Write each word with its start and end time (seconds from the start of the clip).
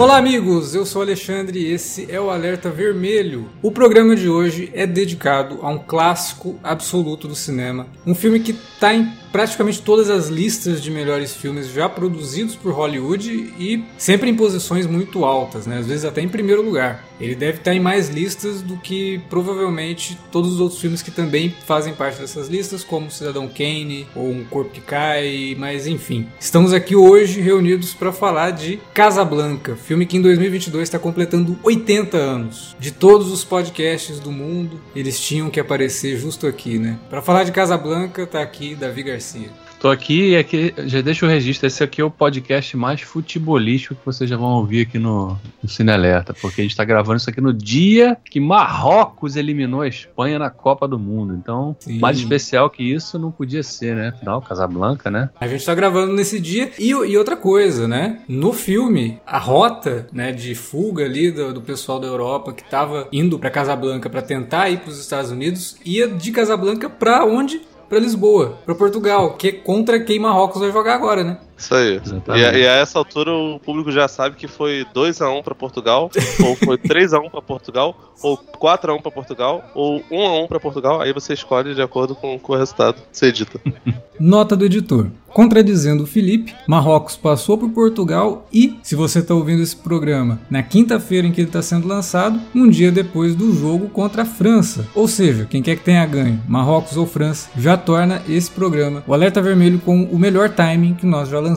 Olá, 0.00 0.16
amigos! 0.16 0.74
Eu 0.74 0.86
sou 0.86 1.02
Alexandre 1.02 1.58
e 1.58 1.70
esse 1.70 2.10
é 2.10 2.18
o 2.18 2.30
Alerta 2.30 2.70
Vermelho. 2.70 3.50
O 3.60 3.70
programa 3.70 4.16
de 4.16 4.30
hoje 4.30 4.70
é 4.72 4.86
dedicado 4.86 5.58
a 5.60 5.68
um 5.68 5.78
clássico 5.78 6.58
absoluto 6.62 7.28
do 7.28 7.34
cinema, 7.34 7.86
um 8.06 8.14
filme 8.14 8.40
que 8.40 8.52
está 8.52 8.94
em 8.94 9.12
praticamente 9.32 9.82
todas 9.82 10.10
as 10.10 10.28
listas 10.28 10.82
de 10.82 10.90
melhores 10.90 11.34
filmes 11.34 11.68
já 11.68 11.88
produzidos 11.88 12.54
por 12.54 12.72
Hollywood 12.72 13.30
e 13.58 13.84
sempre 13.96 14.30
em 14.30 14.34
posições 14.34 14.86
muito 14.86 15.24
altas, 15.24 15.66
né? 15.66 15.78
às 15.78 15.86
vezes 15.86 16.04
até 16.04 16.20
em 16.20 16.28
primeiro 16.28 16.62
lugar. 16.62 17.08
Ele 17.20 17.34
deve 17.34 17.58
estar 17.58 17.74
em 17.74 17.80
mais 17.80 18.08
listas 18.08 18.62
do 18.62 18.78
que 18.78 19.20
provavelmente 19.28 20.18
todos 20.32 20.54
os 20.54 20.60
outros 20.60 20.80
filmes 20.80 21.02
que 21.02 21.10
também 21.10 21.54
fazem 21.66 21.92
parte 21.92 22.18
dessas 22.18 22.48
listas, 22.48 22.82
como 22.82 23.10
Cidadão 23.10 23.46
Kane 23.46 24.06
ou 24.14 24.30
Um 24.30 24.44
Corpo 24.44 24.70
que 24.70 24.80
Cai, 24.80 25.54
mas 25.58 25.86
enfim. 25.86 26.26
Estamos 26.40 26.72
aqui 26.72 26.96
hoje 26.96 27.40
reunidos 27.40 27.92
para 27.92 28.10
falar 28.10 28.52
de 28.52 28.80
Casablanca, 28.94 29.76
filme 29.76 30.06
que 30.06 30.16
em 30.16 30.22
2022 30.22 30.82
está 30.82 30.98
completando 30.98 31.58
80 31.62 32.16
anos. 32.16 32.74
De 32.80 32.90
todos 32.90 33.30
os 33.30 33.44
podcasts 33.44 34.18
do 34.18 34.32
mundo, 34.32 34.80
eles 34.96 35.20
tinham 35.20 35.50
que 35.50 35.60
aparecer 35.60 36.16
justo 36.16 36.46
aqui, 36.46 36.78
né? 36.78 36.98
Para 37.10 37.20
falar 37.20 37.44
de 37.44 37.52
Casablanca, 37.52 38.26
tá 38.26 38.40
aqui 38.40 38.74
Davi 38.74 39.02
Garcia 39.02 39.19
Garcia. 39.20 39.50
Tô 39.78 39.88
aqui 39.88 40.30
e 40.30 40.36
aqui, 40.36 40.74
já 40.84 41.00
deixa 41.00 41.24
o 41.24 41.28
registro. 41.28 41.66
Esse 41.66 41.82
aqui 41.82 42.02
é 42.02 42.04
o 42.04 42.10
podcast 42.10 42.76
mais 42.76 43.00
futebolístico 43.00 43.94
que 43.94 44.04
vocês 44.04 44.28
já 44.28 44.36
vão 44.36 44.50
ouvir 44.50 44.82
aqui 44.82 44.98
no, 44.98 45.38
no 45.62 45.68
Cine 45.68 45.90
Alerta, 45.90 46.34
porque 46.34 46.60
a 46.60 46.64
gente 46.64 46.76
tá 46.76 46.84
gravando 46.84 47.16
isso 47.16 47.30
aqui 47.30 47.40
no 47.40 47.52
dia 47.52 48.14
que 48.22 48.38
Marrocos 48.38 49.36
eliminou 49.36 49.80
a 49.80 49.88
Espanha 49.88 50.38
na 50.38 50.50
Copa 50.50 50.86
do 50.86 50.98
Mundo. 50.98 51.34
Então, 51.34 51.74
Sim. 51.80 51.98
mais 51.98 52.18
especial 52.18 52.68
que 52.68 52.82
isso 52.82 53.18
não 53.18 53.30
podia 53.30 53.62
ser, 53.62 53.96
né? 53.96 54.08
Afinal, 54.08 54.42
Casablanca, 54.42 55.10
né? 55.10 55.30
A 55.40 55.48
gente 55.48 55.64
tá 55.64 55.74
gravando 55.74 56.12
nesse 56.12 56.38
dia. 56.38 56.72
E, 56.78 56.90
e 56.90 57.16
outra 57.16 57.36
coisa, 57.36 57.88
né? 57.88 58.20
No 58.28 58.52
filme, 58.52 59.18
a 59.26 59.38
rota 59.38 60.06
né, 60.12 60.30
de 60.30 60.54
fuga 60.54 61.06
ali 61.06 61.30
do, 61.30 61.54
do 61.54 61.62
pessoal 61.62 61.98
da 61.98 62.06
Europa 62.06 62.52
que 62.52 62.64
tava 62.64 63.08
indo 63.10 63.38
para 63.38 63.48
Casablanca 63.48 64.10
para 64.10 64.20
tentar 64.20 64.68
ir 64.68 64.80
para 64.80 64.90
os 64.90 65.00
Estados 65.00 65.30
Unidos 65.30 65.76
ia 65.86 66.06
de 66.06 66.30
Casablanca 66.32 66.90
para 66.90 67.24
onde? 67.24 67.62
Para 67.90 67.98
Lisboa, 67.98 68.56
para 68.64 68.72
Portugal, 68.72 69.34
que 69.34 69.48
é 69.48 69.52
contra 69.52 69.98
quem 69.98 70.20
Marrocos 70.20 70.60
vai 70.60 70.70
jogar 70.70 70.94
agora, 70.94 71.24
né? 71.24 71.38
Isso 71.60 71.74
aí. 71.74 72.00
E, 72.28 72.40
e, 72.40 72.66
a 72.66 72.76
essa 72.76 72.98
altura 72.98 73.32
o 73.32 73.60
público 73.60 73.92
já 73.92 74.08
sabe 74.08 74.34
que 74.34 74.48
foi 74.48 74.86
2x1 74.94 75.42
para 75.42 75.54
Portugal, 75.54 76.10
ou 76.42 76.56
foi 76.56 76.78
3x1 76.78 77.30
para 77.30 77.42
Portugal, 77.42 78.14
ou 78.22 78.38
4x1 78.38 79.02
para 79.02 79.10
Portugal, 79.10 79.70
ou 79.74 80.00
1x1 80.10 80.48
para 80.48 80.58
Portugal. 80.58 81.00
Aí 81.02 81.12
você 81.12 81.34
escolhe 81.34 81.74
de 81.74 81.82
acordo 81.82 82.14
com, 82.14 82.38
com 82.38 82.52
o 82.54 82.56
resultado. 82.56 82.96
Você 83.12 83.26
edita. 83.26 83.60
Nota 84.18 84.56
do 84.56 84.64
editor. 84.64 85.08
Contradizendo 85.32 86.02
o 86.02 86.06
Felipe, 86.06 86.52
Marrocos 86.66 87.16
passou 87.16 87.56
por 87.56 87.70
Portugal 87.70 88.46
e, 88.52 88.78
se 88.82 88.96
você 88.96 89.20
está 89.20 89.32
ouvindo 89.32 89.62
esse 89.62 89.76
programa 89.76 90.40
na 90.50 90.60
quinta-feira 90.60 91.26
em 91.26 91.32
que 91.32 91.40
ele 91.40 91.48
está 91.48 91.62
sendo 91.62 91.86
lançado, 91.86 92.40
um 92.52 92.68
dia 92.68 92.90
depois 92.90 93.36
do 93.36 93.54
jogo 93.54 93.88
contra 93.88 94.22
a 94.22 94.26
França. 94.26 94.88
Ou 94.92 95.06
seja, 95.06 95.46
quem 95.48 95.62
quer 95.62 95.76
que 95.76 95.84
tenha 95.84 96.04
ganho, 96.04 96.42
Marrocos 96.48 96.96
ou 96.96 97.06
França, 97.06 97.48
já 97.56 97.76
torna 97.76 98.20
esse 98.28 98.50
programa 98.50 99.04
o 99.06 99.14
Alerta 99.14 99.40
Vermelho 99.40 99.78
com 99.78 100.02
o 100.04 100.18
melhor 100.18 100.50
timing 100.50 100.94
que 100.94 101.06
nós 101.06 101.28
já 101.28 101.38
lançamos 101.38 101.49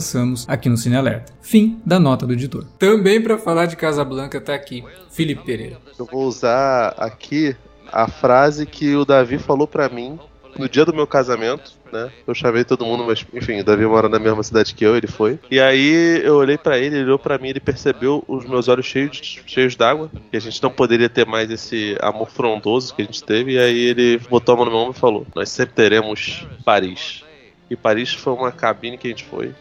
aqui 0.48 0.68
no 0.68 0.76
Cine 0.76 0.96
Alerta. 0.96 1.32
Fim 1.40 1.80
da 1.84 1.98
nota 1.98 2.26
do 2.26 2.32
editor. 2.32 2.64
Também 2.78 3.20
para 3.20 3.38
falar 3.38 3.66
de 3.66 3.76
Casablanca 3.76 4.38
está 4.38 4.54
aqui 4.54 4.84
Felipe 5.10 5.44
Pereira. 5.44 5.78
Eu 5.98 6.06
vou 6.06 6.24
usar 6.24 6.94
aqui 6.98 7.56
a 7.92 8.08
frase 8.08 8.66
que 8.66 8.94
o 8.96 9.04
Davi 9.04 9.38
falou 9.38 9.66
para 9.66 9.88
mim 9.88 10.18
no 10.58 10.68
dia 10.68 10.84
do 10.84 10.94
meu 10.94 11.06
casamento, 11.06 11.72
né? 11.92 12.10
Eu 12.26 12.34
chamei 12.34 12.64
todo 12.64 12.84
mundo, 12.84 13.04
mas 13.04 13.24
enfim, 13.32 13.60
o 13.60 13.64
Davi 13.64 13.86
mora 13.86 14.08
na 14.08 14.18
mesma 14.18 14.42
cidade 14.42 14.74
que 14.74 14.84
eu, 14.84 14.96
ele 14.96 15.06
foi. 15.06 15.38
E 15.50 15.60
aí 15.60 16.20
eu 16.24 16.36
olhei 16.36 16.56
para 16.56 16.78
ele, 16.78 16.96
ele 16.96 17.04
olhou 17.04 17.18
para 17.18 17.38
mim, 17.38 17.48
ele 17.48 17.60
percebeu 17.60 18.24
os 18.26 18.44
meus 18.44 18.68
olhos 18.68 18.86
cheios, 18.86 19.42
cheios 19.46 19.76
d'água, 19.76 20.10
que 20.30 20.36
a 20.36 20.40
gente 20.40 20.62
não 20.62 20.70
poderia 20.70 21.08
ter 21.08 21.26
mais 21.26 21.50
esse 21.50 21.96
amor 22.00 22.30
frondoso 22.30 22.94
que 22.94 23.02
a 23.02 23.04
gente 23.04 23.22
teve. 23.22 23.52
E 23.52 23.58
aí 23.58 23.78
ele 23.78 24.18
botou 24.30 24.54
a 24.54 24.56
mão 24.56 24.64
no 24.66 24.70
meu 24.70 24.80
ombro 24.80 24.96
e 24.96 25.00
falou: 25.00 25.26
Nós 25.34 25.48
sempre 25.48 25.74
teremos 25.74 26.46
Paris. 26.64 27.24
E 27.70 27.76
Paris 27.76 28.12
foi 28.12 28.32
uma 28.32 28.52
cabine 28.52 28.98
que 28.98 29.06
a 29.06 29.10
gente 29.10 29.24
foi. 29.24 29.52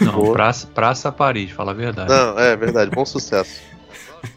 Não, 0.00 0.32
praça, 0.32 0.66
praça 0.66 1.12
Paris, 1.12 1.50
fala 1.50 1.72
a 1.72 1.74
verdade. 1.74 2.08
Não, 2.08 2.38
é 2.38 2.56
verdade, 2.56 2.90
bom 2.90 3.04
sucesso. 3.04 3.60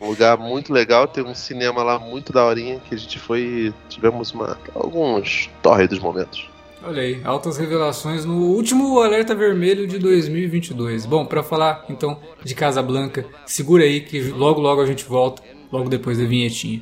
Um 0.02 0.08
lugar 0.10 0.38
muito 0.38 0.74
legal, 0.74 1.08
tem 1.08 1.24
um 1.24 1.36
cinema 1.36 1.84
lá 1.84 2.00
muito 2.00 2.34
daorinha 2.34 2.80
que 2.80 2.96
a 2.96 2.98
gente 2.98 3.20
foi 3.20 3.42
e 3.42 3.74
tivemos 3.88 4.32
uma, 4.32 4.58
alguns 4.74 5.50
tórridos 5.62 6.00
momentos. 6.00 6.50
Olha 6.88 7.02
aí, 7.02 7.20
altas 7.24 7.58
revelações 7.58 8.26
no 8.26 8.36
último 8.36 9.00
Alerta 9.00 9.34
Vermelho 9.34 9.88
de 9.88 9.98
2022. 9.98 11.08
Bom, 11.08 11.26
para 11.26 11.42
falar 11.42 11.84
então 11.90 12.20
de 12.44 12.54
Casa 12.54 12.82
Blanca, 12.82 13.26
segura 13.46 13.84
aí 13.84 14.02
que 14.02 14.22
logo 14.30 14.62
logo 14.62 14.82
a 14.82 14.86
gente 14.86 15.04
volta, 15.04 15.42
logo 15.72 15.90
depois 15.90 16.20
da 16.20 16.26
vinhetinha. 16.26 16.82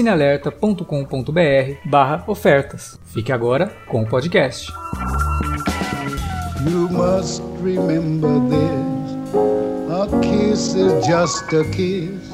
cinealerta.com.br 0.01 1.77
barra 1.85 2.23
ofertas. 2.27 2.99
Fique 3.05 3.31
agora 3.31 3.67
com 3.87 4.01
o 4.01 4.07
podcast. 4.07 4.71
You 6.67 6.89
must 6.89 7.43
remember 7.61 8.39
this. 8.49 8.81
A 9.91 10.07
kiss 10.21 10.75
is 10.75 11.05
just 11.05 11.53
a 11.53 11.63
kiss. 11.65 12.33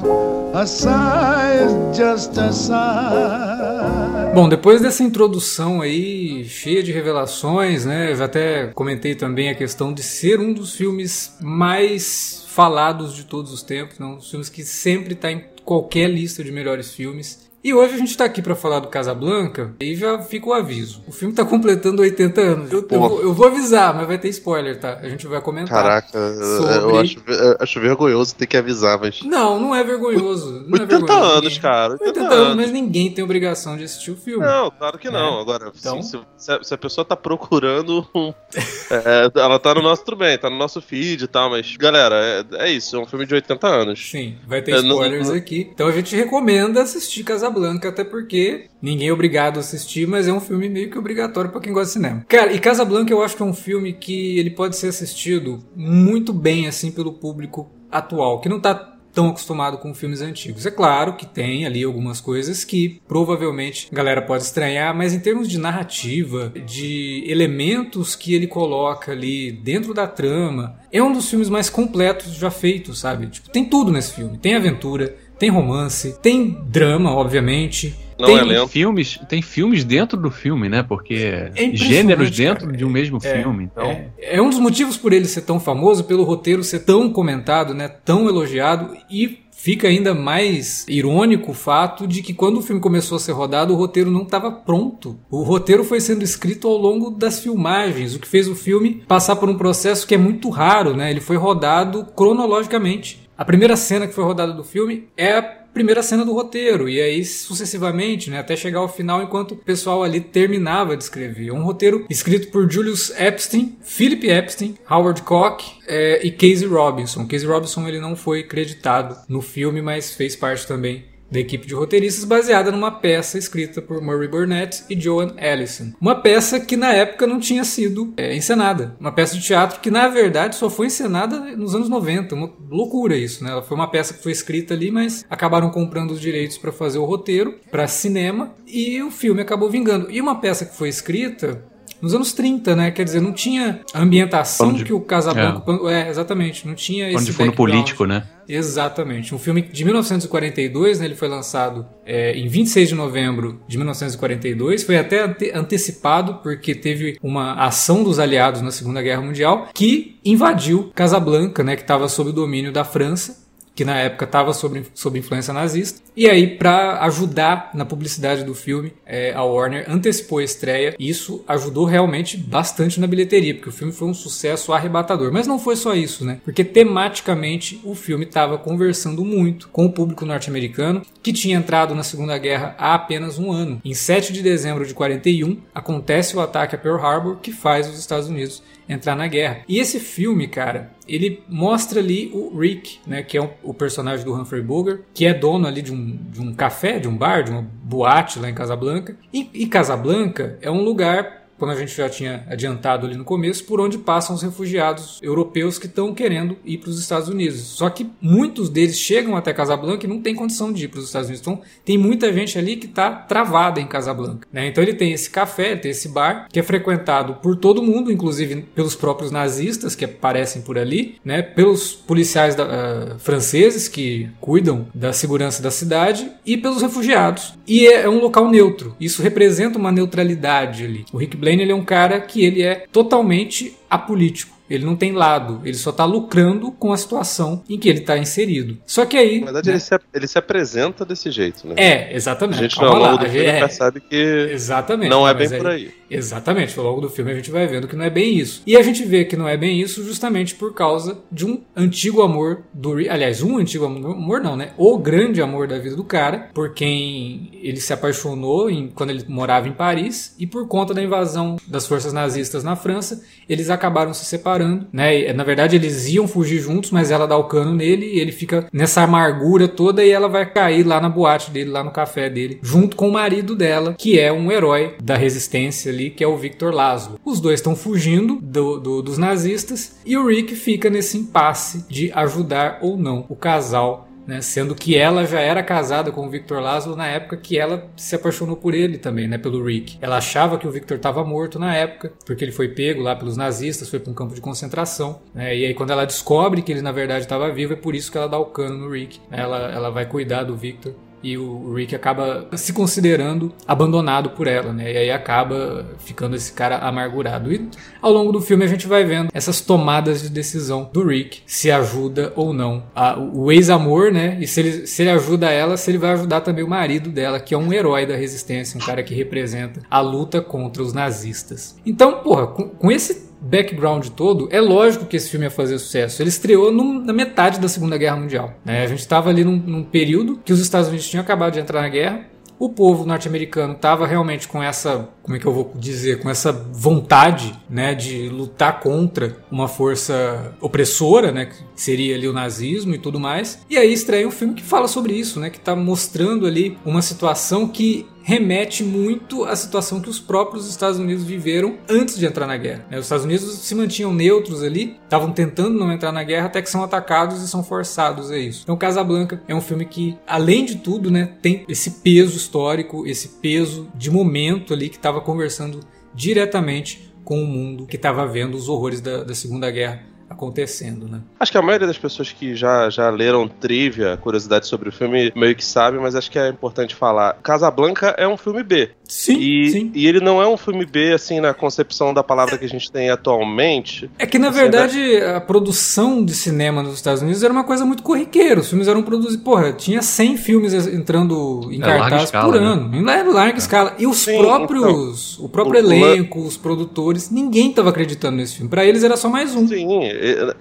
A 0.53 0.65
sigh 0.65 1.65
is 1.65 1.97
just 1.97 2.37
a 2.37 2.51
sigh. 2.53 4.33
Bom, 4.33 4.47
depois 4.47 4.81
dessa 4.81 5.03
introdução 5.03 5.81
aí, 5.81 6.45
cheia 6.45 6.81
de 6.81 6.93
revelações, 6.93 7.83
né? 7.85 8.11
Eu 8.11 8.15
já 8.15 8.25
até 8.25 8.67
comentei 8.67 9.13
também 9.13 9.49
a 9.49 9.55
questão 9.55 9.93
de 9.93 10.03
ser 10.03 10.39
um 10.39 10.53
dos 10.53 10.75
filmes 10.75 11.35
mais 11.41 12.45
falados 12.47 13.13
de 13.13 13.25
todos 13.25 13.51
os 13.51 13.61
tempos, 13.61 13.99
não? 13.99 14.13
Um 14.13 14.17
dos 14.17 14.29
filmes 14.29 14.49
que 14.49 14.63
sempre 14.63 15.13
está 15.13 15.31
em 15.31 15.43
qualquer 15.65 16.09
lista 16.09 16.43
de 16.43 16.51
melhores 16.51 16.93
filmes. 16.93 17.46
E 17.67 17.73
hoje 17.73 17.95
a 17.95 17.97
gente 17.97 18.11
está 18.11 18.23
aqui 18.23 18.41
para 18.41 18.55
falar 18.55 18.79
do 18.79 18.87
Casablanca 18.87 19.75
e 19.81 19.93
já 19.93 20.19
fica 20.19 20.47
o 20.47 20.53
aviso. 20.53 21.03
O 21.05 21.11
filme 21.11 21.33
está 21.33 21.43
completando 21.43 22.01
80 22.01 22.39
anos. 22.39 22.71
Eu, 22.71 22.87
eu, 22.89 22.99
vou, 23.01 23.21
eu, 23.21 23.33
vou, 23.33 23.47
avisar, 23.47 23.93
mas 23.93 24.07
vai 24.07 24.17
ter 24.17 24.29
spoiler, 24.29 24.79
tá? 24.79 24.99
A 25.01 25.09
gente 25.09 25.27
vai 25.27 25.41
comentar. 25.41 25.83
Caraca, 25.83 26.33
sobre... 26.33 26.75
eu 26.77 26.97
acho, 26.97 27.17
eu 27.27 27.57
acho 27.59 27.79
vergonhoso 27.81 28.33
ter 28.35 28.47
que 28.47 28.55
avisar, 28.55 28.97
mas. 28.97 29.21
Não, 29.23 29.59
não 29.59 29.75
é 29.75 29.83
vergonhoso. 29.83 30.63
Não 30.65 30.79
80 30.79 30.83
é 30.83 30.85
vergonhoso. 30.85 31.37
anos, 31.39 31.57
cara. 31.57 31.91
80, 31.91 32.07
80 32.21 32.33
anos, 32.33 32.55
mas 32.55 32.71
ninguém 32.71 33.11
tem 33.11 33.21
obrigação 33.21 33.75
de 33.75 33.83
assistir 33.83 34.11
o 34.11 34.15
filme. 34.15 34.45
Não, 34.45 34.71
claro 34.71 34.97
que 34.97 35.09
não. 35.09 35.39
É. 35.39 35.41
Agora, 35.41 35.69
então... 35.77 36.01
se, 36.01 36.17
se, 36.37 36.51
a, 36.53 36.63
se, 36.63 36.73
a, 36.73 36.77
pessoa 36.77 37.03
tá 37.03 37.17
procurando. 37.17 38.07
Um, 38.15 38.33
é, 38.89 39.29
ela 39.35 39.59
tá 39.59 39.75
no 39.75 39.81
nosso, 39.81 40.05
tudo 40.05 40.15
bem, 40.15 40.37
tá 40.37 40.49
no 40.49 40.57
nosso 40.57 40.79
feed 40.81 41.25
e 41.25 41.27
tal, 41.27 41.49
mas, 41.49 41.75
galera, 41.75 42.15
é, 42.15 42.67
é 42.67 42.71
isso. 42.71 42.95
É 42.95 42.99
um 42.99 43.05
filme 43.05 43.25
de 43.25 43.35
80 43.35 43.67
anos. 43.67 44.09
Sim, 44.09 44.37
vai 44.47 44.61
ter 44.61 44.73
spoilers 44.77 45.29
aqui. 45.29 45.69
Então 45.73 45.89
a 45.89 45.91
gente 45.91 46.15
recomenda 46.15 46.81
assistir 46.81 47.25
Casablanca 47.25 47.56
Casablanca, 47.57 47.89
até 47.89 48.03
porque 48.03 48.65
ninguém 48.81 49.09
é 49.09 49.13
obrigado 49.13 49.57
a 49.57 49.59
assistir, 49.59 50.07
mas 50.07 50.27
é 50.27 50.33
um 50.33 50.39
filme 50.39 50.69
meio 50.69 50.89
que 50.89 50.97
obrigatório 50.97 51.51
para 51.51 51.59
quem 51.59 51.73
gosta 51.73 51.87
de 51.87 51.93
cinema. 51.93 52.25
Cara, 52.27 52.53
e 52.53 52.59
Casablanca 52.59 53.11
eu 53.11 53.23
acho 53.23 53.35
que 53.35 53.41
é 53.41 53.45
um 53.45 53.53
filme 53.53 53.93
que 53.93 54.37
ele 54.37 54.51
pode 54.51 54.75
ser 54.75 54.87
assistido 54.87 55.59
muito 55.75 56.31
bem 56.31 56.67
assim 56.67 56.91
pelo 56.91 57.13
público 57.13 57.71
atual, 57.91 58.39
que 58.39 58.49
não 58.49 58.59
tá 58.59 58.93
tão 59.13 59.29
acostumado 59.29 59.79
com 59.79 59.95
filmes 59.95 60.21
antigos. 60.21 60.67
É 60.67 60.69
claro 60.69 61.15
que 61.15 61.25
tem 61.25 61.65
ali 61.65 61.83
algumas 61.83 62.21
coisas 62.21 62.63
que 62.63 63.01
provavelmente 63.07 63.87
a 63.91 63.95
galera 63.95 64.21
pode 64.21 64.43
estranhar, 64.43 64.95
mas 64.95 65.11
em 65.11 65.19
termos 65.19 65.49
de 65.49 65.57
narrativa, 65.57 66.53
de 66.67 67.23
elementos 67.27 68.15
que 68.15 68.35
ele 68.35 68.45
coloca 68.45 69.11
ali 69.11 69.51
dentro 69.51 69.91
da 69.91 70.05
trama, 70.05 70.79
é 70.91 71.01
um 71.01 71.11
dos 71.11 71.27
filmes 71.27 71.49
mais 71.49 71.67
completos 71.67 72.35
já 72.35 72.51
feitos, 72.51 72.99
sabe? 72.99 73.25
Tipo, 73.25 73.49
tem 73.49 73.65
tudo 73.65 73.91
nesse 73.91 74.13
filme. 74.13 74.37
Tem 74.37 74.53
aventura, 74.53 75.15
tem 75.37 75.49
romance, 75.49 76.17
tem 76.21 76.57
drama, 76.67 77.11
obviamente. 77.13 77.95
Não 78.19 78.25
tem 78.25 78.37
é 78.37 78.43
lento. 78.43 78.67
filmes, 78.69 79.19
tem 79.29 79.41
filmes 79.43 79.83
dentro 79.83 80.17
do 80.19 80.31
filme, 80.31 80.67
né? 80.67 80.81
Porque 80.81 81.49
É 81.55 81.69
gêneros 81.75 82.31
dentro 82.31 82.65
cara. 82.65 82.75
de 82.77 82.83
um 82.83 82.89
mesmo 82.89 83.19
É, 83.21 83.41
filme. 83.41 83.65
Então, 83.65 83.85
É, 83.85 84.09
é 84.37 84.41
um 84.41 84.49
dos 84.49 84.57
motivos 84.59 84.97
por 84.97 85.13
ele 85.13 85.25
ser 85.25 85.41
tão 85.41 85.59
famoso, 85.59 86.03
pelo 86.03 86.23
roteiro 86.23 86.63
ser 86.63 86.79
tão 86.79 87.11
comentado, 87.11 87.75
né, 87.75 87.87
tão 87.87 88.27
elogiado 88.27 88.97
e 89.09 89.39
fica 89.51 89.87
ainda 89.87 90.13
mais 90.15 90.85
irônico 90.87 91.51
o 91.51 91.53
fato 91.53 92.07
de 92.07 92.21
que 92.23 92.33
quando 92.33 92.57
o 92.57 92.61
filme 92.61 92.81
começou 92.81 93.15
a 93.17 93.19
ser 93.19 93.31
rodado, 93.33 93.73
o 93.73 93.77
roteiro 93.77 94.09
não 94.09 94.21
estava 94.23 94.51
pronto. 94.51 95.17
O 95.29 95.43
roteiro 95.43 95.83
foi 95.83 95.99
sendo 95.99 96.23
escrito 96.23 96.67
ao 96.67 96.77
longo 96.77 97.11
das 97.11 97.39
filmagens, 97.39 98.15
o 98.15 98.19
que 98.19 98.27
fez 98.27 98.47
o 98.47 98.55
filme 98.55 99.03
passar 99.07 99.35
por 99.35 99.47
um 99.49 99.57
processo 99.57 100.07
que 100.07 100.15
é 100.15 100.17
muito 100.17 100.49
raro, 100.49 100.95
né? 100.95 101.11
Ele 101.11 101.21
foi 101.21 101.37
rodado 101.37 102.05
cronologicamente. 102.15 103.26
A 103.37 103.45
primeira 103.45 103.75
cena 103.75 104.07
que 104.07 104.13
foi 104.13 104.23
rodada 104.23 104.51
do 104.51 104.63
filme 104.63 105.07
é 105.15 105.33
a 105.33 105.41
primeira 105.41 106.01
cena 106.01 106.25
do 106.25 106.33
roteiro, 106.33 106.89
e 106.89 106.99
aí 106.99 107.23
sucessivamente, 107.23 108.31
né, 108.31 108.39
até 108.39 108.55
chegar 108.55 108.79
ao 108.79 108.89
final, 108.89 109.21
enquanto 109.21 109.51
o 109.51 109.57
pessoal 109.57 110.03
ali 110.03 110.19
terminava 110.19 110.97
de 110.97 111.03
escrever. 111.03 111.49
É 111.49 111.53
um 111.53 111.61
roteiro 111.61 112.03
escrito 112.09 112.49
por 112.49 112.67
Julius 112.67 113.11
Epstein, 113.11 113.77
Philip 113.83 114.27
Epstein, 114.27 114.75
Howard 114.89 115.21
Koch 115.21 115.63
eh, 115.87 116.21
e 116.23 116.31
Casey 116.31 116.65
Robinson. 116.65 117.27
Casey 117.27 117.47
Robinson 117.47 117.87
ele 117.87 117.99
não 117.99 118.15
foi 118.15 118.41
creditado 118.41 119.15
no 119.29 119.39
filme, 119.39 119.83
mas 119.83 120.15
fez 120.15 120.35
parte 120.35 120.65
também 120.65 121.05
da 121.29 121.39
equipe 121.39 121.67
de 121.67 121.73
roteiristas 121.73 122.23
baseada 122.23 122.71
numa 122.71 122.91
peça 122.91 123.37
escrita 123.37 123.81
por 123.81 124.01
Murray 124.01 124.27
Burnett 124.27 124.83
e 124.89 124.99
Joan 124.99 125.35
Allison. 125.37 125.91
Uma 125.99 126.15
peça 126.15 126.59
que 126.59 126.77
na 126.77 126.93
época 126.93 127.27
não 127.27 127.39
tinha 127.39 127.63
sido 127.63 128.13
é, 128.17 128.35
encenada. 128.35 128.95
Uma 128.99 129.11
peça 129.11 129.35
de 129.35 129.41
teatro 129.41 129.79
que 129.79 129.91
na 129.91 130.07
verdade 130.07 130.55
só 130.55 130.69
foi 130.69 130.87
encenada 130.87 131.39
nos 131.55 131.75
anos 131.75 131.89
90. 131.89 132.35
Uma 132.35 132.53
loucura 132.69 133.15
isso, 133.15 133.43
né? 133.43 133.51
Ela 133.51 133.61
foi 133.61 133.75
uma 133.75 133.89
peça 133.89 134.13
que 134.13 134.23
foi 134.23 134.31
escrita 134.31 134.73
ali, 134.73 134.91
mas 134.91 135.25
acabaram 135.29 135.69
comprando 135.69 136.11
os 136.11 136.21
direitos 136.21 136.57
para 136.57 136.71
fazer 136.71 136.97
o 136.97 137.05
roteiro 137.05 137.55
para 137.71 137.87
cinema 137.87 138.55
e 138.65 139.01
o 139.01 139.11
filme 139.11 139.41
acabou 139.41 139.69
vingando. 139.69 140.09
E 140.11 140.21
uma 140.21 140.39
peça 140.39 140.65
que 140.65 140.75
foi 140.75 140.89
escrita 140.89 141.63
nos 142.01 142.13
anos 142.13 142.33
30, 142.33 142.75
né? 142.75 142.91
Quer 142.91 143.03
dizer, 143.03 143.21
não 143.21 143.31
tinha 143.33 143.81
a 143.93 144.01
ambientação 144.01 144.67
Pano 144.67 144.77
de- 144.79 144.85
que 144.85 144.93
o 144.93 144.99
Casablanca... 145.01 145.63
É. 145.91 146.09
exatamente. 146.09 146.67
Não 146.67 146.75
tinha 146.75 147.07
quando 147.11 147.21
esse 147.23 147.31
no 147.31 147.37
background. 147.37 147.55
político, 147.55 148.05
né? 148.05 148.23
Exatamente. 148.47 149.35
Um 149.35 149.39
filme 149.39 149.61
de 149.61 149.83
1942, 149.83 150.99
né, 150.99 151.05
ele 151.05 151.15
foi 151.15 151.27
lançado 151.27 151.85
é, 152.05 152.31
em 152.37 152.47
26 152.47 152.89
de 152.89 152.95
novembro 152.95 153.59
de 153.67 153.77
1942. 153.77 154.83
Foi 154.83 154.97
até 154.97 155.23
ante- 155.25 155.51
antecipado 155.53 156.35
porque 156.41 156.73
teve 156.73 157.17
uma 157.21 157.53
ação 157.55 158.03
dos 158.03 158.19
aliados 158.19 158.61
na 158.61 158.71
Segunda 158.71 159.01
Guerra 159.01 159.21
Mundial 159.21 159.67
que 159.73 160.17
invadiu 160.23 160.91
Casablanca, 160.95 161.63
né, 161.63 161.75
que 161.75 161.81
estava 161.81 162.07
sob 162.07 162.29
o 162.29 162.33
domínio 162.33 162.71
da 162.71 162.83
França 162.83 163.46
que 163.77 163.85
na 163.85 163.95
época 163.99 164.25
estava 164.25 164.53
sob, 164.53 165.19
influência 165.19 165.53
nazista. 165.53 166.01
E 166.15 166.27
aí, 166.27 166.57
para 166.57 166.99
ajudar 167.03 167.69
na 167.75 167.85
publicidade 167.85 168.43
do 168.43 168.55
filme, 168.55 168.91
é, 169.05 169.31
a 169.35 169.43
Warner 169.43 169.85
antecipou 169.87 170.39
a 170.39 170.43
estreia. 170.43 170.95
E 170.97 171.07
isso 171.07 171.45
ajudou 171.47 171.85
realmente 171.85 172.37
bastante 172.37 172.99
na 172.99 173.05
bilheteria, 173.05 173.53
porque 173.53 173.69
o 173.69 173.71
filme 173.71 173.93
foi 173.93 174.07
um 174.07 174.15
sucesso 174.15 174.73
arrebatador. 174.73 175.31
Mas 175.31 175.45
não 175.45 175.59
foi 175.59 175.75
só 175.75 175.93
isso, 175.93 176.25
né? 176.25 176.41
Porque 176.43 176.63
tematicamente 176.63 177.79
o 177.83 177.93
filme 177.93 178.25
estava 178.25 178.57
conversando 178.57 179.23
muito 179.23 179.69
com 179.69 179.85
o 179.85 179.91
público 179.91 180.25
norte-americano, 180.25 181.03
que 181.21 181.31
tinha 181.31 181.55
entrado 181.55 181.93
na 181.93 182.01
Segunda 182.01 182.35
Guerra 182.39 182.73
há 182.79 182.95
apenas 182.95 183.37
um 183.37 183.51
ano. 183.51 183.79
Em 183.85 183.93
7 183.93 184.33
de 184.33 184.41
dezembro 184.41 184.87
de 184.87 184.95
41, 184.95 185.55
acontece 185.75 186.35
o 186.35 186.39
ataque 186.39 186.73
a 186.73 186.79
Pearl 186.79 186.99
Harbor, 186.99 187.37
que 187.37 187.51
faz 187.51 187.87
os 187.87 187.99
Estados 187.99 188.27
Unidos 188.27 188.63
entrar 188.87 189.15
na 189.15 189.27
guerra. 189.27 189.61
E 189.67 189.79
esse 189.79 189.99
filme, 189.99 190.47
cara, 190.47 190.91
ele 191.07 191.43
mostra 191.47 191.99
ali 191.99 192.31
o 192.33 192.57
Rick, 192.57 192.99
né, 193.05 193.23
que 193.23 193.37
é 193.37 193.41
o, 193.41 193.49
o 193.63 193.73
personagem 193.73 194.25
do 194.25 194.33
Humphrey 194.33 194.61
Bogart, 194.61 195.01
que 195.13 195.25
é 195.25 195.33
dono 195.33 195.67
ali 195.67 195.81
de 195.81 195.93
um, 195.93 196.17
de 196.29 196.41
um 196.41 196.53
café, 196.53 196.99
de 196.99 197.07
um 197.07 197.15
bar, 197.15 197.43
de 197.43 197.51
uma 197.51 197.61
boate 197.61 198.39
lá 198.39 198.49
em 198.49 198.53
Casablanca. 198.53 199.15
E, 199.33 199.49
e 199.53 199.67
Casablanca 199.67 200.57
é 200.61 200.71
um 200.71 200.81
lugar 200.81 201.46
como 201.57 201.71
a 201.71 201.75
gente 201.75 201.95
já 201.95 202.09
tinha 202.09 202.45
adiantado 202.49 203.05
ali 203.05 203.15
no 203.15 203.23
começo, 203.23 203.63
por 203.65 203.79
onde 203.79 203.97
passam 203.97 204.35
os 204.35 204.41
refugiados 204.41 205.19
europeus 205.21 205.77
que 205.79 205.87
estão 205.87 206.13
querendo 206.13 206.57
ir 206.65 206.77
para 206.77 206.89
os 206.89 206.99
Estados 206.99 207.29
Unidos. 207.29 207.59
Só 207.59 207.89
que 207.89 208.09
muitos 208.21 208.69
deles 208.69 208.97
chegam 208.97 209.35
até 209.35 209.53
Casablanca 209.53 210.05
e 210.05 210.09
não 210.09 210.21
tem 210.21 210.35
condição 210.35 210.71
de 210.71 210.85
ir 210.85 210.87
para 210.87 210.99
os 210.99 211.05
Estados 211.05 211.29
Unidos. 211.29 211.41
Então 211.41 211.61
tem 211.83 211.97
muita 211.97 212.31
gente 212.31 212.57
ali 212.57 212.75
que 212.75 212.85
está 212.85 213.11
travada 213.11 213.79
em 213.79 213.87
Casablanca. 213.87 214.47
Né? 214.51 214.67
Então 214.67 214.83
ele 214.83 214.93
tem 214.93 215.11
esse 215.11 215.29
café, 215.29 215.75
tem 215.75 215.91
esse 215.91 216.09
bar, 216.09 216.47
que 216.51 216.59
é 216.59 216.63
frequentado 216.63 217.35
por 217.35 217.55
todo 217.55 217.81
mundo, 217.81 218.11
inclusive 218.11 218.63
pelos 218.75 218.95
próprios 218.95 219.31
nazistas 219.31 219.95
que 219.95 220.05
aparecem 220.05 220.61
por 220.61 220.77
ali, 220.77 221.15
né? 221.23 221.41
pelos 221.41 221.93
policiais 221.93 222.55
da, 222.55 222.65
uh, 222.65 223.19
franceses 223.19 223.87
que 223.87 224.29
cuidam 224.39 224.87
da 224.93 225.13
segurança 225.13 225.61
da 225.61 225.71
cidade 225.71 226.31
e 226.45 226.57
pelos 226.57 226.81
refugiados. 226.81 227.53
E 227.67 227.87
é, 227.87 228.03
é 228.03 228.09
um 228.09 228.19
local 228.19 228.49
neutro. 228.49 228.95
Isso 228.99 229.21
representa 229.21 229.77
uma 229.77 229.91
neutralidade 229.91 230.83
ali. 230.83 231.05
O 231.11 231.17
Rick 231.17 231.35
Blaine 231.47 231.63
ele 231.63 231.71
é 231.71 231.75
um 231.75 231.85
cara 231.85 232.19
que 232.19 232.43
ele 232.43 232.61
é 232.61 232.85
totalmente 232.91 233.73
apolítico. 233.89 234.56
Ele 234.69 234.85
não 234.85 234.95
tem 234.95 235.11
lado, 235.11 235.61
ele 235.63 235.77
só 235.77 235.89
está 235.91 236.05
lucrando 236.05 236.71
com 236.71 236.91
a 236.91 236.97
situação 236.97 237.63
em 237.69 237.77
que 237.77 237.87
ele 237.89 237.99
está 237.99 238.17
inserido. 238.17 238.77
Só 238.85 239.05
que 239.05 239.17
aí. 239.17 239.39
Na 239.39 239.45
verdade, 239.45 239.67
né? 239.67 239.73
ele, 239.73 239.79
se, 239.79 239.99
ele 240.13 240.27
se 240.27 240.37
apresenta 240.37 241.05
desse 241.05 241.31
jeito, 241.31 241.67
né? 241.67 241.75
É, 241.77 242.15
exatamente. 242.15 242.59
A 242.59 242.61
gente, 242.63 242.75
Calma 242.75 242.95
ao 242.95 243.01
lá, 243.01 243.07
longo 243.11 243.19
do 243.19 243.25
a 243.25 243.29
filme, 243.29 243.45
é, 243.47 243.59
percebe 243.59 243.99
que 244.01 244.49
Exatamente. 244.51 245.09
não 245.09 245.27
é 245.27 245.33
mas 245.33 245.49
bem 245.49 245.59
por 245.59 245.67
aí. 245.69 245.91
Exatamente, 246.09 246.77
ao 246.79 246.85
longo 246.85 247.01
do 247.01 247.09
filme 247.09 247.31
a 247.31 247.35
gente 247.35 247.51
vai 247.51 247.67
vendo 247.67 247.87
que 247.87 247.95
não 247.95 248.05
é 248.05 248.09
bem 248.09 248.37
isso. 248.37 248.63
E 248.65 248.77
a 248.77 248.81
gente 248.81 249.03
vê 249.03 249.25
que 249.25 249.35
não 249.35 249.47
é 249.47 249.57
bem 249.57 249.79
isso 249.81 250.03
justamente 250.03 250.55
por 250.55 250.73
causa 250.73 251.17
de 251.31 251.45
um 251.45 251.61
antigo 251.75 252.21
amor 252.21 252.63
do. 252.73 252.93
Aliás, 253.09 253.41
um 253.41 253.57
antigo 253.57 253.85
amor, 253.85 254.11
amor 254.15 254.41
não, 254.41 254.55
né? 254.55 254.71
O 254.77 254.97
grande 254.97 255.41
amor 255.41 255.67
da 255.67 255.77
vida 255.77 255.95
do 255.95 256.03
cara, 256.05 256.49
por 256.53 256.73
quem 256.73 257.49
ele 257.61 257.79
se 257.81 257.91
apaixonou 257.91 258.69
em- 258.69 258.87
quando 258.87 259.09
ele 259.09 259.25
morava 259.27 259.67
em 259.67 259.73
Paris, 259.73 260.33
e 260.39 260.47
por 260.47 260.67
conta 260.67 260.93
da 260.93 261.03
invasão 261.03 261.57
das 261.67 261.85
forças 261.85 262.13
nazistas 262.13 262.63
na 262.63 262.75
França, 262.75 263.21
eles 263.49 263.69
acabaram 263.69 264.13
se 264.13 264.23
separando, 264.25 264.56
né? 264.91 265.29
E, 265.29 265.33
na 265.33 265.43
verdade, 265.43 265.75
eles 265.75 266.07
iam 266.07 266.27
fugir 266.27 266.59
juntos, 266.59 266.91
mas 266.91 267.11
ela 267.11 267.27
dá 267.27 267.37
o 267.37 267.45
cano 267.45 267.73
nele 267.75 268.05
e 268.05 268.19
ele 268.19 268.31
fica 268.31 268.67
nessa 268.71 269.01
amargura 269.01 269.67
toda 269.67 270.03
e 270.03 270.09
ela 270.09 270.27
vai 270.27 270.45
cair 270.45 270.85
lá 270.85 270.99
na 271.01 271.09
boate 271.09 271.51
dele, 271.51 271.69
lá 271.69 271.83
no 271.83 271.91
café 271.91 272.29
dele, 272.29 272.59
junto 272.61 272.95
com 272.95 273.09
o 273.09 273.13
marido 273.13 273.55
dela, 273.55 273.95
que 273.97 274.19
é 274.19 274.31
um 274.31 274.51
herói 274.51 274.95
da 275.03 275.15
resistência 275.15 275.91
ali, 275.91 276.09
que 276.09 276.23
é 276.23 276.27
o 276.27 276.37
Victor 276.37 276.73
Laszlo. 276.73 277.19
Os 277.25 277.39
dois 277.39 277.59
estão 277.59 277.75
fugindo 277.75 278.39
do- 278.41 278.79
do- 278.79 279.01
dos 279.01 279.17
nazistas 279.17 279.97
e 280.05 280.17
o 280.17 280.27
Rick 280.27 280.55
fica 280.55 280.89
nesse 280.89 281.17
impasse 281.17 281.85
de 281.89 282.11
ajudar 282.13 282.79
ou 282.81 282.97
não 282.97 283.25
o 283.29 283.35
casal. 283.35 284.06
Né, 284.27 284.41
sendo 284.41 284.75
que 284.75 284.97
ela 284.97 285.25
já 285.25 285.39
era 285.39 285.63
casada 285.63 286.11
com 286.11 286.27
o 286.27 286.29
Victor 286.29 286.61
Laszlo 286.61 286.97
na 286.97 287.07
época 287.07 287.37
que 287.37 287.57
ela 287.57 287.89
se 287.95 288.13
apaixonou 288.13 288.57
por 288.57 288.73
ele 288.73 288.97
também, 288.97 289.25
né, 289.25 289.37
pelo 289.37 289.63
Rick. 289.63 289.97
Ela 290.01 290.17
achava 290.17 290.57
que 290.57 290.67
o 290.67 290.71
Victor 290.71 290.97
estava 290.97 291.23
morto 291.23 291.57
na 291.57 291.73
época, 291.73 292.11
porque 292.25 292.43
ele 292.43 292.51
foi 292.51 292.67
pego 292.67 293.01
lá 293.01 293.15
pelos 293.15 293.37
nazistas, 293.37 293.89
foi 293.89 293.99
para 293.99 294.11
um 294.11 294.13
campo 294.13 294.35
de 294.35 294.41
concentração. 294.41 295.21
né, 295.33 295.55
e 295.55 295.65
aí 295.65 295.73
quando 295.73 295.91
ela 295.91 296.05
descobre 296.05 296.61
que 296.61 296.71
ele 296.73 296.81
na 296.81 296.91
verdade 296.91 297.21
estava 297.21 297.49
vivo, 297.53 297.71
é 297.71 297.77
por 297.77 297.95
isso 297.95 298.11
que 298.11 298.17
ela 298.17 298.27
dá 298.27 298.37
o 298.37 298.45
cano 298.47 298.77
no 298.77 298.89
Rick. 298.91 299.19
né, 299.31 299.39
ela, 299.39 299.71
ela 299.71 299.89
vai 299.89 300.05
cuidar 300.05 300.43
do 300.43 300.57
Victor 300.57 300.93
e 301.23 301.37
o 301.37 301.73
Rick 301.73 301.95
acaba 301.95 302.47
se 302.53 302.73
considerando 302.73 303.53
abandonado 303.67 304.29
por 304.31 304.47
ela, 304.47 304.71
né? 304.71 304.93
E 304.93 304.97
aí 304.97 305.11
acaba 305.11 305.85
ficando 305.99 306.35
esse 306.35 306.53
cara 306.53 306.77
amargurado. 306.77 307.51
E 307.51 307.69
ao 308.01 308.11
longo 308.11 308.31
do 308.31 308.41
filme 308.41 308.63
a 308.63 308.67
gente 308.67 308.87
vai 308.87 309.03
vendo 309.03 309.29
essas 309.33 309.61
tomadas 309.61 310.21
de 310.21 310.29
decisão 310.29 310.89
do 310.93 311.03
Rick, 311.07 311.41
se 311.45 311.71
ajuda 311.71 312.31
ou 312.35 312.53
não 312.53 312.83
a- 312.95 313.17
o 313.19 313.51
ex-amor, 313.51 314.11
né? 314.11 314.37
E 314.39 314.47
se 314.47 314.59
ele, 314.59 314.87
se 314.87 315.01
ele 315.01 315.09
ajuda 315.11 315.49
ela, 315.49 315.75
se 315.77 315.89
ele 315.91 315.97
vai 315.97 316.11
ajudar 316.11 316.41
também 316.41 316.63
o 316.63 316.67
marido 316.69 317.09
dela, 317.09 317.39
que 317.39 317.53
é 317.53 317.57
um 317.57 317.71
herói 317.73 318.05
da 318.05 318.15
resistência, 318.15 318.77
um 318.79 318.85
cara 318.85 319.03
que 319.03 319.13
representa 319.13 319.81
a 319.89 319.99
luta 319.99 320.41
contra 320.41 320.81
os 320.83 320.93
nazistas. 320.93 321.75
Então, 321.85 322.19
porra, 322.21 322.47
com, 322.47 322.69
com 322.69 322.91
esse 322.91 323.26
background 323.47 324.07
todo, 324.09 324.47
é 324.51 324.59
lógico 324.61 325.05
que 325.05 325.15
esse 325.17 325.29
filme 325.29 325.45
ia 325.45 325.51
fazer 325.51 325.77
sucesso. 325.79 326.21
Ele 326.21 326.29
estreou 326.29 326.71
num- 326.71 327.03
na 327.03 327.13
metade 327.13 327.59
da 327.59 327.67
Segunda 327.67 327.97
Guerra 327.97 328.17
Mundial. 328.17 328.53
né? 328.65 328.83
A 328.83 328.87
gente 328.87 328.99
estava 328.99 329.29
ali 329.29 329.43
num, 329.43 329.55
num 329.57 329.83
período 329.83 330.39
que 330.43 330.51
os 330.53 330.59
Estados 330.59 330.87
Unidos 330.89 331.07
tinham 331.09 331.21
acabado 331.23 331.53
de 331.53 331.59
entrar 331.59 331.81
na 331.81 331.89
guerra. 331.89 332.21
O 332.59 332.69
povo 332.69 333.05
norte-americano 333.05 333.73
estava 333.73 334.07
realmente 334.07 334.47
com 334.47 334.63
essa, 334.63 335.09
como 335.21 335.35
é 335.37 335.39
que 335.39 335.45
eu 335.45 335.53
vou 335.53 335.71
dizer, 335.75 336.19
com 336.19 336.27
essa 336.27 336.51
vontade, 336.51 337.53
né, 337.69 337.93
de 337.93 338.29
lutar 338.29 338.79
contra 338.79 339.37
uma 339.51 339.67
força 339.67 340.53
opressora, 340.59 341.31
né, 341.31 341.45
que 341.45 341.55
seria 341.75 342.15
ali 342.15 342.27
o 342.27 342.33
nazismo 342.33 342.95
e 342.95 342.97
tudo 342.97 343.19
mais. 343.19 343.59
E 343.69 343.77
aí 343.77 343.93
estreia 343.93 344.27
um 344.27 344.31
filme 344.31 344.55
que 344.55 344.63
fala 344.63 344.87
sobre 344.87 345.13
isso, 345.13 345.39
né, 345.39 345.51
que 345.51 345.57
está 345.59 345.75
mostrando 345.75 346.47
ali 346.47 346.75
uma 346.83 347.03
situação 347.03 347.67
que 347.67 348.07
remete 348.27 348.83
muito 348.83 349.45
à 349.45 349.55
situação 349.55 350.01
que 350.01 350.09
os 350.09 350.19
próprios 350.19 350.69
Estados 350.69 350.99
Unidos 350.99 351.23
viveram 351.23 351.77
antes 351.89 352.19
de 352.19 352.25
entrar 352.25 352.45
na 352.45 352.57
guerra. 352.57 352.85
né? 352.91 352.97
Os 352.99 353.05
Estados 353.05 353.23
Unidos 353.23 353.45
se 353.59 353.73
mantinham 353.73 354.13
neutros 354.13 354.61
ali, 354.61 354.97
estavam 355.01 355.31
tentando 355.31 355.79
não 355.79 355.89
entrar 355.89 356.11
na 356.11 356.25
guerra 356.25 356.47
até 356.47 356.61
que 356.61 356.69
são 356.69 356.83
atacados 356.83 357.41
e 357.41 357.47
são 357.47 357.63
forçados 357.63 358.29
a 358.29 358.37
isso. 358.37 358.63
Então 358.63 358.75
Casablanca 358.75 359.41
é 359.47 359.55
um 359.55 359.61
filme 359.61 359.85
que, 359.85 360.17
além 360.27 360.65
de 360.65 360.75
tudo, 360.75 361.09
né, 361.09 361.35
tem 361.41 361.63
esse 361.69 362.01
peso 362.01 362.35
histórico, 362.35 363.07
esse 363.07 363.29
peso 363.41 363.87
de 363.95 364.11
momento 364.11 364.73
ali 364.73 364.89
que 364.89 364.97
estava 364.97 365.21
conversando 365.21 365.79
diretamente 366.13 367.09
com 367.23 367.41
o 367.41 367.47
mundo 367.47 367.85
que 367.85 367.95
estava 367.95 368.27
vendo 368.27 368.55
os 368.55 368.67
horrores 368.67 368.99
da, 368.99 369.23
da 369.23 369.33
Segunda 369.33 369.71
Guerra 369.71 370.16
acontecendo, 370.37 371.07
né? 371.07 371.19
Acho 371.39 371.51
que 371.51 371.57
a 371.57 371.61
maioria 371.61 371.87
das 371.87 371.97
pessoas 371.97 372.31
que 372.31 372.55
já, 372.55 372.89
já 372.89 373.09
leram 373.09 373.47
trivia, 373.47 374.17
curiosidade 374.17 374.67
sobre 374.67 374.89
o 374.89 374.91
filme, 374.91 375.31
meio 375.35 375.55
que 375.55 375.65
sabe, 375.65 375.97
mas 375.97 376.15
acho 376.15 376.29
que 376.31 376.37
é 376.39 376.47
importante 376.49 376.95
falar. 376.95 377.33
Casablanca 377.43 378.13
é 378.17 378.27
um 378.27 378.37
filme 378.37 378.63
B. 378.63 378.89
Sim, 379.07 379.37
e, 379.39 379.69
sim. 379.71 379.91
e 379.95 380.05
ele 380.07 380.19
não 380.19 380.41
é 380.41 380.47
um 380.47 380.57
filme 380.57 380.85
B, 380.85 381.13
assim, 381.13 381.39
na 381.39 381.53
concepção 381.53 382.13
da 382.13 382.23
palavra 382.23 382.57
que 382.57 382.65
a 382.65 382.69
gente 382.69 382.91
tem 382.91 383.09
atualmente. 383.09 384.09
É 384.19 384.25
que, 384.25 384.37
na 384.37 384.49
Assim, 384.49 384.59
verdade, 384.59 385.17
a 385.35 385.39
produção 385.41 386.23
de 386.23 386.33
cinema 386.33 386.81
nos 386.83 386.95
Estados 386.95 387.21
Unidos 387.21 387.41
era 387.43 387.51
uma 387.53 387.63
coisa 387.63 387.85
muito 387.85 388.03
corriqueira. 388.03 388.59
Os 388.59 388.69
filmes 388.69 388.87
eram 388.87 389.01
produzidos. 389.03 389.43
Porra, 389.43 389.71
tinha 389.73 390.01
100 390.01 390.37
filmes 390.37 390.73
entrando 390.87 391.69
em 391.71 391.81
É 391.81 391.85
larga 391.85 391.99
cartaz 392.01 392.23
escala, 392.23 392.51
por 392.51 392.59
né? 392.61 392.67
ano. 392.67 392.95
Em 392.95 393.03
larga, 393.03 393.31
larga 393.31 393.57
escala. 393.57 393.95
E 393.97 394.05
os 394.05 394.17
Sim, 394.17 394.37
próprios. 394.37 395.39
o 395.39 395.47
próprio 395.49 395.81
o- 395.81 395.87
o- 395.89 395.93
elenco, 395.93 396.39
os 396.45 396.57
produtores, 396.57 397.29
ninguém 397.31 397.71
tava 397.71 397.89
acreditando 397.89 398.37
nesse 398.37 398.55
filme. 398.55 398.69
Pra 398.69 398.85
eles 398.85 399.03
era 399.03 399.15
só 399.15 399.29
mais 399.29 399.55
um. 399.55 399.67
Sim, 399.67 399.87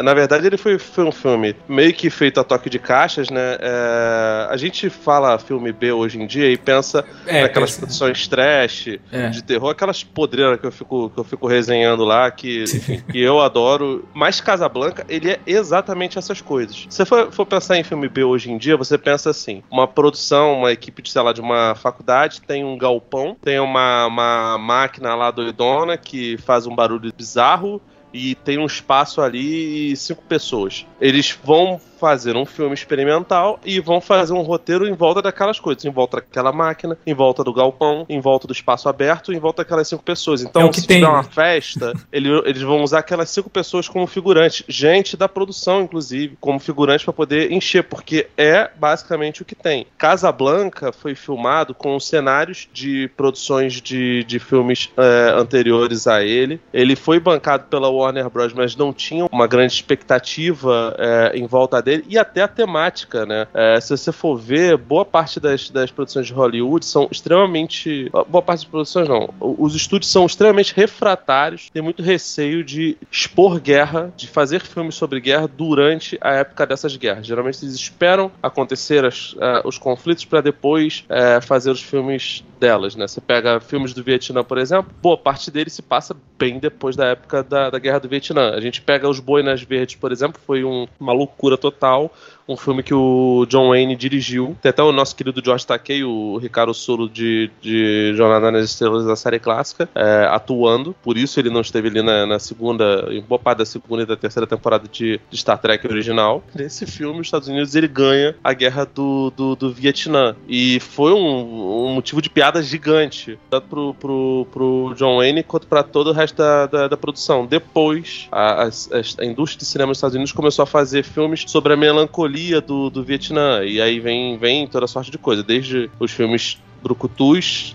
na 0.02 0.14
verdade 0.14 0.46
ele 0.46 0.56
foi, 0.56 0.78
foi 0.78 1.04
um 1.04 1.12
filme 1.12 1.54
meio 1.68 1.92
que 1.92 2.10
feito 2.10 2.38
a 2.40 2.44
toque 2.44 2.68
de 2.70 2.78
caixas, 2.78 3.30
né? 3.30 3.56
É, 3.60 4.46
a 4.50 4.56
gente 4.56 4.88
fala 4.90 5.38
filme 5.38 5.72
B 5.72 5.92
hoje 5.92 6.20
em 6.20 6.26
dia 6.26 6.50
e 6.50 6.56
pensa 6.56 7.04
É, 7.26 7.42
naquelas 7.42 7.70
pensa- 7.70 7.80
produções 7.80 8.26
trash, 8.28 8.98
É. 9.12 9.28
de 9.30 9.42
terror, 9.42 9.70
aquelas 9.70 10.02
podreiras 10.02 10.58
que 10.60 10.66
eu 10.66 10.72
fico, 10.72 11.10
que 11.10 11.18
eu 11.20 11.24
fico 11.24 11.46
resenhando 11.46 12.04
lá, 12.04 12.30
que, 12.30 12.64
que 13.10 13.20
eu 13.20 13.40
adoro. 13.40 14.06
Mas 14.14 14.40
Casablanca, 14.40 15.04
ele 15.08 15.30
é 15.30 15.40
exatamente 15.46 16.18
essas 16.18 16.40
coisas. 16.40 16.86
Se 16.88 16.96
você 16.96 17.04
for, 17.04 17.32
for 17.32 17.46
pensar 17.46 17.76
em 17.78 17.84
filme 17.84 18.08
B 18.08 18.24
hoje 18.24 18.50
em 18.50 18.58
dia, 18.58 18.76
você 18.76 18.96
pensa 18.98 19.30
assim: 19.30 19.62
uma 19.70 19.86
produção, 19.86 20.54
uma 20.58 20.72
equipe 20.72 21.02
de, 21.02 21.10
sei 21.10 21.22
lá, 21.22 21.32
de 21.32 21.40
uma 21.40 21.74
faculdade 21.74 22.40
tem 22.40 22.64
um 22.64 22.76
galpão, 22.78 23.36
tem 23.42 23.58
uma, 23.60 24.06
uma 24.06 24.58
máquina 24.58 25.14
lá 25.14 25.30
doidona 25.30 25.96
que 25.96 26.36
faz 26.38 26.66
um 26.66 26.74
barulho 26.74 27.12
bizarro 27.16 27.80
e 28.16 28.34
tem 28.34 28.58
um 28.58 28.66
espaço 28.66 29.20
ali 29.20 29.92
e 29.92 29.96
cinco 29.96 30.22
pessoas. 30.22 30.86
Eles 31.00 31.38
vão 31.44 31.80
fazer 31.98 32.36
um 32.36 32.44
filme 32.46 32.74
experimental 32.74 33.58
e 33.64 33.80
vão 33.80 34.00
fazer 34.00 34.32
um 34.32 34.42
roteiro 34.42 34.86
em 34.86 34.92
volta 34.94 35.22
daquelas 35.22 35.58
coisas, 35.60 35.84
em 35.84 35.90
volta 35.90 36.18
daquela 36.18 36.52
máquina, 36.52 36.96
em 37.06 37.14
volta 37.14 37.42
do 37.42 37.52
galpão, 37.52 38.04
em 38.08 38.20
volta 38.20 38.46
do 38.46 38.52
espaço 38.52 38.88
aberto, 38.88 39.32
em 39.32 39.38
volta 39.38 39.62
daquelas 39.62 39.88
cinco 39.88 40.02
pessoas. 40.02 40.42
Então, 40.42 40.62
É 40.62 40.64
o 40.64 40.70
que 40.70 40.80
se 40.80 40.86
tem, 40.86 40.98
tiver 40.98 41.08
uma 41.10 41.22
festa, 41.22 41.92
ele- 42.12 42.42
eles 42.44 42.62
vão 42.62 42.82
usar 42.82 43.00
aquelas 43.00 43.30
cinco 43.30 43.48
pessoas 43.50 43.88
como 43.88 44.06
figurantes, 44.06 44.62
gente 44.68 45.16
da 45.16 45.28
produção, 45.28 45.82
inclusive, 45.82 46.36
como 46.40 46.58
figurantes 46.58 47.04
para 47.04 47.12
poder 47.14 47.52
encher, 47.52 47.82
porque 47.84 48.28
é 48.36 48.70
basicamente 48.76 49.42
o 49.42 49.44
que 49.44 49.54
tem. 49.54 49.86
Casablanca 49.98 50.92
foi 50.92 51.14
filmado 51.14 51.74
com 51.74 51.98
cenários 52.00 52.68
de 52.72 53.08
produções 53.16 53.80
de, 53.80 54.24
de 54.24 54.38
filmes 54.38 54.90
é, 54.96 55.30
anteriores 55.36 56.06
a 56.06 56.22
ele. 56.24 56.60
Ele 56.72 56.96
foi 56.96 57.18
bancado 57.20 57.64
pela 57.70 57.88
Warner 57.88 58.28
Bros., 58.30 58.52
mas 58.52 58.74
não 58.76 58.92
tinha 58.92 59.26
uma 59.30 59.46
grande 59.46 59.72
expectativa 59.74 60.94
é, 60.98 61.32
em 61.38 61.46
volta 61.46 61.82
dele 61.86 62.04
e 62.08 62.18
até 62.18 62.42
a 62.42 62.48
temática, 62.48 63.24
né? 63.24 63.46
É, 63.54 63.80
se 63.80 63.96
você 63.96 64.10
for 64.10 64.36
ver, 64.36 64.76
boa 64.76 65.04
parte 65.04 65.38
das, 65.38 65.70
das 65.70 65.90
produções 65.90 66.26
de 66.26 66.32
Hollywood 66.32 66.84
são 66.84 67.08
extremamente. 67.10 68.10
Boa 68.28 68.42
parte 68.42 68.60
das 68.60 68.64
produções 68.70 69.08
não. 69.08 69.32
Os 69.40 69.74
estúdios 69.74 70.10
são 70.10 70.26
extremamente 70.26 70.74
refratários, 70.74 71.70
tem 71.70 71.80
muito 71.82 72.02
receio 72.02 72.64
de 72.64 72.96
expor 73.10 73.60
guerra, 73.60 74.12
de 74.16 74.26
fazer 74.26 74.60
filmes 74.60 74.96
sobre 74.96 75.20
guerra 75.20 75.46
durante 75.48 76.18
a 76.20 76.32
época 76.34 76.66
dessas 76.66 76.96
guerras. 76.96 77.26
Geralmente 77.26 77.64
eles 77.64 77.74
esperam 77.74 78.30
acontecer 78.42 79.04
as- 79.04 79.36
eh, 79.40 79.62
os 79.64 79.78
conflitos 79.78 80.24
para 80.24 80.40
depois 80.40 81.04
eh, 81.08 81.40
fazer 81.40 81.70
os 81.70 81.80
filmes 81.82 82.42
delas, 82.58 82.96
né? 82.96 83.06
Você 83.06 83.20
pega 83.20 83.60
filmes 83.60 83.92
do 83.94 84.02
Vietnã, 84.02 84.42
por 84.42 84.58
exemplo, 84.58 84.90
boa 85.00 85.16
parte 85.16 85.50
deles 85.50 85.72
se 85.74 85.82
passa 85.82 86.16
bem 86.38 86.58
depois 86.58 86.96
da 86.96 87.06
época 87.06 87.42
da, 87.42 87.70
da 87.70 87.78
Guerra 87.78 88.00
do 88.00 88.08
Vietnã. 88.08 88.50
A 88.50 88.60
gente 88.60 88.80
pega 88.82 89.08
Os 89.08 89.20
Boinas 89.20 89.62
Verdes, 89.62 89.94
por 89.96 90.10
exemplo, 90.10 90.40
foi 90.44 90.64
um- 90.64 90.86
uma 90.98 91.12
loucura 91.12 91.56
total 91.56 91.75
tal 91.78 92.10
um 92.48 92.56
filme 92.56 92.82
que 92.82 92.94
o 92.94 93.44
John 93.48 93.70
Wayne 93.70 93.96
dirigiu. 93.96 94.56
Tem 94.62 94.70
até 94.70 94.82
o 94.82 94.92
nosso 94.92 95.16
querido 95.16 95.42
George 95.44 95.66
Takei, 95.66 96.04
o 96.04 96.38
Ricardo 96.38 96.72
Solo 96.72 97.08
de, 97.08 97.50
de 97.60 98.12
Jornada 98.14 98.52
nas 98.52 98.66
Estrelas 98.66 99.04
da 99.04 99.16
série 99.16 99.40
clássica, 99.40 99.88
é, 99.94 100.28
atuando. 100.30 100.94
Por 101.02 101.16
isso 101.16 101.40
ele 101.40 101.50
não 101.50 101.60
esteve 101.60 101.88
ali 101.88 102.02
na, 102.02 102.24
na 102.24 102.38
segunda, 102.38 103.08
em 103.10 103.20
boa 103.20 103.38
parte 103.38 103.58
da 103.58 103.66
segunda 103.66 104.04
e 104.04 104.06
da 104.06 104.16
terceira 104.16 104.46
temporada 104.46 104.86
de, 104.86 105.20
de 105.28 105.36
Star 105.36 105.58
Trek 105.58 105.84
original. 105.88 106.42
Nesse 106.54 106.86
filme, 106.86 107.20
os 107.20 107.26
Estados 107.26 107.48
Unidos 107.48 107.74
ele 107.74 107.88
ganha 107.88 108.36
a 108.44 108.52
guerra 108.52 108.84
do, 108.84 109.32
do, 109.36 109.56
do 109.56 109.72
Vietnã. 109.72 110.36
E 110.48 110.78
foi 110.78 111.12
um, 111.12 111.86
um 111.88 111.94
motivo 111.94 112.22
de 112.22 112.30
piada 112.30 112.62
gigante, 112.62 113.36
tanto 113.50 113.66
pro, 113.66 113.94
pro, 113.94 114.46
pro 114.52 114.94
John 114.96 115.16
Wayne 115.16 115.42
quanto 115.42 115.66
para 115.66 115.82
todo 115.82 116.10
o 116.10 116.12
resto 116.12 116.36
da, 116.36 116.66
da, 116.66 116.88
da 116.88 116.96
produção. 116.96 117.44
Depois, 117.44 118.28
a, 118.30 118.64
a, 118.64 118.66
a 118.66 119.24
indústria 119.24 119.58
de 119.58 119.64
cinema 119.64 119.90
dos 119.90 119.98
Estados 119.98 120.14
Unidos 120.14 120.32
começou 120.32 120.62
a 120.62 120.66
fazer 120.66 121.02
filmes 121.02 121.44
sobre 121.48 121.72
a 121.72 121.76
melancolia 121.76 122.35
do, 122.66 122.90
do 122.90 123.02
Vietnã. 123.02 123.64
E 123.64 123.80
aí 123.80 124.00
vem, 124.00 124.36
vem 124.38 124.66
toda 124.66 124.86
sorte 124.86 125.10
de 125.10 125.18
coisa, 125.18 125.42
desde 125.42 125.90
os 125.98 126.10
filmes 126.10 126.58
brucutus 126.82 127.74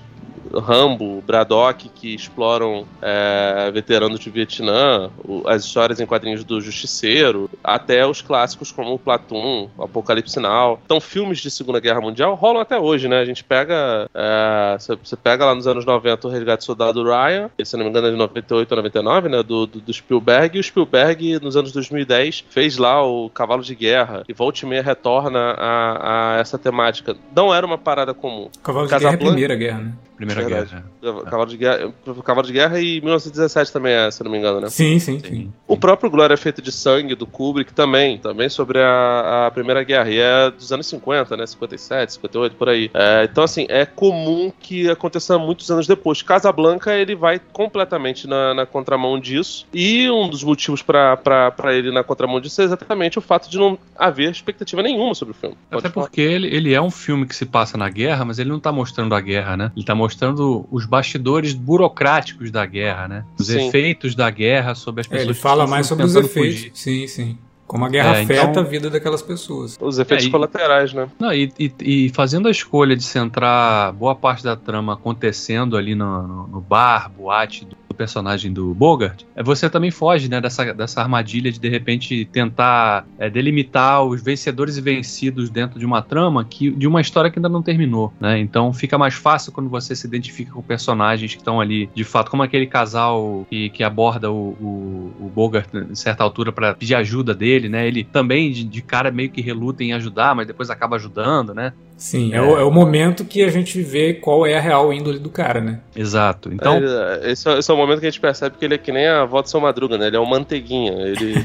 Rambo, 0.60 1.22
Braddock, 1.25 1.89
que 1.89 2.13
exploram 2.13 2.86
é, 3.01 3.70
veteranos 3.74 4.20
de 4.20 4.29
Vietnã, 4.29 5.10
o- 5.24 5.43
as 5.48 5.63
histórias 5.65 6.00
em 6.00 6.05
quadrinhos 6.05 6.43
do 6.43 6.60
Justiceiro, 6.62 7.50
até 7.63 8.05
os 8.05 8.22
clássicos 8.22 8.72
como 8.72 8.93
o 8.93 9.00
Platoon, 9.00 9.70
o 9.77 9.84
Apocalipse 9.84 10.39
Now. 10.39 10.79
Então, 10.86 11.00
filmes 11.00 11.39
de 11.39 11.50
Segunda 11.51 11.79
Guerra 11.79 12.01
Mundial 12.01 12.36
rolam 12.36 12.62
até 12.62 12.77
hoje, 12.79 13.08
né? 13.08 13.20
A 13.20 13.25
gente 13.25 13.43
pega. 13.43 14.10
é, 14.13 14.77
Você 14.79 14.96
você 15.01 15.15
pega 15.15 15.46
lá 15.46 15.55
nos 15.55 15.67
anos 15.67 15.86
90 15.86 16.27
o 16.27 16.31
Resgate 16.31 16.60
do 16.62 16.65
Soldado 16.65 17.03
Ryan, 17.03 17.50
se 17.63 17.75
não 17.77 17.84
me 17.86 17.89
engano 17.89 18.08
é 18.08 18.12
de 18.12 18.17
98 18.17 18.72
ou 18.72 18.77
99, 18.77 19.29
né? 19.29 19.43
Do, 19.43 19.65
do, 19.65 19.79
do 19.81 19.93
Spielberg, 19.93 20.58
e 20.58 20.60
o 20.60 20.63
Spielberg, 20.63 21.39
nos 21.41 21.55
anos 21.55 21.72
2010, 21.72 22.46
fez 22.50 22.77
lá 22.77 23.03
o 23.05 23.29
Cavalo 23.29 23.63
de 23.63 23.75
Guerra, 23.75 24.24
e 24.27 24.34
volta 24.34 24.60
e 24.63 24.67
meia 24.67 24.81
retorna 24.84 25.39
a, 25.58 26.36
a 26.36 26.39
essa 26.39 26.58
temática. 26.58 27.15
Não 27.36 27.53
era 27.53 27.65
uma 27.65 27.77
parada 27.77 28.13
comum. 28.13 28.50
Cavalo 28.63 28.88
de 28.88 28.91
Guerra 29.00 29.12
é 29.12 29.15
a 29.15 29.17
primeira 29.31 29.55
guerra, 29.55 29.79
né? 29.79 29.93
Primeira 30.17 30.40
Verdade. 30.45 30.83
guerra. 31.01 31.21
Cavalo 31.24 31.50
de 31.50 31.57
Guerra, 31.57 31.93
Cavalo 32.24 32.48
de 32.48 32.53
Guerra 32.53 32.79
e 32.79 33.01
1917 33.01 33.71
também 33.74 33.93
é, 33.93 34.12
se 34.12 34.24
não 34.24 34.31
me 34.31 34.38
engano, 34.38 34.62
né? 34.62 34.69
Sim, 34.69 35.00
sim, 35.00 35.19
sim. 35.19 35.51
O 35.67 35.77
próprio 35.77 36.10
Glória 36.10 36.38
Feita 36.38 36.62
de 36.62 36.71
Sangue, 36.71 37.15
do 37.15 37.25
Kubrick, 37.25 37.74
também, 37.74 38.17
também 38.17 38.50
sobre 38.50 38.79
a, 38.79 39.48
a 39.48 39.51
Primeira 39.51 39.83
Guerra, 39.83 40.10
e 40.10 40.19
é 40.19 40.51
dos 40.51 40.71
anos 40.71 40.86
50, 40.88 41.36
né? 41.38 41.45
57, 41.48 42.13
58, 42.13 42.55
por 42.55 42.69
aí. 42.69 42.89
É, 42.93 43.27
então, 43.29 43.43
assim, 43.43 43.65
é 43.69 43.86
comum 43.86 44.51
que 44.60 44.89
aconteça 44.89 45.38
muitos 45.39 45.69
anos 45.71 45.88
depois. 45.88 46.21
Casablanca, 46.21 46.93
ele 46.93 47.15
vai 47.15 47.39
completamente 47.51 48.27
na, 48.27 48.53
na 48.53 48.65
contramão 48.65 49.19
disso, 49.19 49.65
e 49.74 50.10
um 50.10 50.29
dos 50.29 50.43
motivos 50.43 50.81
pra 50.81 51.17
pra- 51.17 51.51
pra 51.51 51.74
ele 51.74 51.91
na 51.91 52.03
contramão 52.03 52.39
disso 52.39 52.62
é 52.62 52.65
exatamente 52.65 53.17
o 53.17 53.21
fato 53.21 53.50
de 53.50 53.57
não 53.57 53.77
haver 53.98 54.31
expectativa 54.31 54.81
nenhuma 54.83 55.15
sobre 55.15 55.31
o 55.33 55.36
filme. 55.36 55.55
Pode 55.69 55.86
Até 55.86 55.93
falar. 55.93 56.05
porque 56.07 56.21
ele, 56.21 56.48
ele 56.48 56.74
é 56.74 56.81
um 56.81 56.91
filme 56.91 57.25
que 57.25 57.36
se 57.36 57.45
passa 57.45 57.77
na 57.77 57.89
guerra, 57.89 58.24
mas 58.25 58.39
ele 58.39 58.50
não 58.50 58.60
tá 58.60 58.71
mostrando 58.71 59.15
a 59.15 59.21
guerra, 59.21 59.57
né? 59.57 59.71
Ele 59.75 59.86
tá 59.86 59.95
mostrando 59.95 60.30
os 60.39 60.85
bastidores 60.85 61.53
burocráticos 61.53 62.51
da 62.51 62.65
guerra, 62.65 63.07
né? 63.07 63.25
Os 63.39 63.47
Sim. 63.47 63.67
efeitos 63.67 64.15
da 64.15 64.29
guerra 64.29 64.75
sobre 64.75 65.01
as 65.01 65.07
É, 65.07 65.09
pessoas. 65.09 65.25
ele 65.27 65.33
que 65.35 65.39
fala 65.41 65.67
mais 65.67 65.88
sobre 65.88 66.05
os 66.05 66.15
efeitos. 66.15 66.55
fugir. 66.59 66.71
Sim, 66.73 67.07
sim. 67.07 67.38
Como 67.67 67.85
a 67.85 67.89
guerra 67.89 68.17
É, 68.17 68.23
afeta 68.23 68.43
então- 68.50 68.63
a 68.63 68.65
vida 68.65 68.89
daquelas 68.89 69.21
pessoas. 69.21 69.77
Os 69.79 69.97
efeitos 69.97 70.25
É, 70.25 70.27
e- 70.27 70.31
colaterais, 70.31 70.93
né? 70.93 71.07
Não, 71.17 71.31
e, 71.33 71.53
e- 71.57 71.71
e 71.79 72.09
fazendo 72.09 72.50
a 72.50 72.51
escolha 72.51 72.97
de 72.97 73.03
centrar 73.03 73.93
boa 73.93 74.13
parte 74.13 74.43
da 74.43 74.57
trama 74.57 74.93
acontecendo 74.93 75.77
ali 75.77 75.95
no, 75.95 76.27
no- 76.27 76.47
no 76.47 76.59
bar, 76.61 77.09
boate 77.09 77.63
do 77.63 77.77
personagem 78.01 78.51
do 78.51 78.74
Bogart, 78.74 79.22
é, 79.36 79.43
você 79.43 79.70
também 79.70 79.91
foge 79.91 80.27
né, 80.27 80.41
dessa, 80.41 80.74
dessa 80.74 81.01
armadilha 81.01 81.51
de 81.51 81.60
de 81.60 81.70
repente 81.70 82.25
tentar 82.25 83.05
é, 83.20 83.29
delimitar 83.29 84.03
os 84.03 84.24
vencedores 84.24 84.75
e 84.75 84.81
vencidos 84.81 85.51
dentro 85.51 85.77
de 85.77 85.86
uma 85.86 86.01
trama 86.01 86.43
que, 86.43 86.72
de 86.72 86.88
uma 86.88 87.00
história 87.00 87.29
que 87.29 87.38
ainda 87.38 87.48
não 87.48 87.62
terminou. 87.62 88.12
Né? 88.20 88.39
Então 88.39 88.74
fica 88.74 88.98
mais 88.98 89.13
fácil 89.13 89.51
quando 89.51 89.70
você 89.70 89.96
se 89.96 90.08
identifica 90.08 90.51
com 90.51 90.63
personagens 90.63 91.31
que 91.31 91.38
estão 91.38 91.62
ali 91.62 91.91
de 91.93 92.03
fato, 92.03 92.31
como 92.31 92.41
aquele 92.41 92.65
casal 92.65 93.46
que, 93.48 93.70
que 93.70 93.84
aborda 93.84 94.31
o, 94.31 94.58
o, 94.60 95.13
o 95.25 95.31
Bogart 95.34 95.70
em 95.72 95.93
certa 95.93 96.24
altura 96.24 96.51
para 96.51 96.74
pedir 96.74 96.96
ajuda 96.96 97.36
dele, 97.36 97.70
né? 97.70 97.88
Ele 97.88 98.03
também 98.03 98.51
de, 98.51 98.63
de 98.63 98.81
cara 98.81 99.12
meio 99.12 99.29
que 99.29 99.41
reluta 99.41 99.84
em 99.84 99.93
ajudar, 99.93 100.34
mas 100.34 100.48
depois 100.48 100.72
acaba 100.72 100.96
ajudando, 100.96 101.53
né? 101.53 101.72
Sim, 102.01 102.34
é, 102.34 102.41
o, 102.41 102.58
é 102.58 102.63
o 102.63 102.72
momento 102.72 103.24
que 103.24 103.43
a 103.43 103.50
gente 103.50 103.79
vê 103.79 104.15
qual 104.15 104.43
é 104.43 104.58
a 104.58 104.60
real 104.60 104.91
índole 104.91 105.20
do 105.20 105.29
cara, 105.29 105.62
né? 105.62 105.81
Exato. 105.96 106.51
Então, 106.51 106.77
É, 106.77 107.31
esse, 107.31 107.48
é, 107.48 107.60
esse 107.60 107.70
é 107.70 107.74
o 107.75 107.77
momento 107.77 108.00
que 108.00 108.08
a 108.08 108.10
gente 108.10 108.20
percebe 108.20 108.58
que 108.58 108.65
ele 108.65 108.74
é 108.74 108.77
que 108.79 108.91
nem 108.91 109.08
a 109.08 109.22
avó 109.22 109.39
de 109.39 109.51
São 109.51 109.62
Madruga, 109.62 110.00
né? 110.00 110.08
Ele 110.08 110.17
é 110.17 110.20
um 110.20 110.25
manteiguinha. 110.25 110.93
Ele. 110.93 111.36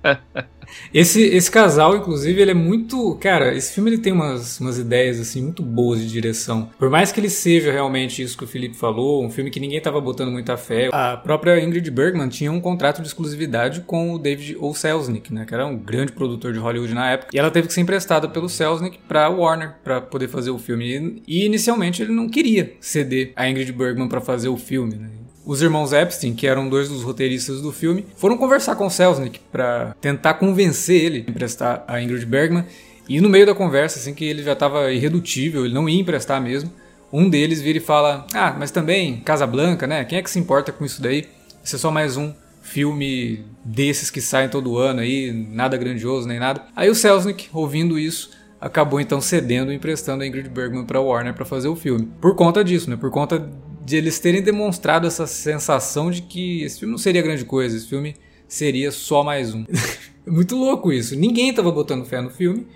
Esse, 0.92 1.22
esse 1.22 1.50
casal, 1.50 1.96
inclusive, 1.96 2.40
ele 2.40 2.50
é 2.50 2.54
muito. 2.54 3.16
Cara, 3.20 3.54
esse 3.54 3.72
filme 3.72 3.90
ele 3.90 3.98
tem 3.98 4.12
umas, 4.12 4.60
umas 4.60 4.78
ideias 4.78 5.20
assim 5.20 5.42
muito 5.42 5.62
boas 5.62 6.00
de 6.00 6.08
direção. 6.08 6.70
Por 6.78 6.90
mais 6.90 7.12
que 7.12 7.20
ele 7.20 7.30
seja 7.30 7.72
realmente 7.72 8.22
isso 8.22 8.36
que 8.36 8.44
o 8.44 8.46
Felipe 8.46 8.76
falou, 8.76 9.24
um 9.24 9.30
filme 9.30 9.50
que 9.50 9.60
ninguém 9.60 9.80
tava 9.80 10.00
botando 10.00 10.30
muita 10.30 10.56
fé. 10.56 10.88
A 10.92 11.16
própria 11.16 11.60
Ingrid 11.60 11.90
Bergman 11.90 12.28
tinha 12.28 12.52
um 12.52 12.60
contrato 12.60 13.00
de 13.00 13.08
exclusividade 13.08 13.80
com 13.82 14.14
o 14.14 14.18
David 14.18 14.56
O. 14.60 14.74
Selznick, 14.74 15.32
né? 15.32 15.44
Que 15.44 15.54
era 15.54 15.66
um 15.66 15.76
grande 15.76 16.12
produtor 16.12 16.52
de 16.52 16.58
Hollywood 16.58 16.94
na 16.94 17.10
época. 17.10 17.30
E 17.32 17.38
ela 17.38 17.50
teve 17.50 17.68
que 17.68 17.74
ser 17.74 17.80
emprestada 17.80 18.28
pelo 18.28 18.48
Selznick 18.48 18.98
pra 19.08 19.28
Warner 19.28 19.74
pra 19.82 20.00
poder 20.00 20.28
fazer 20.28 20.50
o 20.50 20.58
filme. 20.58 20.84
E, 20.84 21.22
e 21.26 21.46
inicialmente 21.46 22.02
ele 22.02 22.12
não 22.12 22.28
queria 22.28 22.74
ceder 22.80 23.32
a 23.36 23.48
Ingrid 23.48 23.72
Bergman 23.72 24.08
pra 24.08 24.20
fazer 24.20 24.48
o 24.48 24.56
filme, 24.56 24.96
né? 24.96 25.10
Os 25.44 25.60
irmãos 25.60 25.92
Epstein, 25.92 26.34
que 26.34 26.46
eram 26.46 26.68
dois 26.68 26.88
dos 26.88 27.02
roteiristas 27.02 27.60
do 27.60 27.70
filme, 27.70 28.06
foram 28.16 28.36
conversar 28.36 28.76
com 28.76 28.88
Selznick 28.88 29.40
para 29.52 29.94
tentar 30.00 30.34
convencer 30.34 31.02
ele 31.02 31.24
a 31.26 31.30
emprestar 31.30 31.84
a 31.86 32.00
Ingrid 32.00 32.24
Bergman. 32.24 32.64
E 33.08 33.20
no 33.20 33.28
meio 33.28 33.44
da 33.44 33.54
conversa, 33.54 33.98
assim 33.98 34.14
que 34.14 34.24
ele 34.24 34.42
já 34.42 34.54
estava 34.54 34.90
irredutível, 34.90 35.64
ele 35.64 35.74
não 35.74 35.88
ia 35.88 36.00
emprestar 36.00 36.40
mesmo, 36.40 36.72
um 37.12 37.28
deles 37.28 37.60
vira 37.60 37.78
e 37.78 37.80
fala: 37.80 38.26
Ah, 38.32 38.56
mas 38.58 38.70
também 38.70 39.20
Casa 39.20 39.46
Blanca, 39.46 39.86
né? 39.86 40.04
Quem 40.04 40.18
é 40.18 40.22
que 40.22 40.30
se 40.30 40.38
importa 40.38 40.72
com 40.72 40.84
isso 40.84 41.02
daí? 41.02 41.28
Isso 41.62 41.76
é 41.76 41.78
só 41.78 41.90
mais 41.90 42.16
um 42.16 42.32
filme 42.62 43.44
desses 43.62 44.10
que 44.10 44.22
saem 44.22 44.48
todo 44.48 44.78
ano 44.78 45.00
aí, 45.00 45.30
nada 45.30 45.76
grandioso 45.76 46.26
nem 46.26 46.40
nada. 46.40 46.62
Aí 46.74 46.88
o 46.88 46.94
Selznick, 46.94 47.48
ouvindo 47.52 47.98
isso, 47.98 48.30
acabou 48.60 48.98
então 48.98 49.20
cedendo 49.20 49.70
e 49.70 49.76
emprestando 49.76 50.24
a 50.24 50.26
Ingrid 50.26 50.48
Bergman 50.48 50.84
para 50.84 51.00
Warner 51.00 51.34
para 51.34 51.44
fazer 51.44 51.68
o 51.68 51.76
filme. 51.76 52.08
Por 52.20 52.34
conta 52.34 52.64
disso, 52.64 52.88
né? 52.88 52.96
Por 52.96 53.10
conta 53.10 53.46
de 53.84 53.96
eles 53.96 54.18
terem 54.18 54.42
demonstrado 54.42 55.06
essa 55.06 55.26
sensação 55.26 56.10
de 56.10 56.22
que 56.22 56.62
esse 56.62 56.78
filme 56.78 56.92
não 56.92 56.98
seria 56.98 57.22
grande 57.22 57.44
coisa, 57.44 57.76
esse 57.76 57.88
filme 57.88 58.16
seria 58.48 58.90
só 58.90 59.22
mais 59.22 59.54
um. 59.54 59.64
Muito 60.26 60.56
louco 60.56 60.92
isso. 60.92 61.14
Ninguém 61.14 61.50
estava 61.50 61.70
botando 61.70 62.06
fé 62.06 62.20
no 62.20 62.30
filme. 62.30 62.66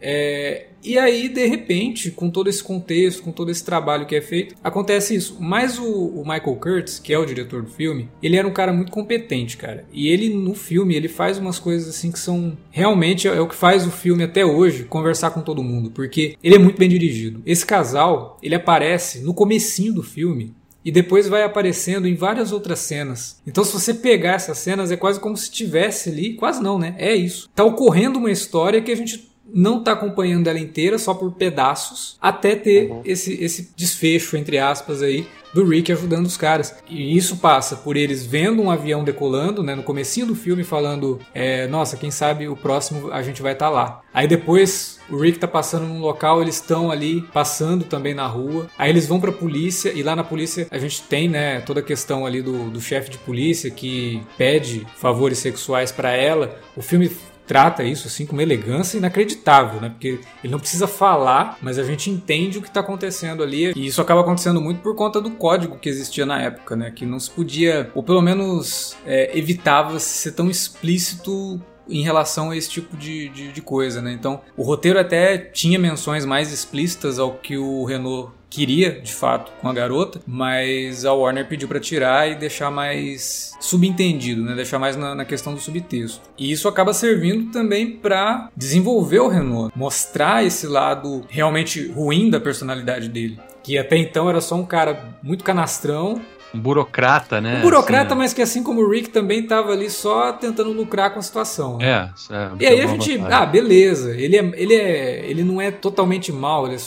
É, 0.00 0.66
e 0.82 0.96
aí, 0.96 1.28
de 1.28 1.44
repente, 1.46 2.10
com 2.10 2.30
todo 2.30 2.48
esse 2.48 2.62
contexto, 2.62 3.22
com 3.22 3.32
todo 3.32 3.50
esse 3.50 3.64
trabalho 3.64 4.06
que 4.06 4.14
é 4.14 4.20
feito, 4.20 4.54
acontece 4.62 5.14
isso. 5.14 5.36
Mas 5.40 5.78
o, 5.78 5.84
o, 5.84 6.22
Michael 6.22 6.56
Curtis, 6.56 6.98
que 6.98 7.12
é 7.12 7.18
o 7.18 7.26
diretor 7.26 7.62
do 7.62 7.70
filme, 7.70 8.08
ele 8.22 8.36
era 8.36 8.46
um 8.46 8.52
cara 8.52 8.72
muito 8.72 8.92
competente, 8.92 9.56
cara. 9.56 9.84
E 9.92 10.08
ele, 10.08 10.28
no 10.32 10.54
filme, 10.54 10.94
ele 10.94 11.08
faz 11.08 11.38
umas 11.38 11.58
coisas 11.58 11.88
assim 11.88 12.12
que 12.12 12.18
são... 12.18 12.56
Realmente 12.70 13.26
é 13.26 13.40
o 13.40 13.48
que 13.48 13.56
faz 13.56 13.86
o 13.86 13.90
filme 13.90 14.22
até 14.22 14.44
hoje 14.44 14.84
conversar 14.84 15.30
com 15.30 15.40
todo 15.40 15.64
mundo. 15.64 15.90
Porque 15.90 16.36
ele 16.42 16.54
é 16.54 16.58
muito 16.58 16.78
bem 16.78 16.88
dirigido. 16.88 17.42
Esse 17.44 17.66
casal, 17.66 18.38
ele 18.42 18.54
aparece 18.54 19.20
no 19.20 19.34
comecinho 19.34 19.94
do 19.94 20.02
filme 20.02 20.54
e 20.84 20.92
depois 20.92 21.28
vai 21.28 21.42
aparecendo 21.42 22.06
em 22.06 22.14
várias 22.14 22.52
outras 22.52 22.78
cenas. 22.78 23.42
Então, 23.46 23.64
se 23.64 23.72
você 23.72 23.92
pegar 23.92 24.34
essas 24.34 24.58
cenas, 24.58 24.90
é 24.90 24.96
quase 24.96 25.20
como 25.20 25.36
se 25.36 25.50
tivesse 25.50 26.08
ali, 26.08 26.34
quase 26.34 26.62
não, 26.62 26.78
né? 26.78 26.94
É 26.98 27.14
isso. 27.14 27.50
Tá 27.54 27.64
ocorrendo 27.64 28.18
uma 28.18 28.30
história 28.30 28.80
que 28.80 28.92
a 28.92 28.96
gente 28.96 29.28
não 29.52 29.82
tá 29.82 29.92
acompanhando 29.92 30.48
ela 30.48 30.58
inteira, 30.58 30.98
só 30.98 31.14
por 31.14 31.32
pedaços, 31.32 32.16
até 32.20 32.54
ter 32.54 32.90
uhum. 32.90 33.02
esse, 33.04 33.42
esse 33.42 33.72
desfecho, 33.76 34.36
entre 34.36 34.58
aspas, 34.58 35.02
aí, 35.02 35.26
do 35.52 35.64
Rick 35.64 35.90
ajudando 35.92 36.26
os 36.26 36.36
caras. 36.36 36.74
E 36.88 37.16
isso 37.16 37.38
passa 37.38 37.76
por 37.76 37.96
eles 37.96 38.24
vendo 38.24 38.62
um 38.62 38.70
avião 38.70 39.02
decolando, 39.02 39.62
né, 39.62 39.74
no 39.74 39.82
comecinho 39.82 40.26
do 40.26 40.34
filme, 40.34 40.62
falando, 40.64 41.18
é, 41.34 41.66
nossa, 41.66 41.96
quem 41.96 42.10
sabe 42.10 42.48
o 42.48 42.56
próximo 42.56 43.10
a 43.10 43.22
gente 43.22 43.42
vai 43.42 43.52
estar 43.52 43.66
tá 43.66 43.70
lá. 43.70 44.00
Aí 44.12 44.26
depois 44.26 44.98
o 45.08 45.16
Rick 45.16 45.38
tá 45.38 45.48
passando 45.48 45.86
num 45.86 46.00
local, 46.00 46.42
eles 46.42 46.56
estão 46.56 46.90
ali 46.90 47.22
passando 47.32 47.84
também 47.84 48.14
na 48.14 48.26
rua. 48.26 48.68
Aí 48.78 48.90
eles 48.90 49.06
vão 49.06 49.20
pra 49.20 49.32
polícia 49.32 49.92
e 49.92 50.02
lá 50.02 50.14
na 50.14 50.24
polícia 50.24 50.66
a 50.70 50.78
gente 50.78 51.02
tem, 51.02 51.28
né, 51.28 51.60
toda 51.60 51.80
a 51.80 51.82
questão 51.82 52.26
ali 52.26 52.42
do, 52.42 52.70
do 52.70 52.80
chefe 52.80 53.10
de 53.10 53.18
polícia 53.18 53.70
que 53.70 54.22
pede 54.36 54.86
favores 54.96 55.38
sexuais 55.38 55.92
para 55.92 56.12
ela. 56.12 56.58
O 56.76 56.82
filme 56.82 57.10
trata 57.48 57.82
isso 57.82 58.06
assim 58.06 58.26
com 58.26 58.34
uma 58.34 58.42
elegância 58.42 58.98
inacreditável, 58.98 59.80
né? 59.80 59.88
Porque 59.88 60.20
ele 60.44 60.52
não 60.52 60.60
precisa 60.60 60.86
falar, 60.86 61.56
mas 61.62 61.78
a 61.78 61.82
gente 61.82 62.10
entende 62.10 62.58
o 62.58 62.62
que 62.62 62.68
está 62.68 62.80
acontecendo 62.80 63.42
ali. 63.42 63.72
E 63.74 63.86
isso 63.86 64.00
acaba 64.00 64.20
acontecendo 64.20 64.60
muito 64.60 64.80
por 64.80 64.94
conta 64.94 65.20
do 65.20 65.30
código 65.30 65.78
que 65.78 65.88
existia 65.88 66.26
na 66.26 66.40
época, 66.40 66.76
né? 66.76 66.92
Que 66.94 67.06
não 67.06 67.18
se 67.18 67.30
podia, 67.30 67.90
ou 67.94 68.02
pelo 68.02 68.20
menos 68.20 68.96
é, 69.06 69.36
evitava 69.36 69.98
ser 69.98 70.32
tão 70.32 70.50
explícito 70.50 71.60
em 71.88 72.02
relação 72.02 72.50
a 72.50 72.56
esse 72.56 72.68
tipo 72.68 72.96
de, 72.96 73.30
de, 73.30 73.50
de, 73.50 73.62
coisa, 73.62 74.02
né? 74.02 74.12
Então, 74.12 74.42
o 74.56 74.62
roteiro 74.62 75.00
até 75.00 75.38
tinha 75.38 75.78
menções 75.78 76.24
mais 76.24 76.52
explícitas 76.52 77.18
ao 77.18 77.32
que 77.32 77.56
o 77.56 77.84
Renault 77.84 78.32
queria, 78.50 79.00
de 79.00 79.12
fato, 79.12 79.52
com 79.60 79.68
a 79.68 79.72
garota, 79.72 80.20
mas 80.26 81.04
a 81.04 81.12
Warner 81.12 81.46
pediu 81.46 81.68
para 81.68 81.80
tirar 81.80 82.30
e 82.30 82.34
deixar 82.34 82.70
mais 82.70 83.52
subentendido, 83.60 84.42
né? 84.42 84.54
Deixar 84.54 84.78
mais 84.78 84.96
na, 84.96 85.14
na, 85.14 85.24
questão 85.24 85.54
do 85.54 85.60
subtexto. 85.60 86.20
E 86.38 86.50
isso 86.50 86.68
acaba 86.68 86.94
servindo 86.94 87.50
também 87.52 87.90
para 87.90 88.48
desenvolver 88.56 89.20
o 89.20 89.28
Renault, 89.28 89.72
mostrar 89.76 90.44
esse 90.44 90.66
lado 90.66 91.24
realmente 91.28 91.88
ruim 91.88 92.30
da 92.30 92.40
personalidade 92.40 93.08
dele. 93.08 93.38
Que 93.62 93.76
até 93.76 93.96
então 93.96 94.28
era 94.28 94.40
só 94.40 94.54
um 94.54 94.64
cara 94.64 95.16
muito 95.22 95.44
canastrão, 95.44 96.20
um 96.54 96.58
burocrata, 96.58 97.42
né? 97.42 97.58
Um 97.58 97.62
burocrata, 97.62 98.14
assim, 98.14 98.18
mas 98.18 98.32
que 98.32 98.40
assim 98.40 98.62
como 98.62 98.80
o 98.80 98.90
Rick 98.90 99.10
também 99.10 99.40
estava 99.40 99.72
ali 99.72 99.90
só 99.90 100.32
tentando 100.32 100.72
lucrar 100.72 101.12
com 101.12 101.18
a 101.18 101.22
situação. 101.22 101.76
Né? 101.76 102.10
É, 102.30 102.34
é 102.34 102.50
E 102.60 102.66
aí 102.66 102.80
a 102.80 102.86
gente, 102.86 103.20
ah, 103.30 103.44
beleza, 103.44 104.16
ele 104.16 104.36
é, 104.36 104.50
ele 104.54 104.74
é, 104.74 105.26
ele 105.26 105.44
não 105.44 105.60
é 105.60 105.70
totalmente 105.70 106.32
mal, 106.32 106.66
ele 106.66 106.76
é 106.76 106.78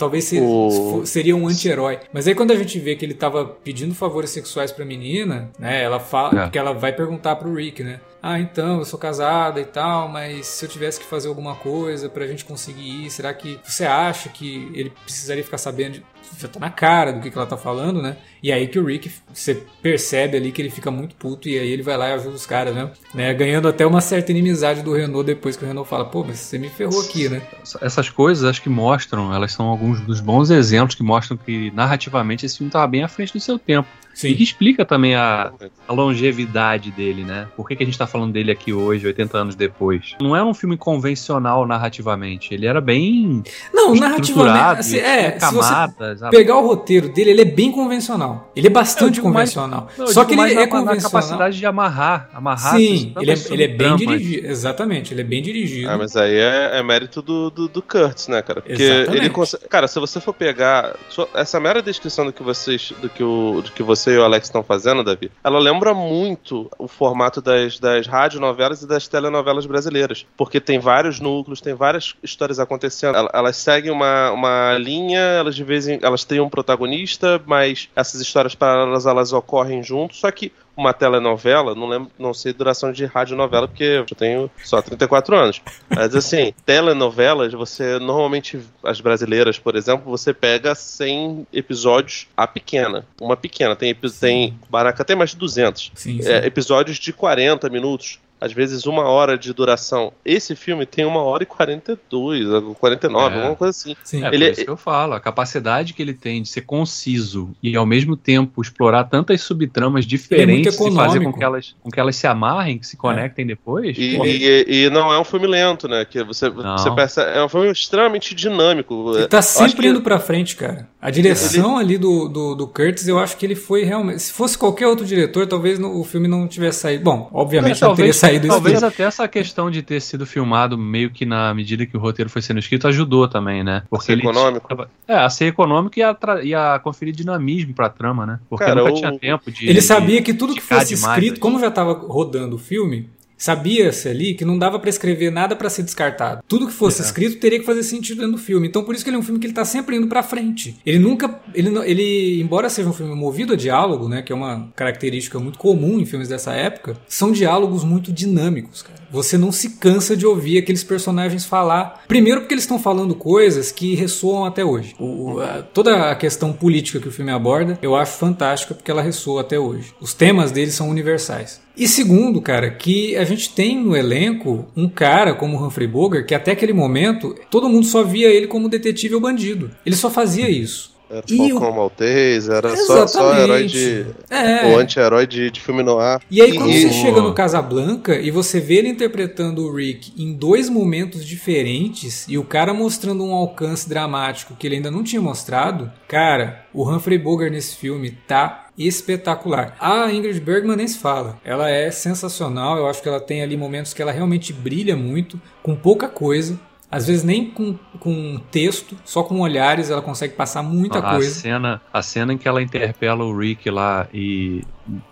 talvez 0.00 0.32
o... 0.32 1.04
seria 1.04 1.36
um 1.36 1.46
anti-herói. 1.46 2.00
Mas 2.10 2.26
aí 2.26 2.34
quando 2.34 2.52
a 2.52 2.56
gente 2.56 2.78
vê 2.80 2.96
que 2.96 3.04
ele 3.04 3.12
tava 3.12 3.44
pedindo 3.44 3.94
favores 3.94 4.30
sexuais 4.30 4.72
pra 4.72 4.84
menina, 4.84 5.50
né? 5.58 5.82
Ela 5.82 6.00
fala, 6.00 6.46
é. 6.46 6.48
que 6.48 6.58
ela 6.58 6.72
vai 6.72 6.92
perguntar 6.92 7.36
pro 7.36 7.54
Rick, 7.54 7.84
né? 7.84 8.00
Ah, 8.22 8.38
então, 8.38 8.78
eu 8.78 8.84
sou 8.84 8.98
casada 8.98 9.60
e 9.60 9.64
tal, 9.64 10.08
mas 10.08 10.46
se 10.46 10.64
eu 10.64 10.68
tivesse 10.68 11.00
que 11.00 11.06
fazer 11.06 11.28
alguma 11.28 11.54
coisa 11.54 12.08
pra 12.08 12.26
gente 12.26 12.44
conseguir 12.44 13.06
ir, 13.06 13.10
será 13.10 13.32
que 13.32 13.58
você 13.64 13.84
acha 13.86 14.28
que 14.28 14.70
ele 14.74 14.90
precisaria 15.04 15.42
ficar 15.42 15.56
sabendo? 15.56 15.94
De... 15.94 16.04
Já 16.38 16.46
tá 16.46 16.60
na 16.60 16.70
cara 16.70 17.12
do 17.12 17.20
que, 17.20 17.30
que 17.30 17.36
ela 17.36 17.46
tá 17.46 17.56
falando, 17.56 18.02
né? 18.02 18.18
E 18.42 18.52
aí 18.52 18.68
que 18.68 18.78
o 18.78 18.84
Rick, 18.84 19.10
você 19.32 19.62
percebe 19.82 20.36
ali 20.36 20.52
que 20.52 20.60
ele 20.60 20.70
fica 20.70 20.90
muito 20.90 21.16
puto 21.16 21.48
e 21.48 21.58
aí 21.58 21.70
ele 21.70 21.82
vai 21.82 21.96
lá 21.96 22.10
e 22.10 22.12
ajuda 22.12 22.36
os 22.36 22.44
caras, 22.44 22.74
né? 22.74 22.90
né? 23.14 23.32
Ganhando 23.32 23.68
até 23.68 23.86
uma 23.86 24.02
certa 24.02 24.30
inimizade 24.30 24.82
do 24.82 24.92
Renault 24.92 25.26
depois 25.26 25.56
que 25.56 25.64
o 25.64 25.66
Renault 25.66 25.88
fala, 25.88 26.04
pô, 26.04 26.22
mas 26.22 26.38
você 26.38 26.58
me 26.58 26.68
ferrou 26.68 27.00
aqui, 27.00 27.28
né? 27.28 27.40
Essas 27.80 28.10
coisas 28.10 28.44
acho 28.44 28.62
que 28.62 28.68
mostram, 28.68 29.34
elas 29.34 29.52
são 29.52 29.66
alguns 29.90 30.00
dos 30.00 30.20
bons 30.20 30.50
exemplos 30.50 30.94
que 30.94 31.02
mostram 31.02 31.36
que 31.36 31.70
narrativamente 31.72 32.46
esse 32.46 32.58
filme 32.58 32.70
tava 32.70 32.86
bem 32.86 33.02
à 33.02 33.08
frente 33.08 33.32
do 33.32 33.40
seu 33.40 33.58
tempo. 33.58 33.88
Sim. 34.20 34.28
E 34.28 34.34
que 34.34 34.42
explica 34.42 34.84
também 34.84 35.14
a, 35.14 35.50
a, 35.88 35.92
longevidade 35.92 36.90
dele, 36.90 37.24
né? 37.24 37.48
Por 37.56 37.66
que, 37.66 37.74
que 37.74 37.82
a 37.82 37.86
gente 37.86 37.96
tá 37.96 38.06
falando 38.06 38.32
dele 38.32 38.50
aqui 38.50 38.70
hoje, 38.70 39.06
80 39.06 39.38
anos 39.38 39.54
depois? 39.54 40.14
Não 40.20 40.36
era 40.36 40.44
um 40.44 40.52
filme 40.52 40.76
convencional 40.76 41.66
narrativamente. 41.66 42.52
Ele 42.52 42.66
era 42.66 42.82
bem. 42.82 43.42
Não, 43.72 43.94
narrativamente. 43.94 44.80
Assim, 44.80 44.98
é, 44.98 45.30
camadas, 45.30 46.18
se 46.18 46.24
você 46.24 46.30
pegar 46.30 46.58
o 46.58 46.66
roteiro 46.66 47.08
dele, 47.08 47.30
ele 47.30 47.40
é 47.40 47.46
bem 47.46 47.72
convencional. 47.72 48.50
Ele 48.54 48.66
é 48.66 48.70
bastante 48.70 49.22
convencional. 49.22 49.86
Mais, 49.86 49.98
não, 49.98 50.06
Só 50.08 50.24
que 50.26 50.34
ele 50.34 50.42
é 50.42 50.54
na, 50.54 50.66
convencional. 50.66 50.96
Na 50.96 51.02
capacidade 51.02 51.56
de 51.56 51.64
amarrar. 51.64 52.28
amarrar 52.34 52.76
Sim, 52.76 53.14
ele 53.18 53.30
é, 53.30 53.34
ele 53.50 53.64
é 53.64 53.68
bem 53.68 53.96
dirigido. 53.96 54.46
Exatamente, 54.48 55.14
ele 55.14 55.22
é 55.22 55.24
bem 55.24 55.42
dirigido. 55.42 55.88
Ah, 55.88 55.96
mas 55.96 56.14
aí 56.14 56.34
é, 56.34 56.78
é 56.78 56.82
mérito 56.82 57.22
do, 57.22 57.48
do, 57.48 57.68
do, 57.68 57.80
Kurtz, 57.80 58.28
né, 58.28 58.42
cara? 58.42 58.60
Porque 58.60 58.82
Exatamente. 58.82 59.16
ele 59.16 59.30
consegue. 59.30 59.64
Cara, 59.66 59.88
se 59.88 59.98
você 59.98 60.20
for 60.20 60.34
pegar. 60.34 60.94
Essa 61.34 61.58
mera 61.58 61.80
descrição 61.80 62.26
do 62.26 62.32
que 62.34 62.42
vocês. 62.42 62.92
do 63.00 63.08
que, 63.08 63.22
o, 63.22 63.62
do 63.62 63.72
que 63.72 63.82
você 63.82 64.09
você 64.10 64.14
e 64.14 64.18
o 64.18 64.24
Alex 64.24 64.46
estão 64.46 64.62
fazendo, 64.62 65.04
Davi, 65.04 65.30
ela 65.44 65.58
lembra 65.58 65.94
muito 65.94 66.70
o 66.78 66.88
formato 66.88 67.40
das, 67.40 67.78
das 67.78 68.06
radionovelas 68.06 68.82
e 68.82 68.86
das 68.86 69.06
telenovelas 69.06 69.66
brasileiras. 69.66 70.26
Porque 70.36 70.60
tem 70.60 70.78
vários 70.78 71.20
núcleos, 71.20 71.60
tem 71.60 71.74
várias 71.74 72.16
histórias 72.22 72.58
acontecendo. 72.58 73.28
Elas 73.32 73.56
seguem 73.56 73.90
uma, 73.90 74.30
uma 74.32 74.76
linha, 74.78 75.20
elas 75.20 75.54
de 75.54 75.64
vez 75.64 75.86
em 75.86 75.98
elas 76.02 76.24
têm 76.24 76.40
um 76.40 76.48
protagonista, 76.48 77.40
mas 77.46 77.88
essas 77.94 78.20
histórias 78.20 78.54
paralelas 78.54 79.06
elas 79.06 79.32
ocorrem 79.32 79.82
juntos, 79.82 80.18
só 80.18 80.30
que 80.30 80.52
uma 80.80 80.94
telenovela, 80.94 81.74
não 81.74 81.86
lembro, 81.86 82.10
não 82.18 82.32
sei 82.32 82.54
duração 82.54 82.90
de 82.90 83.04
radionovela, 83.04 83.68
porque 83.68 83.84
eu 83.84 84.06
tenho 84.06 84.50
só 84.64 84.80
34 84.80 85.36
anos. 85.36 85.60
Mas 85.88 86.14
assim, 86.14 86.54
telenovelas, 86.64 87.52
você 87.52 87.98
normalmente, 87.98 88.58
as 88.82 89.00
brasileiras, 89.00 89.58
por 89.58 89.76
exemplo, 89.76 90.10
você 90.10 90.32
pega 90.32 90.74
100 90.74 91.46
episódios 91.52 92.28
a 92.34 92.46
pequena. 92.46 93.06
Uma 93.20 93.36
pequena. 93.36 93.76
Tem, 93.76 93.94
tem 93.94 94.58
Baraca 94.70 95.04
tem 95.04 95.14
mais 95.14 95.30
de 95.30 95.36
200. 95.36 95.92
Sim, 95.94 96.22
sim. 96.22 96.28
É, 96.28 96.46
episódios 96.46 96.98
de 96.98 97.12
40 97.12 97.68
minutos 97.68 98.18
às 98.40 98.52
vezes 98.52 98.86
uma 98.86 99.04
hora 99.04 99.36
de 99.36 99.52
duração. 99.52 100.12
Esse 100.24 100.56
filme 100.56 100.86
tem 100.86 101.04
uma 101.04 101.22
hora 101.22 101.42
e 101.42 101.46
42, 101.46 102.46
49, 102.78 103.34
é. 103.34 103.38
alguma 103.38 103.56
coisa 103.56 103.70
assim. 103.70 103.96
Sim. 104.02 104.24
É 104.24 104.28
ele, 104.28 104.46
por 104.46 104.52
isso 104.52 104.64
que 104.64 104.70
eu 104.70 104.76
falo, 104.76 105.14
a 105.14 105.20
capacidade 105.20 105.92
que 105.92 106.00
ele 106.00 106.14
tem 106.14 106.42
de 106.42 106.48
ser 106.48 106.62
conciso 106.62 107.50
e 107.62 107.76
ao 107.76 107.86
mesmo 107.86 108.16
tempo 108.16 108.62
explorar 108.62 109.04
tantas 109.04 109.40
subtramas 109.42 110.06
diferentes 110.06 110.80
é 110.80 110.88
e 110.88 110.94
fazer 110.94 111.22
com 111.22 111.32
que, 111.32 111.44
elas, 111.44 111.74
com 111.82 111.90
que 111.90 112.00
elas 112.00 112.16
se 112.16 112.26
amarrem, 112.26 112.78
que 112.78 112.86
se 112.86 112.96
conectem 112.96 113.44
é. 113.44 113.48
depois. 113.48 113.96
E, 113.98 114.16
e, 114.16 114.84
e, 114.84 114.90
não 114.90 115.12
é 115.12 115.20
um 115.20 115.24
filme 115.24 115.46
lento, 115.46 115.86
né? 115.86 116.04
Que 116.04 116.22
você, 116.24 116.48
você 116.48 116.90
percebe, 116.90 117.36
é 117.36 117.44
um 117.44 117.48
filme 117.48 117.70
extremamente 117.70 118.34
dinâmico. 118.34 119.12
Ele 119.14 119.28
tá 119.28 119.42
sempre 119.42 119.88
indo 119.88 119.98
que... 119.98 120.04
pra 120.04 120.18
frente, 120.18 120.56
cara. 120.56 120.88
A 121.00 121.10
direção 121.10 121.80
ele... 121.80 121.94
ali 121.94 121.98
do, 121.98 122.28
do, 122.28 122.54
do, 122.54 122.66
Curtis, 122.66 123.06
eu 123.06 123.18
acho 123.18 123.36
que 123.36 123.44
ele 123.44 123.54
foi 123.54 123.84
realmente. 123.84 124.20
Se 124.22 124.32
fosse 124.32 124.56
qualquer 124.56 124.86
outro 124.86 125.04
diretor, 125.04 125.46
talvez 125.46 125.78
no, 125.78 125.98
o 125.98 126.04
filme 126.04 126.28
não 126.28 126.46
tivesse 126.46 126.80
saído. 126.80 127.04
Bom, 127.04 127.28
obviamente 127.32 127.80
não 127.82 127.94
teria 127.94 128.12
saído 128.12 128.29
saído 128.30 128.48
Talvez 128.48 128.82
até 128.82 129.04
essa 129.04 129.26
questão 129.28 129.70
de 129.70 129.82
ter 129.82 130.00
sido 130.00 130.26
filmado 130.26 130.76
meio 130.78 131.10
que 131.10 131.24
na 131.24 131.52
medida 131.54 131.86
que 131.86 131.96
o 131.96 132.00
roteiro 132.00 132.30
foi 132.30 132.42
sendo 132.42 132.58
escrito 132.58 132.86
ajudou 132.88 133.28
também, 133.28 133.62
né? 133.62 133.82
Porque 133.90 134.12
a 134.12 134.16
ser 134.16 134.18
econômico. 134.18 134.86
é, 135.06 135.14
a 135.14 135.30
ser 135.30 135.46
econômico 135.46 135.98
e 135.98 136.02
a, 136.02 136.16
e 136.42 136.54
a 136.54 136.78
conferir 136.78 137.14
dinamismo 137.14 137.74
pra 137.74 137.88
trama, 137.88 138.26
né? 138.26 138.40
Porque 138.48 138.64
Cara, 138.64 138.80
nunca 138.80 138.92
o... 138.92 138.96
tinha 138.96 139.18
tempo 139.18 139.50
de. 139.50 139.68
Ele 139.68 139.80
sabia 139.80 140.22
que 140.22 140.32
tudo 140.34 140.54
que 140.54 140.60
fosse 140.60 140.94
escrito, 140.94 141.40
como 141.40 141.58
já 141.60 141.70
tava 141.70 141.92
rodando 141.92 142.56
o 142.56 142.58
filme, 142.58 143.08
Sabia-se 143.40 144.06
ali 144.06 144.34
que 144.34 144.44
não 144.44 144.58
dava 144.58 144.78
para 144.78 144.90
escrever 144.90 145.32
nada 145.32 145.56
para 145.56 145.70
ser 145.70 145.82
descartado. 145.82 146.44
Tudo 146.46 146.66
que 146.66 146.74
fosse 146.74 147.00
é. 147.00 147.04
escrito 147.06 147.40
teria 147.40 147.58
que 147.58 147.64
fazer 147.64 147.82
sentido 147.82 148.18
dentro 148.18 148.32
do 148.32 148.38
filme. 148.38 148.68
Então 148.68 148.84
por 148.84 148.94
isso 148.94 149.02
que 149.02 149.08
ele 149.08 149.16
é 149.16 149.18
um 149.18 149.22
filme 149.22 149.40
que 149.40 149.46
ele 149.46 149.54
tá 149.54 149.64
sempre 149.64 149.96
indo 149.96 150.06
para 150.08 150.22
frente. 150.22 150.76
Ele 150.84 150.98
nunca 150.98 151.40
ele, 151.54 151.70
ele 151.86 152.42
embora 152.42 152.68
seja 152.68 152.90
um 152.90 152.92
filme 152.92 153.14
movido 153.14 153.54
a 153.54 153.56
diálogo, 153.56 154.10
né, 154.10 154.20
que 154.20 154.30
é 154.30 154.36
uma 154.36 154.70
característica 154.76 155.38
muito 155.38 155.58
comum 155.58 155.98
em 155.98 156.04
filmes 156.04 156.28
dessa 156.28 156.52
época, 156.52 156.98
são 157.08 157.32
diálogos 157.32 157.82
muito 157.82 158.12
dinâmicos, 158.12 158.82
cara. 158.82 158.99
Você 159.10 159.36
não 159.36 159.50
se 159.50 159.70
cansa 159.70 160.16
de 160.16 160.26
ouvir 160.26 160.58
aqueles 160.58 160.84
personagens 160.84 161.44
falar. 161.44 162.04
Primeiro 162.06 162.40
porque 162.40 162.54
eles 162.54 162.64
estão 162.64 162.78
falando 162.78 163.14
coisas 163.14 163.72
que 163.72 163.94
ressoam 163.94 164.44
até 164.44 164.64
hoje. 164.64 164.94
O, 164.98 165.40
a, 165.40 165.62
toda 165.62 166.10
a 166.10 166.14
questão 166.14 166.52
política 166.52 167.00
que 167.00 167.08
o 167.08 167.12
filme 167.12 167.30
aborda, 167.30 167.78
eu 167.82 167.96
acho 167.96 168.18
fantástica 168.18 168.74
porque 168.74 168.90
ela 168.90 169.02
ressoa 169.02 169.40
até 169.40 169.58
hoje. 169.58 169.92
Os 170.00 170.14
temas 170.14 170.50
deles 170.50 170.74
são 170.74 170.88
universais. 170.88 171.60
E 171.76 171.88
segundo, 171.88 172.40
cara, 172.40 172.70
que 172.70 173.16
a 173.16 173.24
gente 173.24 173.50
tem 173.54 173.78
no 173.78 173.96
elenco 173.96 174.66
um 174.76 174.88
cara 174.88 175.34
como 175.34 175.56
Humphrey 175.56 175.88
Bogart 175.88 176.26
que 176.26 176.34
até 176.34 176.52
aquele 176.52 176.72
momento 176.72 177.34
todo 177.50 177.68
mundo 177.68 177.86
só 177.86 178.02
via 178.02 178.28
ele 178.28 178.46
como 178.46 178.68
detetive 178.68 179.14
ou 179.14 179.20
bandido. 179.20 179.70
Ele 179.84 179.96
só 179.96 180.10
fazia 180.10 180.48
isso. 180.48 180.99
Era 181.10 181.24
e 181.28 181.36
Falcão 181.36 181.70
o... 181.70 181.76
Maltês, 181.76 182.48
era 182.48 182.76
só, 182.76 183.06
só 183.06 183.36
herói 183.36 183.66
de. 183.66 184.06
É. 184.30 184.72
O 184.72 184.78
anti-herói 184.78 185.26
de, 185.26 185.50
de 185.50 185.60
filme 185.60 185.82
noir. 185.82 186.20
E 186.30 186.40
aí, 186.40 186.54
quando 186.54 186.70
e... 186.70 186.80
você 186.80 186.92
chega 186.92 187.20
no 187.20 187.34
Casablanca 187.34 188.14
e 188.18 188.30
você 188.30 188.60
vê 188.60 188.76
ele 188.76 188.88
interpretando 188.88 189.64
o 189.64 189.74
Rick 189.74 190.12
em 190.16 190.32
dois 190.32 190.68
momentos 190.68 191.24
diferentes 191.24 192.26
e 192.28 192.38
o 192.38 192.44
cara 192.44 192.72
mostrando 192.72 193.24
um 193.24 193.34
alcance 193.34 193.88
dramático 193.88 194.54
que 194.54 194.66
ele 194.66 194.76
ainda 194.76 194.90
não 194.90 195.02
tinha 195.02 195.20
mostrado, 195.20 195.90
cara, 196.06 196.64
o 196.72 196.88
Humphrey 196.88 197.18
Bogart 197.18 197.50
nesse 197.50 197.76
filme 197.76 198.12
tá 198.28 198.68
espetacular. 198.78 199.76
A 199.80 200.10
Ingrid 200.12 200.40
Bergman 200.40 200.76
nem 200.76 200.88
se 200.88 200.98
fala. 200.98 201.38
Ela 201.44 201.68
é 201.68 201.90
sensacional. 201.90 202.78
Eu 202.78 202.86
acho 202.86 203.02
que 203.02 203.08
ela 203.08 203.20
tem 203.20 203.42
ali 203.42 203.56
momentos 203.56 203.92
que 203.92 204.00
ela 204.00 204.12
realmente 204.12 204.52
brilha 204.52 204.96
muito, 204.96 205.40
com 205.62 205.74
pouca 205.74 206.08
coisa. 206.08 206.58
Às 206.90 207.06
vezes 207.06 207.22
nem 207.22 207.50
com, 207.50 207.76
com 208.00 208.40
texto, 208.50 208.96
só 209.04 209.22
com 209.22 209.40
olhares 209.40 209.90
ela 209.90 210.02
consegue 210.02 210.34
passar 210.34 210.62
muita 210.62 210.98
a 210.98 211.14
coisa. 211.14 211.30
Cena, 211.30 211.80
a 211.92 212.02
cena 212.02 212.32
em 212.32 212.38
que 212.38 212.48
ela 212.48 212.60
interpela 212.60 213.24
o 213.24 213.36
Rick 213.36 213.70
lá 213.70 214.08
e 214.12 214.62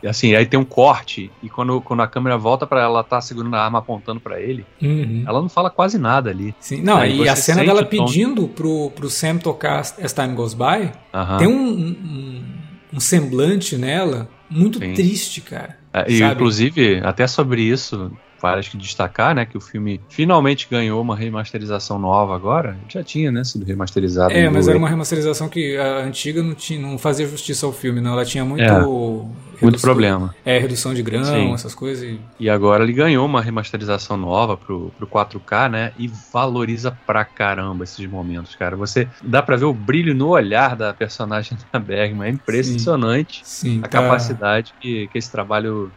assim, 0.04 0.34
aí 0.34 0.44
tem 0.44 0.58
um 0.58 0.64
corte 0.64 1.30
e 1.40 1.48
quando, 1.48 1.80
quando 1.80 2.02
a 2.02 2.08
câmera 2.08 2.36
volta 2.36 2.66
para 2.66 2.80
ela, 2.80 2.88
ela 2.88 3.04
tá 3.04 3.20
segurando 3.20 3.54
a 3.54 3.64
arma 3.64 3.78
apontando 3.78 4.18
para 4.18 4.40
ele, 4.40 4.66
uhum. 4.82 5.22
ela 5.26 5.40
não 5.40 5.48
fala 5.48 5.70
quase 5.70 5.98
nada 5.98 6.30
ali. 6.30 6.52
Sim, 6.58 6.82
não, 6.82 6.96
aí 6.96 7.20
e 7.20 7.28
a 7.28 7.36
cena 7.36 7.64
dela 7.64 7.84
pedindo 7.84 8.48
pro, 8.48 8.90
pro 8.90 9.08
Sam 9.08 9.38
tocar 9.38 9.78
As 9.78 10.12
Time 10.12 10.34
Goes 10.34 10.54
By, 10.54 10.90
tem 11.38 11.46
um, 11.46 11.78
um, 11.78 12.44
um, 12.94 13.00
semblante 13.00 13.76
nela 13.76 14.28
muito 14.50 14.78
Sim. 14.80 14.94
triste, 14.94 15.40
cara. 15.42 15.78
É, 15.92 16.10
e, 16.10 16.22
inclusive, 16.22 17.00
até 17.04 17.26
sobre 17.26 17.62
isso, 17.62 18.10
acho 18.42 18.70
que 18.70 18.76
destacar, 18.76 19.34
né, 19.34 19.44
que 19.44 19.56
o 19.56 19.60
filme 19.60 20.00
finalmente 20.08 20.68
ganhou 20.70 21.00
uma 21.00 21.16
remasterização 21.16 21.98
nova 21.98 22.34
agora. 22.34 22.76
Já 22.88 23.02
tinha, 23.02 23.30
né, 23.30 23.44
sido 23.44 23.64
remasterizado. 23.64 24.32
É, 24.32 24.48
mas 24.48 24.68
era 24.68 24.78
uma 24.78 24.88
remasterização 24.88 25.48
que 25.48 25.76
a 25.76 25.98
antiga 25.98 26.42
não, 26.42 26.54
tinha, 26.54 26.80
não 26.80 26.98
fazia 26.98 27.26
justiça 27.26 27.66
ao 27.66 27.72
filme, 27.72 28.00
não. 28.00 28.12
Ela 28.12 28.24
tinha 28.24 28.44
muito... 28.44 28.62
É, 28.62 29.64
muito 29.64 29.80
problema. 29.80 30.34
É, 30.44 30.58
redução 30.58 30.94
de 30.94 31.02
grão, 31.02 31.24
Sim. 31.24 31.52
essas 31.52 31.74
coisas. 31.74 32.04
E... 32.04 32.20
e... 32.38 32.48
agora 32.48 32.84
ele 32.84 32.92
ganhou 32.92 33.26
uma 33.26 33.42
remasterização 33.42 34.16
nova 34.16 34.56
pro, 34.56 34.92
pro 34.96 35.06
4K, 35.06 35.70
né, 35.70 35.92
e 35.98 36.10
valoriza 36.32 36.96
pra 37.06 37.24
caramba 37.24 37.84
esses 37.84 38.08
momentos, 38.08 38.54
cara. 38.54 38.76
Você 38.76 39.08
dá 39.22 39.42
pra 39.42 39.56
ver 39.56 39.64
o 39.64 39.74
brilho 39.74 40.14
no 40.14 40.28
olhar 40.28 40.76
da 40.76 40.94
personagem 40.94 41.56
da 41.72 41.78
Bergman. 41.78 42.28
É 42.28 42.30
impressionante 42.30 43.42
Sim. 43.44 43.58
Sim, 43.68 43.78
a 43.80 43.82
tá... 43.82 43.88
capacidade 43.88 44.74
que, 44.80 45.08
que 45.08 45.18
esse 45.18 45.30
trabalho 45.30 45.90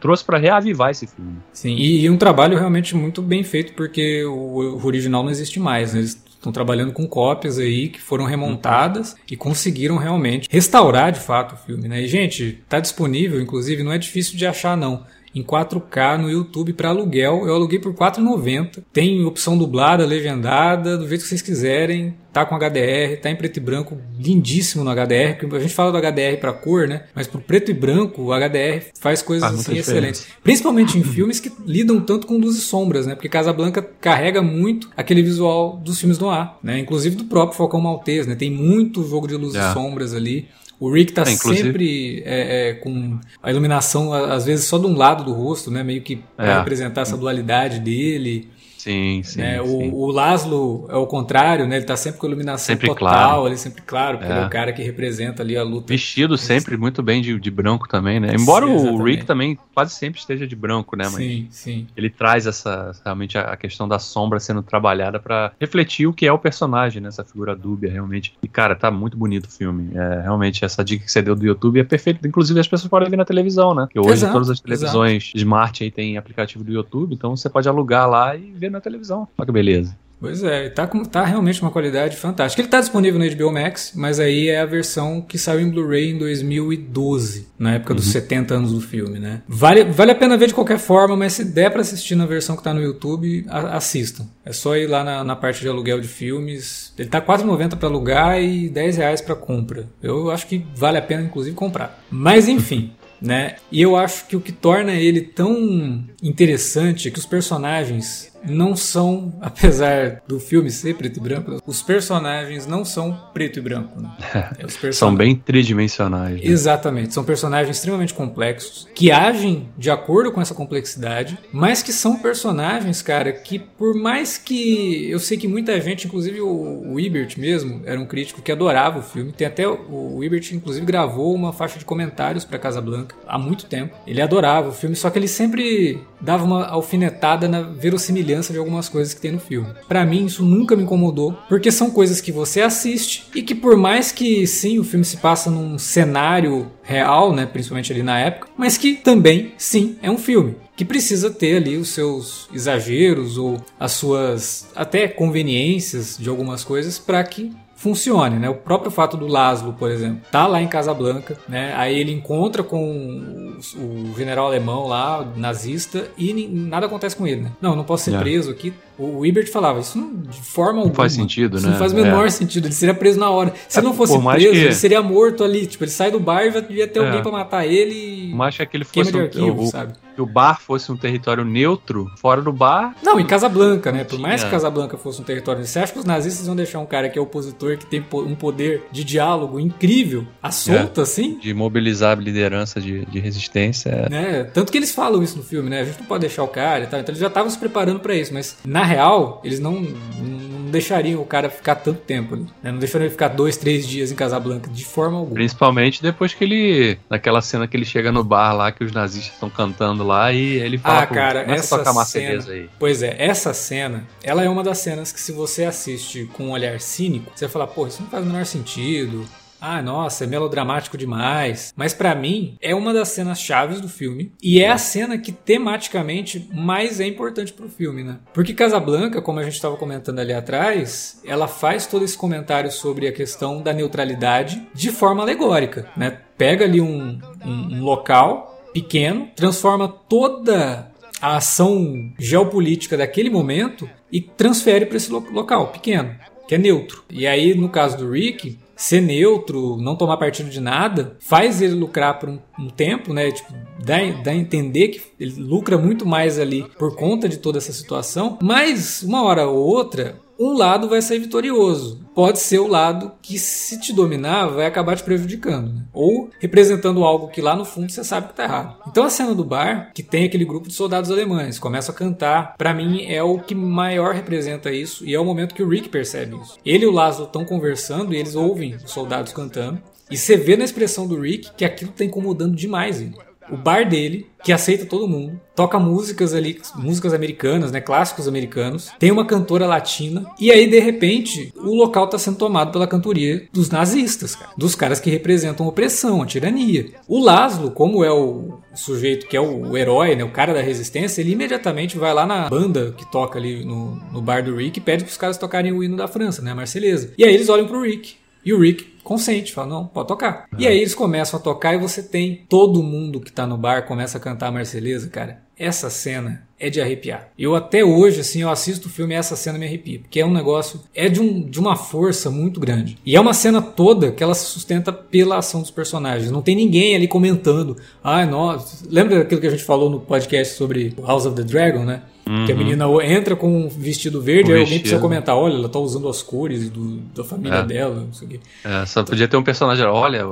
trouxe 0.00 0.24
para 0.24 0.38
reavivar 0.38 0.90
esse 0.90 1.06
filme. 1.06 1.36
Sim, 1.52 1.74
e, 1.76 2.02
e, 2.02 2.10
um 2.10 2.16
trabalho 2.16 2.58
realmente 2.58 2.94
muito 2.96 3.22
bem 3.22 3.42
feito, 3.42 3.72
porque 3.74 4.24
o, 4.24 4.76
o 4.76 4.86
original 4.86 5.22
não 5.22 5.30
existe 5.30 5.58
mais, 5.60 5.92
né? 5.92 6.00
Eles 6.00 6.22
estão 6.28 6.52
trabalhando 6.52 6.92
com 6.92 7.06
cópias 7.06 7.58
aí 7.58 7.88
que 7.88 8.00
foram 8.00 8.24
remontadas 8.24 9.12
uhum. 9.12 9.18
e 9.30 9.36
conseguiram 9.36 9.96
realmente 9.96 10.48
restaurar 10.50 11.12
de 11.12 11.20
fato 11.20 11.54
o 11.54 11.58
filme, 11.58 11.88
né? 11.88 12.02
E, 12.02 12.08
gente, 12.08 12.62
tá 12.68 12.80
disponível, 12.80 13.40
inclusive, 13.40 13.82
não 13.82 13.92
é 13.92 13.98
difícil 13.98 14.36
de 14.36 14.46
achar, 14.46 14.76
não 14.76 15.04
em 15.36 15.42
4K 15.42 16.18
no 16.18 16.30
YouTube 16.30 16.72
para 16.72 16.88
aluguel. 16.88 17.46
Eu 17.46 17.54
aluguei 17.54 17.78
por 17.78 17.92
4,90. 17.92 18.82
Tem 18.90 19.22
opção 19.24 19.58
dublada, 19.58 20.06
legendada, 20.06 20.96
do 20.96 21.06
jeito 21.06 21.20
que 21.20 21.28
vocês 21.28 21.42
quiserem. 21.42 22.14
Tá 22.32 22.44
com 22.44 22.54
HDR, 22.54 23.18
tá 23.20 23.30
em 23.30 23.36
preto 23.36 23.56
e 23.56 23.60
branco, 23.60 23.98
lindíssimo 24.18 24.84
no 24.84 24.90
HDR. 24.90 25.38
A 25.54 25.58
gente 25.58 25.74
fala 25.74 25.90
do 25.90 25.98
HDR 25.98 26.38
para 26.38 26.52
cor, 26.52 26.86
né? 26.86 27.04
Mas 27.14 27.26
pro 27.26 27.40
preto 27.40 27.70
e 27.70 27.74
branco, 27.74 28.22
o 28.22 28.32
HDR 28.32 28.90
faz 28.98 29.22
coisas 29.22 29.48
faz 29.48 29.60
assim 29.60 29.78
excelentes. 29.78 30.26
Principalmente 30.42 30.98
em 30.98 31.02
filmes 31.02 31.40
que 31.40 31.50
lidam 31.64 31.98
tanto 32.00 32.26
com 32.26 32.36
luzes 32.36 32.62
e 32.62 32.66
sombras, 32.66 33.06
né? 33.06 33.14
Porque 33.14 33.28
Casablanca 33.28 33.82
carrega 33.82 34.42
muito 34.42 34.90
aquele 34.96 35.22
visual 35.22 35.78
dos 35.82 35.98
filmes 35.98 36.18
no 36.18 36.28
ar, 36.28 36.58
né? 36.62 36.78
Inclusive 36.78 37.16
do 37.16 37.24
próprio 37.24 37.56
Falcão 37.56 37.80
Maltês, 37.80 38.26
né? 38.26 38.34
Tem 38.34 38.50
muito 38.50 39.06
jogo 39.06 39.26
de 39.26 39.34
luzes 39.34 39.56
e 39.56 39.58
é. 39.58 39.72
sombras 39.72 40.12
ali. 40.12 40.48
O 40.78 40.92
Rick 40.92 41.12
tá 41.12 41.22
é, 41.22 41.26
sempre 41.26 42.22
é, 42.26 42.70
é, 42.70 42.74
com 42.74 43.18
a 43.42 43.50
iluminação, 43.50 44.12
às 44.12 44.44
vezes, 44.44 44.66
só 44.66 44.78
de 44.78 44.86
um 44.86 44.94
lado 44.94 45.24
do 45.24 45.32
rosto, 45.32 45.70
né? 45.70 45.82
Meio 45.82 46.02
que 46.02 46.16
para 46.36 46.46
é. 46.46 46.58
representar 46.58 47.02
essa 47.02 47.16
dualidade 47.16 47.80
dele. 47.80 48.48
Sim, 48.76 49.22
sim, 49.24 49.40
né? 49.40 49.62
sim. 49.62 49.90
O, 49.90 50.04
o 50.04 50.10
Laszlo 50.10 50.86
é 50.90 50.96
o 50.96 51.06
contrário, 51.06 51.66
né? 51.66 51.76
Ele 51.76 51.84
tá 51.84 51.96
sempre 51.96 52.20
com 52.20 52.26
iluminação 52.26 52.66
sempre 52.66 52.88
total, 52.88 53.08
claro. 53.08 53.46
ele 53.46 53.56
sempre 53.56 53.82
claro, 53.82 54.18
porque 54.18 54.32
é. 54.32 54.36
ele 54.36 54.44
é 54.44 54.46
o 54.46 54.50
cara 54.50 54.72
que 54.72 54.82
representa 54.82 55.42
ali 55.42 55.56
a 55.56 55.62
luta. 55.62 55.86
Vestido 55.88 56.36
sempre 56.36 56.76
muito 56.76 57.02
bem 57.02 57.20
de, 57.20 57.38
de 57.38 57.50
branco 57.50 57.88
também, 57.88 58.20
né? 58.20 58.34
Embora 58.38 58.66
sim, 58.66 58.72
o 58.72 59.02
Rick 59.02 59.24
também 59.24 59.58
quase 59.74 59.94
sempre 59.94 60.20
esteja 60.20 60.46
de 60.46 60.54
branco, 60.54 60.96
né? 60.96 61.04
Mas 61.04 61.14
sim, 61.14 61.48
sim. 61.50 61.86
Ele 61.96 62.10
traz 62.10 62.46
essa 62.46 62.92
realmente 63.04 63.36
a, 63.38 63.56
questão 63.56 63.88
da 63.88 63.98
sombra 63.98 64.38
sendo 64.38 64.62
trabalhada 64.62 65.18
para 65.18 65.52
refletir 65.60 66.06
o 66.06 66.12
que 66.12 66.26
é 66.26 66.32
o 66.32 66.38
personagem, 66.38 67.00
né? 67.00 67.08
Essa 67.08 67.24
figura 67.24 67.54
dúbia, 67.56 67.90
realmente. 67.90 68.34
E, 68.42 68.48
cara, 68.48 68.74
tá 68.74 68.90
muito 68.90 69.16
bonito 69.16 69.46
o 69.46 69.50
filme. 69.50 69.90
É, 69.94 70.22
realmente, 70.22 70.64
essa 70.64 70.84
dica 70.84 71.04
que 71.04 71.10
você 71.10 71.22
deu 71.22 71.34
do 71.34 71.44
YouTube 71.44 71.80
é 71.80 71.84
perfeita. 71.84 72.26
Inclusive, 72.26 72.58
as 72.60 72.68
pessoas 72.68 72.88
podem 72.88 73.08
ver 73.08 73.16
na 73.16 73.24
televisão, 73.24 73.74
né? 73.74 73.82
Porque 73.86 73.98
hoje 73.98 74.12
exato, 74.12 74.32
todas 74.32 74.50
as 74.50 74.60
televisões 74.60 75.24
exato. 75.24 75.38
smart 75.38 75.84
aí 75.84 75.90
tem 75.90 76.16
aplicativo 76.16 76.64
do 76.64 76.72
YouTube, 76.72 77.14
então 77.14 77.36
você 77.36 77.48
pode 77.48 77.68
alugar 77.68 78.08
lá 78.08 78.36
e 78.36 78.52
ver 78.52 78.70
na 78.76 78.80
televisão. 78.80 79.26
Olha 79.36 79.46
que 79.46 79.52
beleza. 79.52 79.96
Pois 80.18 80.42
é, 80.42 80.70
tá, 80.70 80.86
com, 80.86 81.04
tá 81.04 81.24
realmente 81.24 81.60
uma 81.60 81.70
qualidade 81.70 82.16
fantástica. 82.16 82.62
Ele 82.62 82.68
tá 82.68 82.80
disponível 82.80 83.20
no 83.20 83.36
HBO 83.36 83.52
Max, 83.52 83.92
mas 83.94 84.18
aí 84.18 84.48
é 84.48 84.60
a 84.60 84.66
versão 84.66 85.20
que 85.20 85.36
saiu 85.36 85.60
em 85.60 85.68
Blu-ray 85.70 86.12
em 86.12 86.18
2012, 86.18 87.48
na 87.58 87.74
época 87.74 87.92
uhum. 87.92 87.96
dos 87.96 88.06
70 88.06 88.54
anos 88.54 88.72
do 88.72 88.80
filme, 88.80 89.18
né? 89.18 89.42
Vale, 89.46 89.84
vale 89.84 90.12
a 90.12 90.14
pena 90.14 90.36
ver 90.36 90.48
de 90.48 90.54
qualquer 90.54 90.78
forma, 90.78 91.16
mas 91.16 91.34
se 91.34 91.44
der 91.44 91.70
para 91.70 91.82
assistir 91.82 92.14
na 92.14 92.24
versão 92.24 92.56
que 92.56 92.62
tá 92.62 92.72
no 92.72 92.80
YouTube, 92.80 93.44
a, 93.48 93.76
assistam. 93.76 94.26
É 94.44 94.52
só 94.52 94.74
ir 94.76 94.86
lá 94.86 95.04
na, 95.04 95.22
na, 95.22 95.36
parte 95.36 95.60
de 95.60 95.68
aluguel 95.68 96.00
de 96.00 96.08
filmes. 96.08 96.94
Ele 96.98 97.08
tá 97.08 97.20
4,90 97.20 97.76
para 97.76 97.88
alugar 97.88 98.42
e 98.42 98.70
10 98.70 98.96
reais 98.96 99.20
para 99.20 99.34
compra. 99.34 99.86
Eu 100.02 100.30
acho 100.30 100.46
que 100.46 100.64
vale 100.74 100.96
a 100.96 101.02
pena, 101.02 101.22
inclusive, 101.22 101.54
comprar. 101.54 102.02
Mas 102.10 102.48
enfim. 102.48 102.92
né? 103.20 103.56
E 103.70 103.82
eu 103.82 103.96
acho 103.96 104.26
que 104.26 104.36
o 104.36 104.40
que 104.40 104.52
torna 104.52 104.92
ele 104.92 105.20
tão 105.20 106.04
interessante 106.22 107.08
é 107.08 107.10
que 107.10 107.18
os 107.18 107.26
personagens 107.26 108.34
não 108.46 108.76
são, 108.76 109.34
apesar 109.40 110.22
do 110.26 110.38
filme 110.38 110.70
ser 110.70 110.94
preto 110.94 111.18
e 111.18 111.22
branco, 111.22 111.62
os 111.66 111.82
personagens 111.82 112.66
não 112.66 112.84
são 112.84 113.18
preto 113.32 113.58
e 113.58 113.62
branco. 113.62 114.00
Né? 114.00 114.10
É, 114.58 114.92
são 114.92 115.14
bem 115.14 115.34
tridimensionais. 115.34 116.34
Né? 116.34 116.40
Exatamente, 116.42 117.14
são 117.14 117.24
personagens 117.24 117.76
extremamente 117.76 118.12
complexos 118.14 118.86
que 118.94 119.10
agem 119.10 119.68
de 119.76 119.90
acordo 119.90 120.30
com 120.30 120.40
essa 120.40 120.54
complexidade, 120.54 121.38
mas 121.52 121.82
que 121.82 121.92
são 121.92 122.16
personagens, 122.18 123.02
cara, 123.02 123.32
que 123.32 123.58
por 123.58 123.94
mais 123.94 124.38
que 124.38 125.10
eu 125.10 125.18
sei 125.18 125.36
que 125.36 125.48
muita 125.48 125.80
gente, 125.80 126.06
inclusive 126.06 126.40
o, 126.40 126.92
o 126.92 127.00
Ebert 127.00 127.38
mesmo, 127.38 127.82
era 127.84 128.00
um 128.00 128.06
crítico 128.06 128.42
que 128.42 128.52
adorava 128.52 128.98
o 128.98 129.02
filme. 129.02 129.32
Tem 129.32 129.46
até 129.46 129.66
o, 129.66 130.16
o 130.16 130.24
Ebert, 130.24 130.52
inclusive, 130.52 130.84
gravou 130.84 131.34
uma 131.34 131.52
faixa 131.52 131.78
de 131.78 131.84
comentários 131.84 132.44
para 132.44 132.58
Casablanca 132.58 133.16
há 133.26 133.38
muito 133.38 133.66
tempo. 133.66 133.96
Ele 134.06 134.20
adorava 134.20 134.68
o 134.68 134.72
filme, 134.72 134.96
só 134.96 135.10
que 135.10 135.18
ele 135.18 135.28
sempre 135.28 136.00
dava 136.20 136.44
uma 136.44 136.66
alfinetada 136.66 137.48
na 137.48 137.62
verossimilhança 137.62 138.52
de 138.52 138.58
algumas 138.58 138.88
coisas 138.88 139.14
que 139.14 139.20
tem 139.20 139.32
no 139.32 139.40
filme. 139.40 139.68
Para 139.88 140.04
mim, 140.04 140.26
isso 140.26 140.44
nunca 140.44 140.76
me 140.76 140.82
incomodou, 140.82 141.36
porque 141.48 141.70
são 141.70 141.90
coisas 141.90 142.20
que 142.20 142.32
você 142.32 142.60
assiste 142.60 143.26
e 143.34 143.42
que, 143.42 143.54
por 143.54 143.76
mais 143.76 144.12
que 144.12 144.46
sim, 144.46 144.78
o 144.78 144.84
filme 144.84 145.04
se 145.04 145.18
passa 145.18 145.50
num 145.50 145.78
cenário 145.78 146.70
real, 146.82 147.34
né, 147.34 147.46
principalmente 147.46 147.92
ali 147.92 148.02
na 148.02 148.18
época, 148.18 148.48
mas 148.56 148.78
que 148.78 148.94
também, 148.94 149.52
sim, 149.56 149.96
é 150.02 150.10
um 150.10 150.18
filme 150.18 150.56
que 150.76 150.84
precisa 150.84 151.30
ter 151.30 151.56
ali 151.56 151.76
os 151.76 151.88
seus 151.88 152.48
exageros 152.52 153.38
ou 153.38 153.56
as 153.80 153.92
suas 153.92 154.68
até 154.76 155.08
conveniências 155.08 156.18
de 156.18 156.28
algumas 156.28 156.62
coisas 156.62 156.98
para 156.98 157.24
que 157.24 157.50
funcione, 157.76 158.38
né? 158.38 158.48
O 158.48 158.54
próprio 158.54 158.90
fato 158.90 159.16
do 159.16 159.26
Laszlo, 159.26 159.74
por 159.74 159.90
exemplo, 159.90 160.22
tá 160.32 160.46
lá 160.46 160.60
em 160.60 160.66
Casablanca, 160.66 161.36
né? 161.46 161.74
Aí 161.76 161.96
ele 161.96 162.10
encontra 162.10 162.62
com 162.62 163.54
o, 163.76 164.14
general 164.16 164.46
alemão 164.46 164.86
lá, 164.86 165.26
nazista, 165.36 166.08
e 166.16 166.48
nada 166.48 166.86
acontece 166.86 167.14
com 167.14 167.26
ele, 167.26 167.42
né? 167.42 167.52
Não, 167.60 167.76
não 167.76 167.84
posso 167.84 168.04
ser 168.04 168.14
é. 168.14 168.18
preso 168.18 168.50
aqui. 168.50 168.72
O 168.98 169.26
Ibert 169.26 169.48
falava, 169.48 169.78
isso 169.80 169.98
não, 169.98 170.14
de 170.14 170.40
forma 170.40 170.78
alguma. 170.78 170.86
Não 170.86 170.94
faz 170.94 171.12
sentido, 171.12 171.58
isso 171.58 171.66
né? 171.66 171.72
Não 171.72 171.78
faz 171.78 171.92
o 171.92 171.96
menor 171.96 172.26
é. 172.26 172.30
sentido. 172.30 172.66
Ele 172.66 172.74
seria 172.74 172.94
preso 172.94 173.20
na 173.20 173.28
hora. 173.28 173.52
Se 173.68 173.78
é, 173.78 173.82
não 173.82 173.92
fosse 173.92 174.18
preso, 174.18 174.50
que... 174.50 174.56
ele 174.56 174.72
seria 174.72 175.02
morto 175.02 175.44
ali. 175.44 175.66
Tipo, 175.66 175.84
ele 175.84 175.90
sai 175.90 176.10
do 176.10 176.18
bar 176.18 176.46
e 176.46 176.50
devia 176.62 176.88
ter 176.88 177.00
é. 177.00 177.06
alguém 177.06 177.20
pra 177.20 177.30
matar 177.30 177.66
ele 177.66 178.30
e. 178.30 178.34
Mas 178.34 178.56
que 178.56 178.74
ele 178.74 178.84
fosse 178.84 179.12
de 179.12 179.20
arquivo, 179.20 179.64
o, 179.64 179.66
sabe? 179.66 179.92
Que 180.16 180.22
o 180.22 180.26
bar 180.26 180.58
fosse 180.60 180.90
um 180.90 180.96
território 180.96 181.44
neutro, 181.44 182.10
fora 182.16 182.40
do 182.40 182.52
bar. 182.52 182.96
Não, 183.02 183.20
em 183.20 183.26
Casablanca, 183.26 183.92
né? 183.92 184.02
Por 184.02 184.18
mais 184.18 184.42
que 184.42 184.50
Casablanca 184.50 184.96
fosse 184.96 185.20
um 185.20 185.24
território. 185.24 185.64
Você 185.64 185.78
acha 185.78 185.92
que 185.92 185.98
os 185.98 186.04
nazistas 186.06 186.46
vão 186.46 186.56
deixar 186.56 186.80
um 186.80 186.86
cara 186.86 187.08
que 187.10 187.18
é 187.18 187.22
opositor, 187.22 187.76
que 187.76 187.86
tem 187.86 188.04
um 188.12 188.34
poder 188.34 188.84
de 188.90 189.04
diálogo 189.04 189.60
incrível, 189.60 190.26
à 190.42 190.50
solta, 190.50 191.02
é, 191.02 191.04
assim? 191.04 191.38
De 191.38 191.52
mobilizar 191.52 192.16
a 192.16 192.20
liderança 192.20 192.80
de, 192.80 193.04
de 193.04 193.20
resistência. 193.20 193.90
É. 193.90 194.08
Né? 194.08 194.44
Tanto 194.44 194.72
que 194.72 194.78
eles 194.78 194.92
falam 194.92 195.22
isso 195.22 195.36
no 195.36 195.42
filme, 195.42 195.68
né? 195.68 195.82
A 195.82 195.84
gente 195.84 196.00
não 196.00 196.06
pode 196.06 196.22
deixar 196.22 196.42
o 196.42 196.48
cara 196.48 196.84
e 196.84 196.86
tal. 196.86 196.98
Então 196.98 197.12
eles 197.12 197.20
já 197.20 197.28
estavam 197.28 197.50
se 197.50 197.58
preparando 197.58 198.00
para 198.00 198.14
isso, 198.14 198.32
mas 198.32 198.56
na 198.64 198.84
real, 198.84 199.40
eles 199.44 199.60
não, 199.60 199.72
não 199.72 200.70
deixariam 200.70 201.20
o 201.20 201.26
cara 201.26 201.50
ficar 201.50 201.76
tanto 201.76 202.00
tempo 202.00 202.34
ali. 202.34 202.46
Né? 202.62 202.72
Não 202.72 202.78
deixariam 202.78 203.06
ele 203.06 203.12
ficar 203.12 203.28
dois, 203.28 203.56
três 203.56 203.86
dias 203.86 204.10
em 204.10 204.14
Casablanca, 204.14 204.70
de 204.70 204.84
forma 204.84 205.18
alguma. 205.18 205.34
Principalmente 205.34 206.02
depois 206.02 206.32
que 206.34 206.44
ele. 206.44 206.98
Naquela 207.10 207.40
cena 207.40 207.66
que 207.66 207.76
ele 207.76 207.84
chega 207.84 208.10
no 208.10 208.24
bar 208.24 208.52
lá, 208.52 208.72
que 208.72 208.84
os 208.84 208.92
nazistas 208.92 209.34
estão 209.34 209.50
cantando 209.50 210.04
lá 210.06 210.32
e 210.32 210.56
ele 210.56 210.78
fala. 210.78 211.02
Ah, 211.02 211.06
cara, 211.06 211.40
essa 211.42 211.82
cena. 212.04 212.44
Aí. 212.48 212.70
Pois 212.78 213.02
é, 213.02 213.14
essa 213.18 213.52
cena, 213.52 214.06
ela 214.22 214.42
é 214.42 214.48
uma 214.48 214.62
das 214.62 214.78
cenas 214.78 215.12
que 215.12 215.20
se 215.20 215.32
você 215.32 215.64
assiste 215.64 216.28
com 216.32 216.44
um 216.44 216.50
olhar 216.52 216.80
cínico, 216.80 217.32
você 217.34 217.46
vai 217.46 217.52
falar, 217.52 217.66
pô, 217.66 217.86
isso 217.86 218.02
não 218.02 218.08
faz 218.08 218.24
o 218.24 218.26
menor 218.26 218.46
sentido 218.46 219.26
ah, 219.60 219.82
nossa, 219.82 220.24
é 220.24 220.26
melodramático 220.26 220.96
demais. 220.96 221.72
Mas 221.76 221.94
para 221.94 222.14
mim 222.14 222.56
é 222.60 222.74
uma 222.74 222.92
das 222.92 223.08
cenas 223.08 223.40
chaves 223.40 223.80
do 223.80 223.88
filme 223.88 224.32
e 224.42 224.62
é 224.62 224.70
a 224.70 224.78
cena 224.78 225.18
que 225.18 225.32
tematicamente 225.32 226.48
mais 226.52 227.00
é 227.00 227.06
importante 227.06 227.52
pro 227.52 227.68
filme, 227.68 228.04
né? 228.04 228.18
Porque 228.32 228.54
Casablanca, 228.54 229.22
como 229.22 229.40
a 229.40 229.42
gente 229.42 229.54
estava 229.54 229.76
comentando 229.76 230.18
ali 230.18 230.32
atrás, 230.32 231.20
ela 231.24 231.48
faz 231.48 231.86
todo 231.86 232.04
esse 232.04 232.16
comentário 232.16 232.70
sobre 232.70 233.08
a 233.08 233.12
questão 233.12 233.62
da 233.62 233.72
neutralidade 233.72 234.66
de 234.74 234.90
forma 234.90 235.22
alegórica, 235.22 235.88
né? 235.96 236.18
Pega 236.36 236.64
ali 236.64 236.80
um, 236.80 237.18
um, 237.44 237.76
um 237.76 237.82
local 237.82 238.55
pequeno, 238.76 239.30
transforma 239.34 239.88
toda 239.88 240.92
a 241.18 241.36
ação 241.36 242.12
geopolítica 242.18 242.94
daquele 242.94 243.30
momento 243.30 243.88
e 244.12 244.20
transfere 244.20 244.84
para 244.84 244.98
esse 244.98 245.10
local 245.10 245.68
pequeno, 245.68 246.14
que 246.46 246.54
é 246.54 246.58
neutro. 246.58 247.02
E 247.10 247.26
aí, 247.26 247.54
no 247.54 247.70
caso 247.70 247.96
do 247.96 248.10
Rick, 248.10 248.58
ser 248.76 249.00
neutro, 249.00 249.78
não 249.78 249.96
tomar 249.96 250.18
partido 250.18 250.50
de 250.50 250.60
nada, 250.60 251.16
faz 251.20 251.62
ele 251.62 251.74
lucrar 251.74 252.18
por 252.18 252.28
um, 252.28 252.38
um 252.58 252.68
tempo, 252.68 253.14
né? 253.14 253.30
Tipo, 253.30 253.54
dá, 253.82 253.96
dá 254.22 254.32
a 254.32 254.36
entender 254.36 254.88
que 254.88 255.02
ele 255.18 255.40
lucra 255.40 255.78
muito 255.78 256.04
mais 256.04 256.38
ali 256.38 256.66
por 256.78 256.94
conta 256.94 257.26
de 257.30 257.38
toda 257.38 257.56
essa 257.56 257.72
situação, 257.72 258.38
mas 258.42 259.02
uma 259.02 259.22
hora 259.22 259.48
ou 259.48 259.56
outra 259.56 260.20
um 260.38 260.52
lado 260.52 260.88
vai 260.88 261.00
sair 261.02 261.18
vitorioso. 261.18 262.04
Pode 262.14 262.38
ser 262.38 262.58
o 262.58 262.66
lado 262.66 263.12
que, 263.20 263.38
se 263.38 263.78
te 263.78 263.92
dominar, 263.92 264.46
vai 264.46 264.66
acabar 264.66 264.96
te 264.96 265.02
prejudicando. 265.02 265.72
Né? 265.72 265.82
Ou 265.92 266.30
representando 266.38 267.04
algo 267.04 267.28
que 267.28 267.42
lá 267.42 267.54
no 267.54 267.64
fundo 267.64 267.90
você 267.90 268.02
sabe 268.02 268.28
que 268.28 268.34
tá 268.34 268.44
errado. 268.44 268.76
Então 268.88 269.04
a 269.04 269.10
cena 269.10 269.34
do 269.34 269.44
bar, 269.44 269.90
que 269.94 270.02
tem 270.02 270.24
aquele 270.24 270.44
grupo 270.44 270.68
de 270.68 270.74
soldados 270.74 271.10
alemães, 271.10 271.58
começa 271.58 271.92
a 271.92 271.94
cantar, 271.94 272.54
para 272.56 272.74
mim 272.74 273.04
é 273.06 273.22
o 273.22 273.38
que 273.38 273.54
maior 273.54 274.14
representa 274.14 274.72
isso 274.72 275.04
e 275.06 275.14
é 275.14 275.20
o 275.20 275.24
momento 275.24 275.54
que 275.54 275.62
o 275.62 275.68
Rick 275.68 275.88
percebe 275.88 276.36
isso. 276.36 276.58
Ele 276.64 276.84
e 276.84 276.88
o 276.88 276.92
Laszlo 276.92 277.26
estão 277.26 277.44
conversando 277.44 278.14
e 278.14 278.16
eles 278.16 278.34
ouvem 278.34 278.76
os 278.76 278.90
soldados 278.90 279.32
cantando. 279.32 279.80
E 280.10 280.16
você 280.16 280.36
vê 280.36 280.56
na 280.56 280.64
expressão 280.64 281.06
do 281.06 281.20
Rick 281.20 281.50
que 281.56 281.64
aquilo 281.64 281.90
tá 281.92 282.04
incomodando 282.04 282.54
demais 282.54 283.00
ele 283.00 283.14
o 283.50 283.56
bar 283.56 283.88
dele, 283.88 284.26
que 284.42 284.52
aceita 284.52 284.86
todo 284.86 285.08
mundo, 285.08 285.40
toca 285.54 285.78
músicas 285.78 286.34
ali, 286.34 286.60
músicas 286.76 287.12
americanas, 287.12 287.72
né, 287.72 287.80
clássicos 287.80 288.28
americanos, 288.28 288.90
tem 288.98 289.10
uma 289.10 289.24
cantora 289.24 289.66
latina, 289.66 290.26
e 290.38 290.52
aí 290.52 290.68
de 290.68 290.78
repente 290.78 291.52
o 291.56 291.74
local 291.74 292.04
está 292.04 292.18
sendo 292.18 292.36
tomado 292.36 292.70
pela 292.70 292.86
cantoria 292.86 293.48
dos 293.52 293.70
nazistas, 293.70 294.36
cara, 294.36 294.50
dos 294.56 294.74
caras 294.74 295.00
que 295.00 295.10
representam 295.10 295.66
a 295.66 295.68
opressão, 295.68 296.22
a 296.22 296.26
tirania. 296.26 296.86
O 297.08 297.18
Laszlo, 297.18 297.70
como 297.70 298.04
é 298.04 298.12
o 298.12 298.58
sujeito 298.74 299.26
que 299.26 299.36
é 299.36 299.40
o, 299.40 299.76
herói, 299.76 300.14
né, 300.14 300.22
o 300.22 300.30
cara 300.30 300.52
da 300.52 300.60
resistência, 300.60 301.20
ele 301.20 301.32
imediatamente 301.32 301.96
vai 301.96 302.12
lá 302.12 302.26
na 302.26 302.48
banda 302.48 302.94
que 302.96 303.10
toca 303.10 303.38
ali 303.38 303.64
no, 303.64 303.96
no 304.12 304.20
bar 304.20 304.44
do 304.44 304.56
Rick 304.56 304.78
e 304.78 304.82
pede 304.82 305.04
para 305.04 305.10
os 305.10 305.16
caras 305.16 305.38
tocarem 305.38 305.72
o 305.72 305.82
hino 305.82 305.96
da 305.96 306.06
França, 306.06 306.42
né, 306.42 306.52
a 306.52 306.54
Marselhesa. 306.54 307.12
E 307.16 307.24
aí 307.24 307.34
eles 307.34 307.48
olham 307.48 307.66
pro 307.66 307.82
Rick. 307.82 308.16
E 308.44 308.52
o 308.52 308.60
Rick 308.60 308.95
consente, 309.06 309.52
fala, 309.52 309.68
não, 309.68 309.86
pode 309.86 310.08
tocar. 310.08 310.48
Uhum. 310.52 310.58
E 310.58 310.66
aí 310.66 310.78
eles 310.78 310.94
começam 310.94 311.38
a 311.38 311.42
tocar 311.42 311.74
e 311.74 311.78
você 311.78 312.02
tem 312.02 312.44
todo 312.48 312.82
mundo 312.82 313.20
que 313.20 313.30
tá 313.30 313.46
no 313.46 313.56
bar 313.56 313.86
começa 313.86 314.18
a 314.18 314.20
cantar 314.20 314.48
a 314.48 314.52
Marceleza, 314.52 315.08
cara. 315.08 315.42
Essa 315.56 315.88
cena 315.88 316.44
é 316.58 316.68
de 316.68 316.80
arrepiar. 316.80 317.30
Eu 317.38 317.54
até 317.54 317.84
hoje, 317.84 318.20
assim, 318.20 318.42
eu 318.42 318.50
assisto 318.50 318.88
o 318.88 318.90
filme 318.90 319.14
e 319.14 319.16
essa 319.16 319.36
cena 319.36 319.58
me 319.58 319.64
arrepia, 319.64 320.00
porque 320.00 320.18
é 320.18 320.26
um 320.26 320.32
negócio, 320.32 320.80
é 320.92 321.08
de, 321.08 321.20
um, 321.20 321.40
de 321.40 321.60
uma 321.60 321.76
força 321.76 322.30
muito 322.30 322.58
grande. 322.58 322.98
E 323.06 323.14
é 323.14 323.20
uma 323.20 323.32
cena 323.32 323.62
toda 323.62 324.10
que 324.10 324.24
ela 324.24 324.34
se 324.34 324.46
sustenta 324.46 324.92
pela 324.92 325.38
ação 325.38 325.60
dos 325.60 325.70
personagens. 325.70 326.30
Não 326.30 326.42
tem 326.42 326.56
ninguém 326.56 326.96
ali 326.96 327.06
comentando, 327.06 327.76
ai, 328.02 328.24
ah, 328.24 328.26
nossa, 328.26 328.84
lembra 328.90 329.20
daquilo 329.20 329.40
que 329.40 329.46
a 329.46 329.50
gente 329.50 329.62
falou 329.62 329.88
no 329.88 330.00
podcast 330.00 330.54
sobre 330.54 330.94
House 331.00 331.26
of 331.26 331.36
the 331.36 331.44
Dragon, 331.44 331.84
né? 331.84 332.02
Uhum. 332.28 332.44
Que 332.44 332.52
a 332.52 332.56
menina 332.56 332.86
entra 333.04 333.36
com 333.36 333.48
um 333.48 333.68
vestido 333.68 334.20
verde, 334.20 334.52
aí 334.52 334.60
alguém 334.60 334.80
precisa 334.80 335.00
comentar, 335.00 335.36
olha, 335.36 335.54
ela 335.54 335.68
tá 335.68 335.78
usando 335.78 336.08
as 336.08 336.22
cores 336.22 336.68
do, 336.68 336.98
da 337.14 337.22
família 337.22 337.58
é. 337.58 337.62
dela, 337.62 338.02
não 338.04 338.12
sei 338.12 338.26
o 338.26 338.30
quê. 338.32 338.40
É, 338.64 338.84
só 338.84 339.04
podia 339.04 339.28
ter 339.28 339.36
um 339.36 339.44
personagem, 339.44 339.86
olha, 339.86 340.26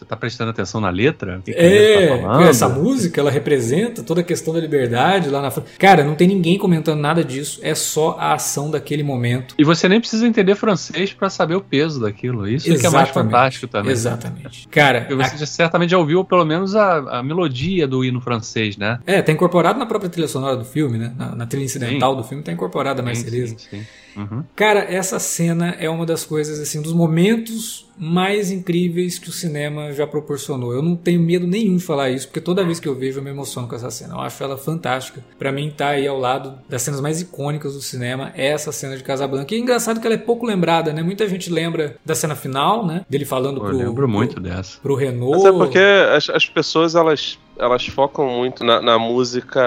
você 0.00 0.04
tá 0.06 0.16
prestando 0.16 0.50
atenção 0.50 0.80
na 0.80 0.88
letra? 0.88 1.42
Que, 1.44 1.52
que 1.52 1.58
é, 1.58 2.18
tá 2.18 2.42
essa 2.44 2.68
música, 2.68 3.20
ela 3.20 3.30
representa 3.30 4.02
toda 4.02 4.22
a 4.22 4.24
questão 4.24 4.54
da 4.54 4.60
liberdade 4.60 5.28
lá 5.28 5.42
na 5.42 5.50
Cara, 5.78 6.02
não 6.02 6.14
tem 6.14 6.26
ninguém 6.26 6.56
comentando 6.56 7.00
nada 7.00 7.22
disso, 7.22 7.60
é 7.62 7.74
só 7.74 8.16
a 8.18 8.34
ação 8.34 8.70
daquele 8.70 9.02
momento. 9.02 9.54
E 9.58 9.64
você 9.64 9.88
nem 9.88 10.00
precisa 10.00 10.26
entender 10.26 10.54
francês 10.54 11.12
para 11.12 11.28
saber 11.28 11.56
o 11.56 11.60
peso 11.60 12.00
daquilo, 12.00 12.48
isso 12.48 12.68
Exatamente. 12.68 12.80
que 12.80 12.86
é 12.86 12.90
mais 12.90 13.08
fantástico 13.10 13.68
também. 13.68 13.92
Exatamente. 13.92 14.68
Cara, 14.68 15.02
Porque 15.02 15.14
você 15.16 15.44
a... 15.44 15.46
certamente 15.46 15.90
já 15.90 15.98
ouviu 15.98 16.24
pelo 16.24 16.44
menos 16.44 16.74
a, 16.74 17.18
a, 17.18 17.22
melodia 17.22 17.86
do 17.86 18.04
hino 18.04 18.20
francês, 18.20 18.76
né? 18.76 19.00
É, 19.04 19.20
tá 19.20 19.32
incorporado 19.32 19.78
na 19.78 19.86
própria 19.86 20.08
trilha 20.08 20.28
sonora 20.28 20.56
do 20.56 20.64
filme, 20.64 20.96
né? 20.96 21.12
Na, 21.16 21.34
na 21.34 21.46
trilha 21.46 21.64
incidental 21.64 22.12
sim. 22.12 22.16
do 22.16 22.24
filme 22.24 22.42
tá 22.42 22.52
incorporada 22.52 23.02
a 23.02 23.04
Marceleza. 23.04 23.56
Sim, 23.58 23.80
sim, 23.80 23.86
uhum. 24.16 24.44
Cara, 24.54 24.80
essa 24.80 25.18
cena 25.18 25.76
é 25.78 25.88
uma 25.88 26.06
das 26.06 26.24
coisas, 26.24 26.60
assim, 26.60 26.80
dos 26.80 26.92
momentos 26.92 27.88
mais 28.00 28.50
incríveis 28.50 29.18
que 29.18 29.28
o 29.28 29.32
cinema 29.32 29.92
já 29.92 30.06
proporcionou. 30.06 30.72
Eu 30.72 30.82
não 30.82 30.96
tenho 30.96 31.20
medo 31.20 31.46
nenhum 31.46 31.76
de 31.76 31.84
falar 31.84 32.08
isso, 32.10 32.26
porque 32.26 32.40
toda 32.40 32.64
vez 32.64 32.80
que 32.80 32.88
eu 32.88 32.94
vejo 32.94 33.18
eu 33.18 33.22
me 33.22 33.28
emociono 33.28 33.68
com 33.68 33.74
essa 33.74 33.90
cena. 33.90 34.14
Eu 34.14 34.20
acho 34.20 34.42
ela 34.42 34.56
fantástica. 34.56 35.22
Para 35.38 35.52
mim 35.52 35.70
tá 35.70 35.88
aí 35.88 36.08
ao 36.08 36.18
lado 36.18 36.58
das 36.66 36.80
cenas 36.80 37.00
mais 37.00 37.20
icônicas 37.20 37.74
do 37.74 37.82
cinema, 37.82 38.32
é 38.34 38.48
essa 38.48 38.72
cena 38.72 38.96
de 38.96 39.02
Casablanca. 39.02 39.54
E 39.54 39.58
é 39.58 39.60
engraçado 39.60 40.00
que 40.00 40.06
ela 40.06 40.14
é 40.14 40.18
pouco 40.18 40.46
lembrada, 40.46 40.94
né? 40.94 41.02
Muita 41.02 41.28
gente 41.28 41.50
lembra 41.50 41.96
da 42.04 42.14
cena 42.14 42.34
final, 42.34 42.86
né? 42.86 43.04
Dele 43.08 43.26
falando 43.26 43.60
Pô, 43.60 43.66
pro, 43.66 43.78
eu 43.78 43.88
lembro 43.88 44.08
muito 44.08 44.34
pro, 44.34 44.42
dessa. 44.42 44.80
pro 44.80 44.94
Renault. 44.94 45.36
Mas 45.36 45.44
é 45.44 45.52
porque 45.52 45.78
as, 45.78 46.30
as 46.30 46.48
pessoas 46.48 46.94
elas 46.94 47.38
elas 47.58 47.86
focam 47.86 48.26
muito 48.26 48.64
na, 48.64 48.80
na 48.80 48.98
música 48.98 49.60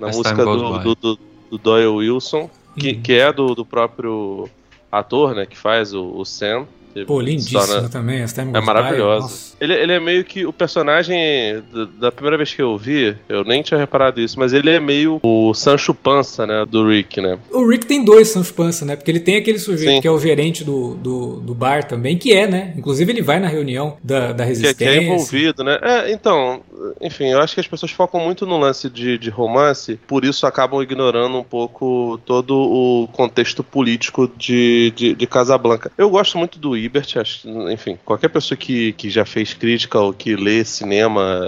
na 0.00 0.08
As 0.08 0.16
música 0.16 0.44
do, 0.44 0.78
do, 0.78 0.94
do, 0.94 1.18
do, 1.50 1.58
Doyle 1.58 1.88
Wilson, 1.88 2.48
que, 2.78 2.92
uhum. 2.92 3.02
que 3.02 3.12
é 3.14 3.32
do, 3.32 3.54
do 3.54 3.64
próprio 3.64 4.48
ator, 4.90 5.34
né, 5.34 5.46
que 5.46 5.56
faz 5.56 5.92
o, 5.92 6.16
o 6.16 6.24
Sam. 6.24 6.66
Pô, 7.06 7.20
lindíssima 7.20 7.88
também, 7.88 8.20
essa 8.20 8.42
É 8.42 8.60
maravilhosa. 8.60 9.56
Ele, 9.60 9.74
ele 9.74 9.92
é 9.92 10.00
meio 10.00 10.24
que 10.24 10.46
o 10.46 10.52
personagem 10.52 11.62
da 11.98 12.12
primeira 12.12 12.36
vez 12.36 12.52
que 12.54 12.62
eu 12.62 12.76
vi, 12.76 13.16
eu 13.28 13.44
nem 13.44 13.62
tinha 13.62 13.78
reparado 13.78 14.20
isso, 14.20 14.38
mas 14.38 14.52
ele 14.52 14.70
é 14.70 14.78
meio 14.78 15.20
o 15.22 15.52
Sancho 15.54 15.94
Pança, 15.94 16.46
né, 16.46 16.64
do 16.68 16.88
Rick, 16.88 17.20
né? 17.20 17.38
O 17.50 17.68
Rick 17.68 17.86
tem 17.86 18.04
dois 18.04 18.28
Sancho 18.28 18.54
Pança, 18.54 18.84
né? 18.84 18.96
Porque 18.96 19.10
ele 19.10 19.20
tem 19.20 19.36
aquele 19.36 19.58
sujeito 19.58 19.96
Sim. 19.96 20.00
que 20.00 20.08
é 20.08 20.10
o 20.10 20.18
gerente 20.18 20.64
do, 20.64 20.94
do, 20.94 21.40
do, 21.40 21.54
bar 21.54 21.84
também, 21.84 22.16
que 22.16 22.32
é, 22.32 22.46
né? 22.46 22.72
Inclusive 22.76 23.10
ele 23.10 23.22
vai 23.22 23.40
na 23.40 23.48
reunião 23.48 23.96
da, 24.02 24.32
da 24.32 24.44
resistência. 24.44 24.74
Que, 24.76 24.84
que 24.84 24.90
é 24.90 25.02
envolvido, 25.02 25.64
né? 25.64 25.78
É, 25.82 26.12
então, 26.12 26.62
enfim, 27.00 27.26
eu 27.26 27.40
acho 27.40 27.54
que 27.54 27.60
as 27.60 27.66
pessoas 27.66 27.92
focam 27.92 28.20
muito 28.20 28.46
no 28.46 28.58
lance 28.58 28.88
de, 28.88 29.18
de 29.18 29.30
romance, 29.30 29.98
por 30.06 30.24
isso 30.24 30.46
acabam 30.46 30.82
ignorando 30.82 31.36
um 31.36 31.44
pouco 31.44 32.20
todo 32.24 32.54
o 32.56 33.08
contexto 33.08 33.62
político 33.62 34.30
de, 34.36 34.92
de, 34.94 35.14
de 35.14 35.26
Casablanca. 35.26 35.90
Eu 35.96 36.10
gosto 36.10 36.38
muito 36.38 36.58
do 36.58 36.76
Ibert, 36.88 37.18
acho, 37.18 37.48
enfim, 37.70 37.98
qualquer 38.04 38.28
pessoa 38.28 38.56
que, 38.56 38.92
que 38.94 39.08
já 39.08 39.24
fez 39.24 39.54
crítica 39.54 39.98
ou 39.98 40.12
que 40.12 40.34
lê 40.34 40.64
cinema 40.64 41.40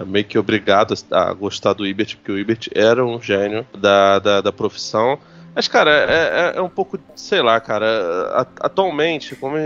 é 0.00 0.04
meio 0.04 0.24
que 0.24 0.38
obrigado 0.38 0.94
a 1.10 1.32
gostar 1.32 1.74
do 1.74 1.86
Ibert, 1.86 2.16
porque 2.16 2.32
o 2.32 2.38
Ibert 2.38 2.68
era 2.74 3.04
um 3.04 3.20
gênio 3.20 3.66
da, 3.78 4.18
da, 4.18 4.40
da 4.40 4.52
profissão. 4.52 5.18
Mas, 5.54 5.68
cara, 5.68 5.90
é, 5.90 6.52
é, 6.54 6.58
é, 6.58 6.60
um 6.60 6.68
pouco, 6.68 6.98
sei 7.14 7.40
lá, 7.40 7.58
cara. 7.58 8.46
Atualmente, 8.60 9.34
quando 9.34 9.56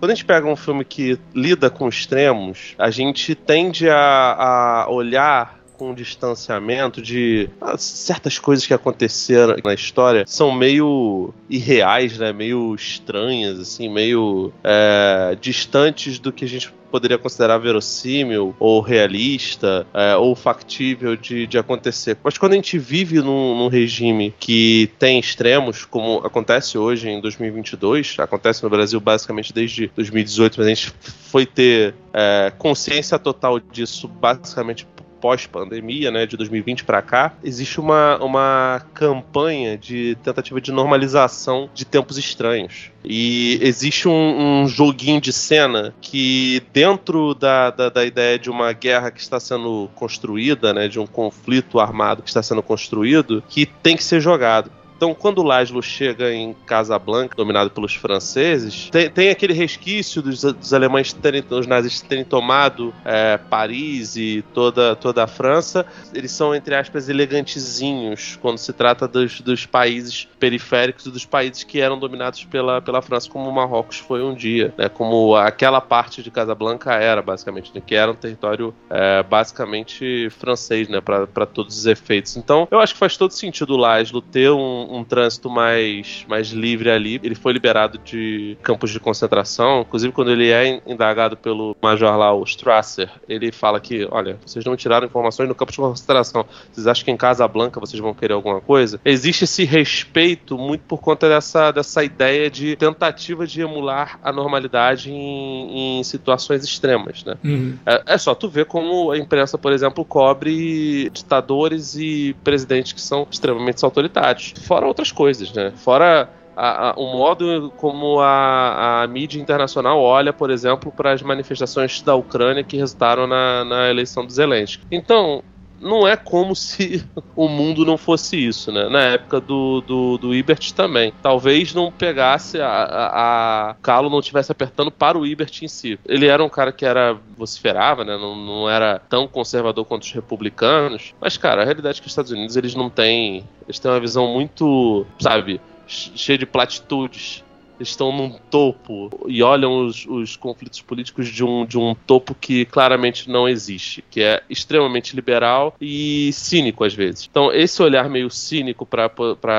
a 0.00 0.08
gente 0.08 0.24
pega 0.24 0.46
um 0.46 0.56
filme 0.56 0.86
que 0.86 1.18
lida 1.34 1.68
com 1.68 1.86
extremos, 1.86 2.74
a 2.78 2.90
gente 2.90 3.34
tende 3.34 3.90
a, 3.90 4.84
a 4.86 4.90
olhar 4.90 5.53
com 5.76 5.94
distanciamento 5.94 7.02
de 7.02 7.48
ah, 7.60 7.76
certas 7.76 8.38
coisas 8.38 8.66
que 8.66 8.74
aconteceram 8.74 9.56
na 9.64 9.74
história 9.74 10.24
são 10.26 10.52
meio 10.52 11.32
irreais, 11.48 12.18
né? 12.18 12.32
Meio 12.32 12.74
estranhas, 12.74 13.58
assim, 13.58 13.88
meio 13.88 14.52
é, 14.62 15.36
distantes 15.40 16.18
do 16.18 16.32
que 16.32 16.44
a 16.44 16.48
gente 16.48 16.72
poderia 16.94 17.18
considerar 17.18 17.58
verossímil 17.58 18.54
ou 18.56 18.80
realista 18.80 19.84
é, 19.92 20.14
ou 20.14 20.36
factível 20.36 21.16
de, 21.16 21.44
de 21.44 21.58
acontecer. 21.58 22.16
Mas 22.22 22.38
quando 22.38 22.52
a 22.52 22.54
gente 22.54 22.78
vive 22.78 23.20
num, 23.20 23.58
num, 23.58 23.66
regime 23.66 24.32
que 24.38 24.88
tem 24.96 25.18
extremos, 25.18 25.84
como 25.84 26.18
acontece 26.18 26.78
hoje 26.78 27.08
em 27.08 27.20
2022, 27.20 28.14
acontece 28.20 28.62
no 28.62 28.70
Brasil 28.70 29.00
basicamente 29.00 29.52
desde 29.52 29.90
2018, 29.96 30.54
mas 30.56 30.66
a 30.66 30.70
gente 30.70 30.92
foi 31.02 31.44
ter 31.44 31.96
é, 32.12 32.52
consciência 32.56 33.18
total 33.18 33.58
disso 33.58 34.06
basicamente 34.06 34.86
pós-pandemia, 35.24 36.10
né, 36.10 36.26
de 36.26 36.36
2020 36.36 36.84
para 36.84 37.00
cá, 37.00 37.32
existe 37.42 37.80
uma, 37.80 38.22
uma 38.22 38.82
campanha 38.92 39.78
de 39.78 40.18
tentativa 40.22 40.60
de 40.60 40.70
normalização 40.70 41.70
de 41.72 41.86
tempos 41.86 42.18
estranhos. 42.18 42.90
E 43.02 43.58
existe 43.62 44.06
um, 44.06 44.64
um 44.64 44.68
joguinho 44.68 45.22
de 45.22 45.32
cena 45.32 45.94
que, 45.98 46.62
dentro 46.74 47.34
da, 47.34 47.70
da, 47.70 47.88
da, 47.88 48.04
ideia 48.04 48.38
de 48.38 48.50
uma 48.50 48.70
guerra 48.74 49.10
que 49.10 49.18
está 49.18 49.40
sendo 49.40 49.88
construída, 49.94 50.74
né, 50.74 50.88
de 50.88 51.00
um 51.00 51.06
conflito 51.06 51.80
armado 51.80 52.22
que 52.22 52.28
está 52.28 52.42
sendo 52.42 52.62
construído, 52.62 53.42
que 53.48 53.64
tem 53.64 53.96
que 53.96 54.04
ser 54.04 54.20
jogado. 54.20 54.70
Então, 55.04 55.14
quando 55.14 55.42
Laszlo 55.42 55.82
chega 55.82 56.32
em 56.32 56.54
Casablanca, 56.64 57.36
dominado 57.36 57.68
pelos 57.68 57.94
franceses, 57.94 58.88
tem, 58.90 59.10
tem 59.10 59.28
aquele 59.28 59.52
resquício 59.52 60.22
dos, 60.22 60.40
dos 60.40 60.72
alemães 60.72 61.12
terem, 61.12 61.44
os 61.50 61.66
nazistas 61.66 62.08
terem 62.08 62.24
tomado 62.24 62.94
é, 63.04 63.36
Paris 63.36 64.16
e 64.16 64.42
toda, 64.54 64.96
toda 64.96 65.22
a 65.22 65.26
França. 65.26 65.84
Eles 66.14 66.32
são, 66.32 66.54
entre 66.54 66.74
aspas, 66.74 67.10
elegantezinhos 67.10 68.38
quando 68.40 68.56
se 68.56 68.72
trata 68.72 69.06
dos, 69.06 69.42
dos 69.42 69.66
países 69.66 70.26
periféricos 70.40 71.04
e 71.04 71.10
dos 71.10 71.26
países 71.26 71.64
que 71.64 71.82
eram 71.82 71.98
dominados 71.98 72.42
pela, 72.44 72.80
pela 72.80 73.02
França, 73.02 73.28
como 73.28 73.50
o 73.50 73.52
Marrocos 73.52 73.98
foi 73.98 74.22
um 74.22 74.34
dia, 74.34 74.72
né? 74.78 74.88
Como 74.88 75.36
aquela 75.36 75.82
parte 75.82 76.22
de 76.22 76.30
Casablanca 76.30 76.94
era, 76.94 77.20
basicamente, 77.20 77.72
né? 77.74 77.82
que 77.84 77.94
era 77.94 78.10
um 78.10 78.14
território 78.14 78.74
é, 78.88 79.22
basicamente 79.22 80.30
francês, 80.30 80.88
né? 80.88 81.02
Para 81.02 81.44
todos 81.44 81.76
os 81.76 81.84
efeitos. 81.84 82.38
Então, 82.38 82.66
eu 82.70 82.80
acho 82.80 82.94
que 82.94 82.98
faz 82.98 83.18
todo 83.18 83.32
sentido 83.32 83.74
o 83.74 83.76
Laszlo 83.76 84.22
ter 84.22 84.50
um 84.50 84.93
um, 84.98 85.04
trânsito 85.04 85.50
mais, 85.50 86.24
mais 86.28 86.48
livre 86.48 86.90
ali. 86.90 87.20
Ele 87.22 87.34
foi 87.34 87.52
liberado 87.52 87.98
de 87.98 88.56
campos 88.62 88.90
de 88.90 89.00
concentração. 89.00 89.82
Inclusive, 89.82 90.12
quando 90.12 90.30
ele 90.30 90.50
é 90.50 90.80
indagado 90.86 91.36
pelo 91.36 91.76
major 91.82 92.16
lá, 92.16 92.34
o 92.34 92.42
Strasser, 92.44 93.10
ele 93.28 93.52
fala 93.52 93.80
que, 93.80 94.06
olha, 94.10 94.38
vocês 94.44 94.64
não 94.64 94.76
tiraram 94.76 95.06
informações 95.06 95.48
no 95.48 95.54
campo 95.54 95.72
de 95.72 95.78
concentração. 95.78 96.44
Vocês 96.72 96.86
acham 96.86 97.04
que 97.04 97.10
em 97.10 97.16
Casa 97.16 97.46
Blanca 97.46 97.80
vocês 97.80 98.00
vão 98.00 98.14
querer 98.14 98.34
alguma 98.34 98.60
coisa? 98.60 99.00
Existe 99.04 99.44
esse 99.44 99.64
respeito 99.64 100.56
muito 100.56 100.82
por 100.82 101.00
conta 101.00 101.28
dessa, 101.28 101.70
dessa 101.70 102.02
ideia 102.04 102.50
de 102.50 102.76
tentativa 102.76 103.46
de 103.46 103.60
emular 103.60 104.18
a 104.22 104.32
normalidade 104.32 105.10
em, 105.10 106.00
em 106.00 106.04
situações 106.04 106.64
extremas, 106.64 107.24
né? 107.24 107.36
Uhum. 107.44 107.78
É, 107.86 108.14
é 108.14 108.18
só 108.18 108.34
tu 108.34 108.48
ver 108.48 108.66
como 108.66 109.10
a 109.10 109.18
imprensa, 109.18 109.58
por 109.58 109.72
exemplo, 109.72 110.04
cobre 110.04 111.10
ditadores 111.10 111.96
e 111.96 112.34
presidentes 112.44 112.92
que 112.92 113.00
são 113.00 113.26
extremamente 113.30 113.84
autoritários 113.84 114.54
fora 114.74 114.86
outras 114.86 115.12
coisas, 115.12 115.52
né? 115.52 115.72
Fora 115.76 116.28
a, 116.56 116.90
a, 116.90 116.94
o 116.94 117.16
modo 117.16 117.72
como 117.76 118.20
a, 118.20 119.02
a, 119.02 119.06
mídia 119.06 119.40
internacional 119.40 120.00
olha, 120.00 120.32
por 120.32 120.50
exemplo, 120.50 120.90
para 120.90 121.12
as 121.12 121.22
manifestações 121.22 122.02
da 122.02 122.16
Ucrânia 122.16 122.64
que 122.64 122.76
resultaram 122.76 123.26
na, 123.26 123.64
na 123.64 123.88
eleição 123.88 124.26
do 124.26 124.32
Zelensky. 124.32 124.84
Então, 124.90 125.44
não 125.80 126.06
é 126.06 126.16
como 126.16 126.54
se 126.56 127.04
o 127.36 127.48
mundo 127.48 127.84
não 127.84 127.96
fosse 127.96 128.36
isso, 128.36 128.72
né? 128.72 128.88
Na 128.88 129.00
época 129.02 129.40
do, 129.40 129.80
do, 129.80 130.18
do 130.18 130.34
Ibert 130.34 130.72
também. 130.72 131.12
Talvez 131.22 131.74
não 131.74 131.90
pegasse 131.90 132.60
a, 132.60 132.68
a, 132.68 133.70
a 133.70 133.74
Calo 133.82 134.10
não 134.10 134.20
estivesse 134.20 134.50
apertando 134.52 134.90
para 134.90 135.18
o 135.18 135.26
Ibert 135.26 135.62
em 135.62 135.68
si. 135.68 135.98
Ele 136.06 136.26
era 136.26 136.42
um 136.42 136.48
cara 136.48 136.72
que 136.72 136.84
era 136.84 137.16
vociferava, 137.36 138.04
né? 138.04 138.16
Não, 138.16 138.34
não 138.34 138.70
era 138.70 139.00
tão 139.08 139.26
conservador 139.26 139.84
quanto 139.84 140.02
os 140.02 140.12
republicanos. 140.12 141.14
Mas, 141.20 141.36
cara, 141.36 141.62
a 141.62 141.64
realidade 141.64 141.98
é 141.98 142.00
que 142.00 142.06
os 142.06 142.12
Estados 142.12 142.30
Unidos 142.30 142.56
eles 142.56 142.74
não 142.74 142.88
têm. 142.88 143.44
Eles 143.66 143.78
têm 143.78 143.90
uma 143.90 144.00
visão 144.00 144.26
muito, 144.28 145.06
sabe, 145.18 145.60
cheia 145.86 146.38
de 146.38 146.46
platitudes 146.46 147.44
estão 147.80 148.12
num 148.12 148.30
topo 148.50 149.10
e 149.26 149.42
olham 149.42 149.86
os, 149.86 150.06
os, 150.06 150.36
conflitos 150.36 150.80
políticos 150.80 151.28
de 151.28 151.44
um, 151.44 151.64
de 151.64 151.78
um 151.78 151.94
topo 151.94 152.34
que 152.34 152.64
claramente 152.66 153.30
não 153.30 153.48
existe, 153.48 154.04
que 154.10 154.22
é 154.22 154.42
extremamente 154.48 155.14
liberal 155.14 155.74
e 155.80 156.30
cínico 156.32 156.84
às 156.84 156.94
vezes. 156.94 157.28
Então, 157.30 157.52
esse 157.52 157.82
olhar 157.82 158.08
meio 158.08 158.30
cínico 158.30 158.86
para 158.86 159.10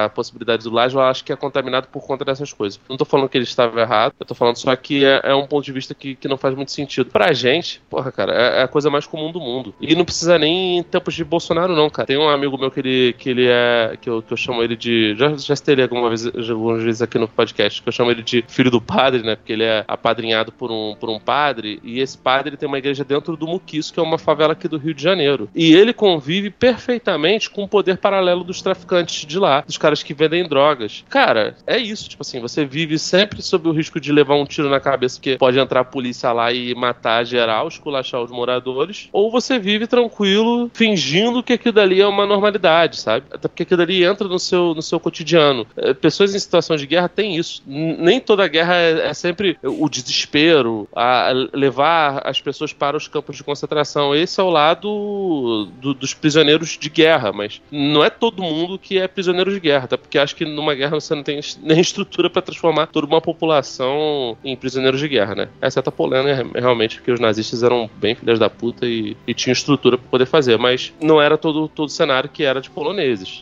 a 0.06 0.10
possibilidade 0.10 0.64
do 0.64 0.72
Laje, 0.72 0.96
eu 0.96 1.02
acho 1.02 1.24
que 1.24 1.32
é 1.32 1.36
contaminado 1.36 1.88
por 1.88 2.06
conta 2.06 2.26
dessas 2.26 2.52
coisas. 2.54 2.80
Não 2.88 2.96
estou 2.96 3.06
falando 3.06 3.30
que 3.30 3.38
ele 3.38 3.46
estava 3.46 3.80
errado, 3.80 4.14
eu 4.20 4.26
tô 4.26 4.36
falando 4.36 4.58
só 4.58 4.76
que 4.76 5.04
é, 5.04 5.22
é, 5.24 5.36
um 5.36 5.48
ponto 5.48 5.66
de 5.66 5.72
vista 5.72 5.94
que, 5.94 6.16
que 6.16 6.28
não 6.28 6.38
faz 6.38 6.56
muito 6.56 6.72
sentido. 6.72 7.10
Pra 7.12 7.34
gente, 7.34 7.82
porra, 7.90 8.12
cara, 8.12 8.34
é, 8.34 8.60
é, 8.60 8.64
a 8.64 8.68
coisa 8.68 8.90
mais 8.90 9.06
comum 9.06 9.32
do 9.32 9.40
mundo. 9.40 9.74
E 9.80 9.96
não 9.96 10.06
precisa 10.06 10.38
nem 10.38 10.80
em 10.80 10.84
tempos 10.84 11.14
de 11.14 11.24
Bolsonaro, 11.24 11.76
não, 11.76 11.90
cara. 11.90 12.08
Tem 12.08 12.18
um 12.18 12.30
amigo 12.30 12.58
meu 12.58 12.72
que 12.72 12.80
ele, 12.80 13.14
que 13.14 13.30
ele 13.30 13.48
é. 13.48 13.98
que 14.00 14.10
eu, 14.10 14.22
que 14.22 14.34
eu 14.34 14.38
chamo 14.38 14.64
ele 14.64 14.76
de. 14.76 15.16
Já, 15.16 15.36
já 15.36 15.56
ele 15.68 15.82
alguma 15.82 16.10
vez, 16.10 16.26
algumas 16.50 16.84
vezes 16.84 17.02
aqui 17.02 17.18
no 17.18 17.28
podcast, 17.28 17.82
que 17.82 17.88
eu 17.88 17.94
chamo 17.94 18.05
chama 18.06 18.12
ele 18.12 18.22
de 18.22 18.44
filho 18.48 18.70
do 18.70 18.80
padre, 18.80 19.24
né? 19.24 19.36
Porque 19.36 19.54
ele 19.54 19.64
é 19.64 19.84
apadrinhado 19.88 20.52
por 20.52 20.72
um, 20.72 20.96
por 21.00 21.10
um 21.10 21.20
padre, 21.20 21.80
e 21.84 22.00
esse 22.00 22.18
padre 22.18 22.56
tem 22.56 22.68
uma 22.68 22.78
igreja 22.78 23.04
dentro 23.04 23.36
do 23.36 23.48
Muquiço, 23.48 23.94
que 23.94 24.00
é 24.00 24.04
uma 24.04 24.18
favela 24.18 24.54
aqui 24.54 24.68
do 24.68 24.78
Rio 24.78 24.94
de 24.94 25.02
Janeiro. 25.02 25.50
E 25.56 25.74
ele 25.74 25.94
convive 25.94 26.50
perfeitamente 26.50 27.50
com 27.50 27.64
o 27.64 27.68
poder 27.68 27.98
paralelo 27.98 28.44
dos 28.44 28.62
traficantes 28.62 29.26
de 29.26 29.40
lá, 29.40 29.62
dos 29.62 29.78
caras 29.78 30.04
que 30.04 30.14
vendem 30.14 30.48
drogas. 30.48 31.04
Cara, 31.10 31.56
é 31.66 31.78
isso, 31.78 32.10
tipo 32.10 32.22
assim, 32.22 32.40
você 32.40 32.66
vive 32.66 33.00
sempre 33.00 33.42
sob 33.42 33.68
o 33.68 33.72
risco 33.72 34.00
de 34.00 34.12
levar 34.12 34.36
um 34.36 34.46
tiro 34.46 34.70
na 34.70 34.80
cabeça, 34.80 35.18
porque 35.18 35.38
pode 35.38 35.58
entrar 35.58 35.82
a 35.82 35.86
polícia 35.86 36.32
lá 36.32 36.52
e 36.52 36.76
matar 36.76 37.26
geral, 37.26 37.68
esculachar 37.68 38.22
os 38.22 38.32
moradores, 38.32 39.10
ou 39.12 39.32
você 39.32 39.58
vive 39.58 39.88
tranquilo, 39.88 40.70
fingindo 40.74 41.42
que 41.42 41.54
aquilo 41.54 41.74
dali 41.74 42.02
é 42.02 42.08
uma 42.08 42.26
normalidade, 42.26 43.00
sabe? 43.00 43.26
Até 43.32 43.48
porque 43.48 43.64
aquilo 43.64 43.78
dali 43.78 44.04
entra 44.04 44.28
no 44.28 44.40
seu, 44.40 44.74
no 44.76 44.82
seu 44.82 45.00
cotidiano. 45.00 45.66
É, 45.76 45.94
pessoas 45.94 46.36
em 46.36 46.40
situação 46.40 46.76
de 46.76 46.86
guerra 46.86 47.10
têm 47.10 47.38
isso. 47.38 47.64
Nem 47.98 48.20
toda 48.20 48.48
guerra 48.48 48.76
é, 48.76 49.08
é, 49.08 49.14
sempre 49.14 49.58
o 49.64 49.90
desespero, 49.90 50.88
a 50.96 51.32
levar 51.54 52.22
as 52.26 52.42
pessoas 52.42 52.74
para 52.74 52.98
os 52.98 53.08
campos 53.08 53.38
de 53.38 53.44
concentração. 53.44 54.16
Esse 54.16 54.40
é 54.40 54.44
o 54.44 54.50
lado 54.50 55.70
do, 55.82 55.94
dos 55.94 56.14
prisioneiros 56.14 56.78
de 56.78 56.90
guerra, 56.90 57.32
mas 57.32 57.62
não 57.72 58.04
é 58.04 58.10
todo 58.10 58.44
mundo 58.44 58.78
que 58.78 58.98
é 58.98 59.08
prisioneiro 59.08 59.52
de 59.52 59.60
guerra, 59.60 59.86
até 59.86 59.98
porque 59.98 60.18
acho 60.18 60.36
que 60.36 60.46
numa 60.46 60.74
guerra 60.74 61.00
você 61.00 61.16
não 61.16 61.24
tem 61.24 61.40
nem 61.62 61.80
estrutura 61.80 62.30
para 62.30 62.42
transformar 62.42 62.88
toda 62.88 63.08
uma 63.08 63.22
população 63.22 64.38
em 64.44 64.56
prisioneiros 64.56 65.00
de 65.00 65.08
guerra, 65.08 65.36
né? 65.36 65.50
Exceto 65.62 65.90
a 65.90 65.92
Polônia, 65.92 66.46
realmente, 66.56 66.98
porque 66.98 67.12
os 67.12 67.20
nazistas 67.20 67.64
eram 67.64 67.90
bem 67.98 68.16
filhas 68.16 68.40
da 68.40 68.50
puta 68.50 68.86
e, 68.86 69.16
e 69.28 69.34
tinham 69.34 69.54
estrutura 69.54 69.98
para 69.98 70.08
poder 70.10 70.26
fazer, 70.26 70.58
mas 70.58 70.94
não 71.02 71.22
era 71.22 71.38
todo 71.38 71.68
todo 71.68 71.90
cenário 71.90 72.30
que 72.30 72.44
era 72.44 72.62
de 72.62 72.70
poloneses, 72.70 73.42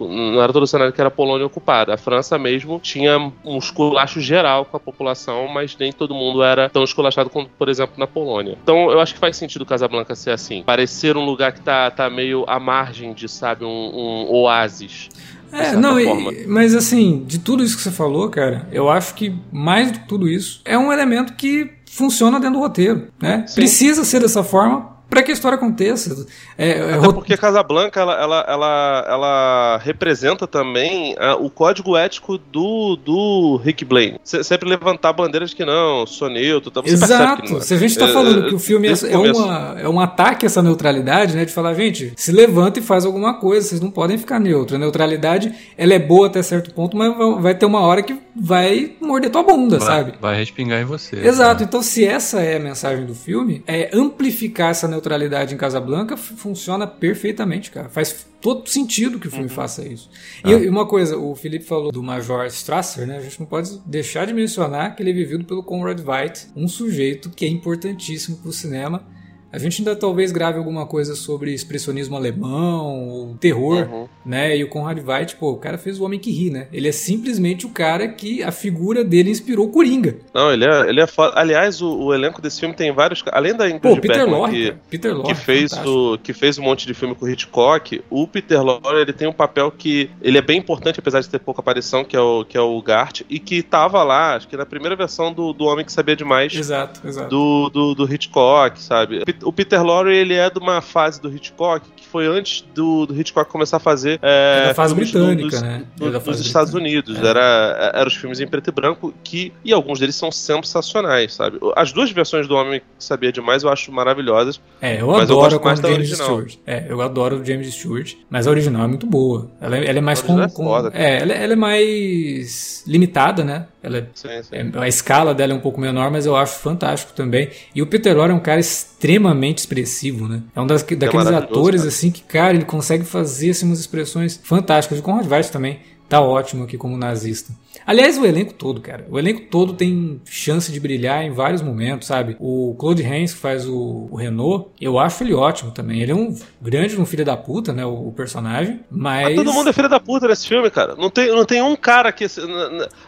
não 0.00 0.42
era 0.42 0.52
todo 0.52 0.66
cenário 0.66 0.92
que 0.92 1.00
era 1.00 1.10
Polônia 1.10 1.46
ocupada. 1.46 1.94
A 1.94 1.96
França 1.96 2.38
mesmo 2.38 2.80
tinha 2.80 3.32
uns 3.44 3.70
culachos 3.94 4.24
geral 4.24 4.64
com 4.64 4.76
a 4.76 4.80
população, 4.80 5.46
mas 5.46 5.76
nem 5.78 5.92
todo 5.92 6.14
mundo 6.14 6.42
era 6.42 6.68
tão 6.68 6.82
esculachado 6.82 7.30
quanto, 7.30 7.48
por 7.56 7.68
exemplo, 7.68 7.94
na 7.96 8.08
Polônia. 8.08 8.58
Então 8.60 8.90
eu 8.90 9.00
acho 9.00 9.14
que 9.14 9.20
faz 9.20 9.36
sentido 9.36 9.64
Casablanca 9.64 10.16
ser 10.16 10.30
assim. 10.30 10.64
Parecer 10.64 11.16
um 11.16 11.24
lugar 11.24 11.52
que 11.52 11.60
tá, 11.60 11.88
tá 11.92 12.10
meio 12.10 12.44
à 12.48 12.58
margem 12.58 13.14
de, 13.14 13.28
sabe, 13.28 13.64
um, 13.64 13.68
um 13.68 14.32
oásis. 14.32 15.08
É, 15.52 15.76
não, 15.76 16.00
e, 16.00 16.44
mas 16.48 16.74
assim, 16.74 17.22
de 17.24 17.38
tudo 17.38 17.62
isso 17.62 17.76
que 17.76 17.82
você 17.84 17.92
falou, 17.92 18.28
cara, 18.28 18.68
eu 18.72 18.90
acho 18.90 19.14
que 19.14 19.32
mais 19.52 19.92
do 19.92 20.00
que 20.00 20.08
tudo 20.08 20.28
isso 20.28 20.60
é 20.64 20.76
um 20.76 20.92
elemento 20.92 21.34
que 21.34 21.70
funciona 21.88 22.40
dentro 22.40 22.56
do 22.56 22.60
roteiro, 22.60 23.06
né? 23.22 23.44
Precisa 23.54 24.02
ser 24.04 24.20
dessa 24.20 24.42
forma 24.42 24.93
para 25.08 25.22
que 25.22 25.30
a 25.30 25.34
história 25.34 25.56
aconteça. 25.56 26.26
É, 26.56 26.70
é 26.70 26.94
Até 26.94 27.12
porque 27.12 27.36
Casablanca 27.36 28.00
ela, 28.00 28.20
ela, 28.20 28.44
ela, 28.48 29.06
ela 29.08 29.78
representa 29.78 30.46
também 30.46 31.14
uh, 31.14 31.44
o 31.44 31.50
código 31.50 31.96
ético 31.96 32.38
do, 32.38 32.96
do 32.96 33.60
Rick 33.62 33.84
Blaine. 33.84 34.18
Se, 34.24 34.42
sempre 34.42 34.68
levantar 34.68 35.12
bandeiras 35.12 35.54
que 35.54 35.64
não, 35.64 36.06
sou 36.06 36.28
neutro. 36.28 36.70
Tá, 36.70 36.80
você 36.80 36.94
Exato. 36.94 37.60
Se 37.60 37.74
a 37.74 37.76
gente 37.76 37.90
está 37.90 38.06
é, 38.06 38.12
falando 38.12 38.46
é, 38.46 38.48
que 38.48 38.54
o 38.54 38.58
filme 38.58 38.88
é, 38.88 39.12
é, 39.12 39.18
uma, 39.18 39.80
é 39.80 39.88
um 39.88 40.00
ataque 40.00 40.46
a 40.46 40.48
essa 40.48 40.62
neutralidade, 40.62 41.36
né? 41.36 41.44
De 41.44 41.52
falar, 41.52 41.74
gente, 41.74 42.12
se 42.16 42.32
levanta 42.32 42.78
e 42.78 42.82
faz 42.82 43.04
alguma 43.04 43.34
coisa, 43.34 43.68
vocês 43.68 43.80
não 43.80 43.90
podem 43.90 44.18
ficar 44.18 44.40
neutro. 44.40 44.76
A 44.76 44.78
neutralidade 44.78 45.52
ela 45.76 45.94
é 45.94 45.98
boa 45.98 46.26
até 46.26 46.42
certo 46.42 46.72
ponto, 46.74 46.96
mas 46.96 47.14
vai 47.40 47.54
ter 47.54 47.66
uma 47.66 47.80
hora 47.80 48.02
que 48.02 48.16
vai 48.34 48.92
morder 49.00 49.30
tua 49.30 49.42
bunda, 49.42 49.78
vai, 49.78 49.86
sabe? 49.86 50.14
Vai 50.20 50.38
respingar 50.38 50.80
em 50.80 50.84
você. 50.84 51.16
Exato. 51.16 51.60
Né? 51.60 51.66
Então, 51.68 51.82
se 51.82 52.04
essa 52.04 52.40
é 52.40 52.56
a 52.56 52.60
mensagem 52.60 53.06
do 53.06 53.14
filme, 53.14 53.62
é 53.66 53.90
amplificar 53.92 54.70
essa 54.70 54.88
neutralidade 54.94 55.54
em 55.54 55.56
Casablanca 55.56 56.16
funciona 56.16 56.86
perfeitamente, 56.86 57.70
cara. 57.70 57.88
Faz 57.88 58.26
todo 58.40 58.68
sentido 58.68 59.18
que 59.18 59.28
o 59.28 59.30
filme 59.30 59.48
uhum. 59.48 59.54
faça 59.54 59.86
isso. 59.86 60.10
Ah. 60.42 60.50
E, 60.50 60.68
uma 60.68 60.86
coisa, 60.86 61.16
o 61.16 61.34
Felipe 61.34 61.64
falou 61.64 61.92
do 61.92 62.02
Major 62.02 62.46
Strasser, 62.46 63.06
né? 63.06 63.18
A 63.18 63.20
gente 63.20 63.38
não 63.38 63.46
pode 63.46 63.78
deixar 63.86 64.26
de 64.26 64.32
mencionar 64.32 64.94
que 64.94 65.02
ele 65.02 65.10
é 65.10 65.14
vivido 65.14 65.44
pelo 65.44 65.62
Conrad 65.62 66.00
Veidt, 66.00 66.48
um 66.56 66.68
sujeito 66.68 67.30
que 67.30 67.44
é 67.44 67.48
importantíssimo 67.48 68.36
para 68.38 68.48
o 68.48 68.52
cinema 68.52 69.13
a 69.54 69.58
gente 69.58 69.80
ainda 69.80 69.94
talvez 69.94 70.32
grave 70.32 70.58
alguma 70.58 70.84
coisa 70.84 71.14
sobre 71.14 71.54
expressionismo 71.54 72.16
alemão, 72.16 73.08
ou 73.08 73.34
terror, 73.36 73.88
uhum. 73.88 74.08
né? 74.26 74.56
E 74.56 74.64
o 74.64 74.68
Conrad 74.68 74.98
Veidt, 74.98 75.36
pô, 75.36 75.52
o 75.52 75.58
cara 75.58 75.78
fez 75.78 76.00
o 76.00 76.04
Homem 76.04 76.18
que 76.18 76.32
Ri, 76.32 76.50
né? 76.50 76.66
Ele 76.72 76.88
é 76.88 76.92
simplesmente 76.92 77.64
o 77.64 77.68
cara 77.68 78.08
que 78.08 78.42
a 78.42 78.50
figura 78.50 79.04
dele 79.04 79.30
inspirou 79.30 79.68
Coringa. 79.68 80.16
Não, 80.34 80.52
ele 80.52 80.64
é, 80.64 80.88
ele 80.88 81.00
é 81.00 81.06
foda. 81.06 81.38
Aliás, 81.38 81.80
o, 81.80 82.06
o 82.06 82.14
elenco 82.14 82.42
desse 82.42 82.58
filme 82.58 82.74
tem 82.74 82.92
vários. 82.92 83.22
Além 83.30 83.54
da 83.54 83.70
Ingrid 83.70 84.00
Peter 84.00 84.28
Lorre, 84.28 84.72
que, 84.72 84.76
Peter 84.90 85.14
Lorre, 85.14 85.28
que 85.28 85.34
fez 85.34 85.72
o 85.84 86.18
que 86.18 86.32
fez 86.32 86.58
um 86.58 86.62
monte 86.62 86.84
de 86.84 86.94
filme 86.94 87.14
com 87.14 87.24
o 87.24 87.28
Hitchcock, 87.28 88.02
o 88.10 88.26
Peter 88.26 88.60
Lorre 88.60 89.02
ele 89.02 89.12
tem 89.12 89.28
um 89.28 89.32
papel 89.32 89.70
que 89.70 90.10
ele 90.20 90.36
é 90.36 90.42
bem 90.42 90.58
importante, 90.58 90.98
apesar 90.98 91.20
de 91.20 91.28
ter 91.28 91.38
pouca 91.38 91.60
aparição, 91.60 92.04
que 92.04 92.16
é 92.16 92.20
o 92.20 92.44
que 92.44 92.56
é 92.56 92.60
o 92.60 92.82
Gart, 92.82 93.22
e 93.30 93.38
que 93.38 93.62
tava 93.62 94.02
lá, 94.02 94.34
acho 94.34 94.48
que 94.48 94.56
na 94.56 94.66
primeira 94.66 94.96
versão 94.96 95.32
do, 95.32 95.52
do 95.52 95.64
Homem 95.66 95.84
que 95.84 95.92
Sabia 95.92 96.16
Demais. 96.16 96.52
Exato, 96.52 97.06
exato. 97.06 97.28
Do, 97.28 97.70
do, 97.70 97.94
do 97.94 98.12
Hitchcock, 98.12 98.82
sabe? 98.82 99.22
O 99.44 99.52
Peter 99.52 99.82
Lorre 99.82 100.14
ele 100.14 100.34
é 100.34 100.48
de 100.50 100.58
uma 100.58 100.80
fase 100.80 101.20
do 101.20 101.34
Hitchcock 101.34 101.88
que 101.94 102.06
foi 102.06 102.26
antes 102.26 102.64
do, 102.74 103.06
do 103.06 103.18
Hitchcock 103.18 103.50
começar 103.50 103.78
a 103.78 103.80
fazer. 103.80 104.18
É, 104.22 104.68
da 104.68 104.74
fase 104.74 104.94
britânica, 104.94 105.58
do, 105.58 105.62
né? 105.62 105.84
Do, 105.96 106.20
dos 106.20 106.40
Estados 106.40 106.72
Unidos. 106.74 107.18
É. 107.18 107.26
Era, 107.26 107.92
era 107.94 108.08
os 108.08 108.14
filmes 108.14 108.40
em 108.40 108.46
preto 108.46 108.68
e 108.68 108.72
branco 108.72 109.14
que. 109.22 109.52
E 109.64 109.72
alguns 109.72 109.98
deles 109.98 110.14
são 110.14 110.30
sensacionais, 110.30 111.34
sabe? 111.34 111.58
As 111.76 111.92
duas 111.92 112.10
versões 112.10 112.46
do 112.46 112.54
Homem 112.54 112.80
que 112.80 113.04
Sabia 113.04 113.32
Demais 113.32 113.62
eu 113.62 113.70
acho 113.70 113.90
maravilhosas. 113.92 114.60
É, 114.80 115.00
eu 115.00 115.14
adoro 115.14 115.54
eu 115.54 115.60
com 115.60 115.68
o 115.68 115.76
James 115.76 115.90
original. 115.90 116.26
Stewart. 116.26 116.56
É, 116.66 116.86
eu 116.88 117.00
adoro 117.00 117.40
o 117.40 117.44
James 117.44 117.72
Stewart, 117.74 118.14
mas 118.30 118.46
a 118.46 118.50
original 118.50 118.84
é 118.84 118.88
muito 118.88 119.06
boa. 119.06 119.50
Ela, 119.60 119.78
é, 119.78 119.88
ela 119.88 119.98
é 119.98 120.02
mais 120.02 120.22
com. 120.22 120.40
É, 120.40 120.48
com 120.48 120.64
foda, 120.64 120.90
é 120.94 121.22
ela, 121.22 121.32
ela, 121.32 121.52
é 121.52 121.56
mais 121.56 122.84
limitada, 122.86 123.44
né? 123.44 123.66
Ela, 123.84 123.98
é, 123.98 124.06
sim, 124.14 124.28
sim. 124.42 124.56
É, 124.74 124.78
a 124.80 124.88
escala 124.88 125.34
dela 125.34 125.52
é 125.52 125.56
um 125.56 125.60
pouco 125.60 125.78
menor, 125.78 126.10
mas 126.10 126.24
eu 126.24 126.34
acho 126.34 126.58
fantástico 126.58 127.12
também. 127.12 127.50
E 127.74 127.82
o 127.82 127.86
Peter 127.86 128.16
Lorre 128.16 128.32
é 128.32 128.34
um 128.34 128.40
cara 128.40 128.58
extremamente 128.58 129.58
expressivo, 129.58 130.26
né? 130.26 130.42
É 130.56 130.60
um 130.60 130.66
das, 130.66 130.82
daqueles 130.82 131.26
atores, 131.26 131.82
cara. 131.82 131.88
assim, 131.88 132.10
que, 132.10 132.22
cara, 132.22 132.54
ele 132.54 132.64
consegue 132.64 133.04
fazer 133.04 133.50
assim, 133.50 133.66
umas 133.66 133.78
expressões 133.78 134.40
fantásticas. 134.42 134.98
E 134.98 135.02
com 135.02 135.12
o 135.12 135.28
Weiss 135.28 135.50
também 135.50 135.80
tá 136.14 136.20
ótimo 136.20 136.64
aqui 136.64 136.78
como 136.78 136.96
nazista. 136.96 137.52
Aliás, 137.86 138.16
o 138.16 138.24
elenco 138.24 138.54
todo, 138.54 138.80
cara. 138.80 139.06
O 139.10 139.18
elenco 139.18 139.42
todo 139.50 139.74
tem 139.74 140.20
chance 140.24 140.72
de 140.72 140.80
brilhar 140.80 141.22
em 141.24 141.30
vários 141.30 141.60
momentos, 141.60 142.06
sabe? 142.06 142.36
O 142.38 142.74
Claude 142.78 143.02
Rains, 143.02 143.34
que 143.34 143.40
faz 143.40 143.66
o, 143.66 144.08
o 144.10 144.16
Renault, 144.16 144.70
eu 144.80 144.98
acho 144.98 145.22
ele 145.22 145.34
ótimo 145.34 145.70
também. 145.70 146.00
Ele 146.00 146.12
é 146.12 146.14
um 146.14 146.34
grande 146.62 146.98
um 146.98 147.04
filho 147.04 147.24
da 147.24 147.36
puta, 147.36 147.72
né? 147.72 147.84
O, 147.84 148.08
o 148.08 148.12
personagem. 148.12 148.80
Mas... 148.90 149.24
mas. 149.24 149.36
todo 149.36 149.52
mundo 149.52 149.68
é 149.68 149.72
filho 149.72 149.88
da 149.88 150.00
puta 150.00 150.28
nesse 150.28 150.46
filme, 150.46 150.70
cara. 150.70 150.94
Não 150.96 151.10
tem, 151.10 151.28
não 151.28 151.44
tem 151.44 151.62
um 151.62 151.76
cara 151.76 152.12
que. 152.12 152.26